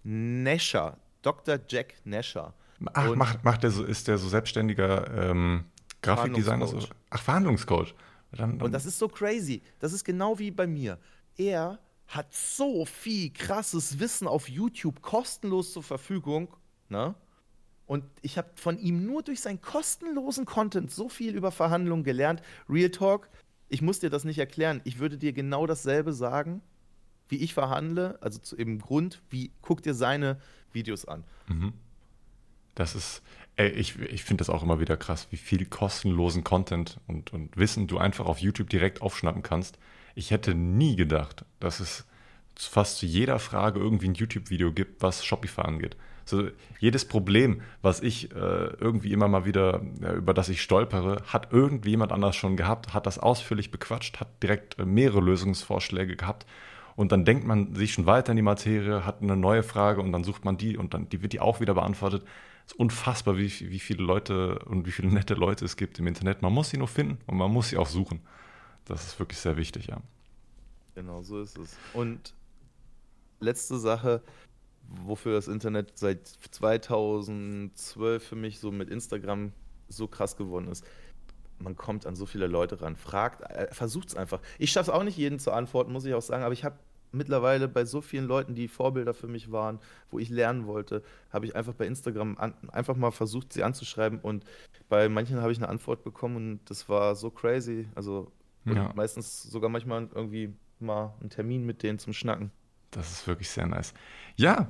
Nesher, 0.03 0.97
Dr. 1.21 1.59
Jack 1.67 1.95
Nesher. 2.03 2.53
Ach, 2.93 3.09
und- 3.09 3.17
macht, 3.17 3.43
macht 3.43 3.63
der 3.63 3.71
so, 3.71 3.83
ist 3.83 4.07
der 4.07 4.17
so 4.17 4.27
selbstständiger 4.27 5.29
ähm, 5.29 5.65
Grafikdesigner? 6.01 6.67
So? 6.67 6.79
Ach, 7.09 7.21
Verhandlungscoach. 7.21 7.95
Dann, 8.31 8.57
dann, 8.57 8.61
Und 8.65 8.71
das 8.73 8.85
ist 8.85 8.99
so 8.99 9.07
crazy. 9.07 9.61
Das 9.79 9.93
ist 9.93 10.03
genau 10.03 10.37
wie 10.37 10.51
bei 10.51 10.67
mir. 10.67 10.99
Er 11.37 11.79
hat 12.07 12.33
so 12.33 12.85
viel 12.85 13.31
krasses 13.31 13.97
Wissen 13.99 14.27
auf 14.27 14.49
YouTube 14.49 15.01
kostenlos 15.01 15.73
zur 15.73 15.83
Verfügung, 15.83 16.53
ne? 16.89 17.15
Und 17.87 18.03
ich 18.21 18.37
habe 18.37 18.49
von 18.55 18.79
ihm 18.79 19.05
nur 19.05 19.21
durch 19.21 19.41
seinen 19.41 19.61
kostenlosen 19.61 20.45
Content 20.45 20.91
so 20.91 21.07
viel 21.07 21.35
über 21.35 21.51
Verhandlungen 21.51 22.03
gelernt. 22.03 22.41
Real 22.67 22.89
Talk, 22.89 23.29
ich 23.69 23.81
muss 23.81 23.99
dir 23.99 24.09
das 24.09 24.23
nicht 24.23 24.39
erklären. 24.39 24.81
Ich 24.83 24.99
würde 24.99 25.17
dir 25.17 25.33
genau 25.33 25.67
dasselbe 25.67 26.13
sagen, 26.13 26.61
wie 27.29 27.37
ich 27.37 27.53
verhandle. 27.53 28.17
Also 28.21 28.39
zu, 28.39 28.55
im 28.55 28.79
Grund, 28.79 29.21
wie 29.29 29.51
guck 29.61 29.83
dir 29.83 29.93
seine 29.93 30.39
Videos 30.71 31.05
an. 31.05 31.23
Das 32.73 32.95
ist, 32.95 33.21
ey, 33.55 33.69
ich, 33.69 33.99
ich 33.99 34.23
finde 34.23 34.41
das 34.41 34.49
auch 34.49 34.63
immer 34.63 34.79
wieder 34.79 34.97
krass, 34.97 35.27
wie 35.31 35.37
viel 35.37 35.65
kostenlosen 35.65 36.43
Content 36.43 36.99
und, 37.07 37.33
und 37.33 37.55
Wissen 37.55 37.87
du 37.87 37.97
einfach 37.97 38.25
auf 38.25 38.39
YouTube 38.39 38.69
direkt 38.69 39.01
aufschnappen 39.01 39.43
kannst. 39.43 39.77
Ich 40.15 40.31
hätte 40.31 40.55
nie 40.55 40.95
gedacht, 40.95 41.45
dass 41.59 41.79
es 41.79 42.05
fast 42.55 42.97
zu 42.97 43.05
jeder 43.05 43.39
Frage 43.39 43.79
irgendwie 43.79 44.09
ein 44.09 44.15
YouTube-Video 44.15 44.71
gibt, 44.71 45.01
was 45.01 45.25
Shopify 45.25 45.61
angeht. 45.61 45.95
So, 46.25 46.49
jedes 46.79 47.05
Problem, 47.05 47.61
was 47.83 48.01
ich 48.01 48.31
äh, 48.31 48.35
irgendwie 48.35 49.13
immer 49.13 49.27
mal 49.27 49.45
wieder, 49.45 49.81
ja, 50.01 50.13
über 50.13 50.33
das 50.33 50.49
ich 50.49 50.61
stolpere, 50.61 51.21
hat 51.27 51.53
irgendjemand 51.53 52.11
anders 52.11 52.35
schon 52.35 52.57
gehabt, 52.57 52.95
hat 52.95 53.05
das 53.05 53.19
ausführlich 53.19 53.69
bequatscht, 53.69 54.19
hat 54.19 54.41
direkt 54.41 54.79
äh, 54.79 54.85
mehrere 54.85 55.21
Lösungsvorschläge 55.21 56.15
gehabt. 56.15 56.47
Und 56.95 57.11
dann 57.11 57.25
denkt 57.25 57.45
man 57.45 57.75
sich 57.75 57.93
schon 57.93 58.07
weiter 58.07 58.31
in 58.31 58.37
die 58.37 58.41
Materie, 58.41 59.05
hat 59.05 59.21
eine 59.21 59.35
neue 59.35 59.61
Frage 59.61 60.01
und 60.01 60.11
dann 60.11 60.23
sucht 60.23 60.45
man 60.45 60.57
die 60.57 60.77
und 60.77 60.93
dann 60.93 61.09
die 61.09 61.21
wird 61.21 61.33
die 61.33 61.39
auch 61.41 61.59
wieder 61.59 61.75
beantwortet. 61.75 62.23
Es 62.65 62.73
ist 62.73 62.79
unfassbar, 62.79 63.37
wie, 63.37 63.51
wie 63.69 63.79
viele 63.79 64.03
Leute 64.03 64.59
und 64.65 64.87
wie 64.87 64.91
viele 64.91 65.09
nette 65.13 65.35
Leute 65.35 65.63
es 65.65 65.77
gibt 65.77 65.99
im 65.99 66.07
Internet. 66.07 66.41
Man 66.41 66.53
muss 66.53 66.69
sie 66.71 66.77
nur 66.77 66.87
finden 66.87 67.19
und 67.27 67.37
man 67.37 67.51
muss 67.51 67.69
sie 67.69 67.77
auch 67.77 67.87
suchen. 67.87 68.21
Das 68.85 69.05
ist 69.05 69.19
wirklich 69.19 69.39
sehr 69.39 69.57
wichtig, 69.57 69.87
ja. 69.87 69.97
Genau, 70.95 71.21
so 71.21 71.41
ist 71.41 71.57
es. 71.57 71.75
Und 71.93 72.33
letzte 73.41 73.77
Sache, 73.77 74.21
wofür 75.05 75.33
das 75.33 75.47
Internet 75.47 75.97
seit 75.97 76.27
2012 76.27 78.23
für 78.23 78.35
mich 78.35 78.59
so 78.59 78.71
mit 78.71 78.89
Instagram 78.89 79.51
so 79.87 80.07
krass 80.07 80.35
geworden 80.35 80.67
ist. 80.67 80.85
Man 81.59 81.75
kommt 81.75 82.05
an 82.05 82.15
so 82.15 82.25
viele 82.25 82.47
Leute 82.47 82.81
ran. 82.81 82.95
Fragt, 82.95 83.41
äh, 83.49 83.73
versucht 83.73 84.09
es 84.09 84.15
einfach. 84.15 84.41
Ich 84.59 84.71
schaffe 84.71 84.91
es 84.91 84.95
auch 84.97 85.03
nicht, 85.03 85.17
jeden 85.17 85.39
zu 85.39 85.51
antworten, 85.51 85.91
muss 85.93 86.05
ich 86.05 86.13
auch 86.13 86.21
sagen, 86.21 86.43
aber 86.43 86.53
ich 86.53 86.63
habe 86.65 86.77
mittlerweile 87.11 87.69
bei 87.69 87.85
so 87.85 88.01
vielen 88.01 88.25
Leuten, 88.25 88.55
die 88.55 88.67
Vorbilder 88.67 89.13
für 89.13 89.27
mich 89.27 89.51
waren, 89.51 89.79
wo 90.11 90.19
ich 90.19 90.29
lernen 90.29 90.67
wollte, 90.67 91.01
habe 91.31 91.45
ich 91.45 91.55
einfach 91.55 91.73
bei 91.73 91.87
Instagram 91.87 92.37
an, 92.37 92.53
einfach 92.71 92.97
mal 92.97 93.11
versucht, 93.11 93.53
sie 93.53 93.63
anzuschreiben 93.63 94.19
und 94.19 94.43
bei 94.89 95.07
manchen 95.07 95.39
habe 95.41 95.53
ich 95.53 95.57
eine 95.57 95.69
Antwort 95.69 96.03
bekommen 96.03 96.35
und 96.35 96.59
das 96.69 96.89
war 96.89 97.15
so 97.15 97.29
crazy. 97.31 97.87
Also 97.95 98.31
Ja. 98.65 98.91
meistens 98.95 99.43
sogar 99.43 99.69
manchmal 99.69 100.09
irgendwie 100.13 100.53
mal 100.79 101.13
einen 101.21 101.29
Termin 101.29 101.65
mit 101.65 101.83
denen 101.83 101.99
zum 101.99 102.11
Schnacken. 102.11 102.51
Das 102.95 103.11
ist 103.11 103.27
wirklich 103.27 103.49
sehr 103.49 103.67
nice. 103.67 103.93
Ja, 104.35 104.67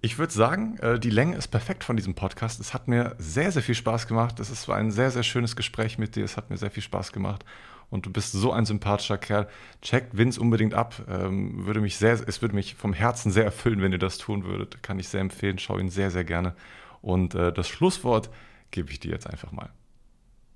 ich 0.00 0.18
würde 0.18 0.32
sagen, 0.32 0.76
äh, 0.78 1.00
die 1.00 1.10
Länge 1.10 1.36
ist 1.36 1.48
perfekt 1.48 1.82
von 1.82 1.96
diesem 1.96 2.14
Podcast. 2.14 2.60
Es 2.60 2.74
hat 2.74 2.88
mir 2.88 3.14
sehr, 3.18 3.50
sehr 3.50 3.62
viel 3.62 3.74
Spaß 3.74 4.06
gemacht. 4.06 4.38
Es 4.38 4.68
war 4.68 4.76
ein 4.76 4.90
sehr, 4.90 5.10
sehr 5.10 5.22
schönes 5.22 5.56
Gespräch 5.56 5.96
mit 5.96 6.14
dir. 6.14 6.24
Es 6.24 6.36
hat 6.36 6.50
mir 6.50 6.58
sehr 6.58 6.70
viel 6.70 6.82
Spaß 6.82 7.12
gemacht. 7.12 7.42
Und 7.88 8.04
du 8.04 8.12
bist 8.12 8.32
so 8.32 8.52
ein 8.52 8.66
sympathischer 8.66 9.16
Kerl. 9.16 9.48
Checkt 9.80 10.14
Vince 10.16 10.38
unbedingt 10.40 10.74
ab. 10.74 10.94
Ähm, 11.08 11.64
würde 11.64 11.80
mich 11.80 11.96
sehr, 11.96 12.12
es 12.12 12.42
würde 12.42 12.54
mich 12.54 12.74
vom 12.74 12.92
Herzen 12.92 13.32
sehr 13.32 13.44
erfüllen, 13.44 13.80
wenn 13.80 13.92
ihr 13.92 13.98
das 13.98 14.18
tun 14.18 14.44
würdet. 14.44 14.82
Kann 14.82 14.98
ich 14.98 15.08
sehr 15.08 15.22
empfehlen. 15.22 15.58
Schau 15.58 15.78
ihn 15.78 15.88
sehr, 15.88 16.10
sehr 16.10 16.24
gerne. 16.24 16.54
Und 17.00 17.34
äh, 17.34 17.50
das 17.50 17.66
Schlusswort 17.66 18.28
gebe 18.72 18.90
ich 18.90 19.00
dir 19.00 19.12
jetzt 19.12 19.26
einfach 19.26 19.52
mal. 19.52 19.70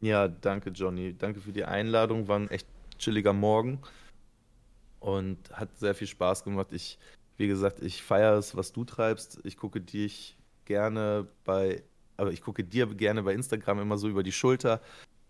Ja, 0.03 0.29
danke, 0.29 0.71
Johnny. 0.71 1.17
Danke 1.17 1.41
für 1.41 1.53
die 1.53 1.65
Einladung. 1.65 2.29
War 2.29 2.39
ein 2.39 2.51
echt 2.51 2.67
chilliger 2.99 3.33
Morgen 3.33 3.81
und 5.01 5.51
hat 5.53 5.77
sehr 5.77 5.95
viel 5.95 6.07
Spaß 6.07 6.45
gemacht. 6.45 6.69
Ich, 6.73 6.99
wie 7.37 7.47
gesagt, 7.47 7.83
ich 7.83 8.03
feiere 8.03 8.37
es, 8.39 8.57
was 8.57 8.73
du 8.73 8.85
treibst. 8.85 9.41
Ich 9.45 9.57
gucke 9.57 9.81
dich 9.81 10.37
gerne 10.65 11.27
bei, 11.45 11.83
aber 12.17 12.33
ich 12.33 12.43
gucke 12.43 12.65
dir 12.65 12.87
gerne 12.87 13.23
bei 13.23 13.35
Instagram 13.35 13.81
immer 13.81 13.99
so 13.99 14.09
über 14.09 14.23
die 14.23 14.33
Schulter. 14.33 14.81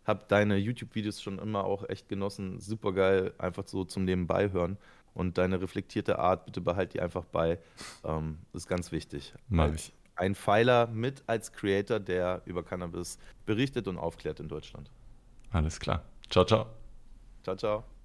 Hab 0.04 0.28
deine 0.28 0.56
YouTube-Videos 0.56 1.20
schon 1.20 1.38
immer 1.38 1.64
auch 1.64 1.88
echt 1.88 2.08
genossen. 2.08 2.60
Super 2.60 2.92
geil, 2.92 3.34
einfach 3.38 3.66
so 3.66 3.84
zum 3.84 4.04
Nebenbei 4.04 4.50
hören. 4.50 4.78
Und 5.14 5.36
deine 5.36 5.60
reflektierte 5.60 6.18
Art, 6.18 6.46
bitte 6.46 6.60
behalt 6.60 6.94
die 6.94 7.00
einfach 7.00 7.24
bei. 7.24 7.58
Ähm, 8.04 8.38
das 8.52 8.62
ist 8.62 8.68
ganz 8.68 8.92
wichtig. 8.92 9.34
Ich. 9.74 9.92
Ein 10.14 10.34
Pfeiler 10.34 10.86
mit 10.88 11.22
als 11.26 11.52
Creator, 11.52 12.00
der 12.00 12.42
über 12.44 12.64
Cannabis 12.64 13.18
berichtet 13.46 13.86
und 13.86 13.98
aufklärt 13.98 14.40
in 14.40 14.48
Deutschland. 14.48 14.90
Alles 15.50 15.78
klar. 15.78 16.04
Ciao, 16.28 16.44
ciao. 16.44 16.66
Ciao, 17.42 17.56
ciao. 17.56 17.97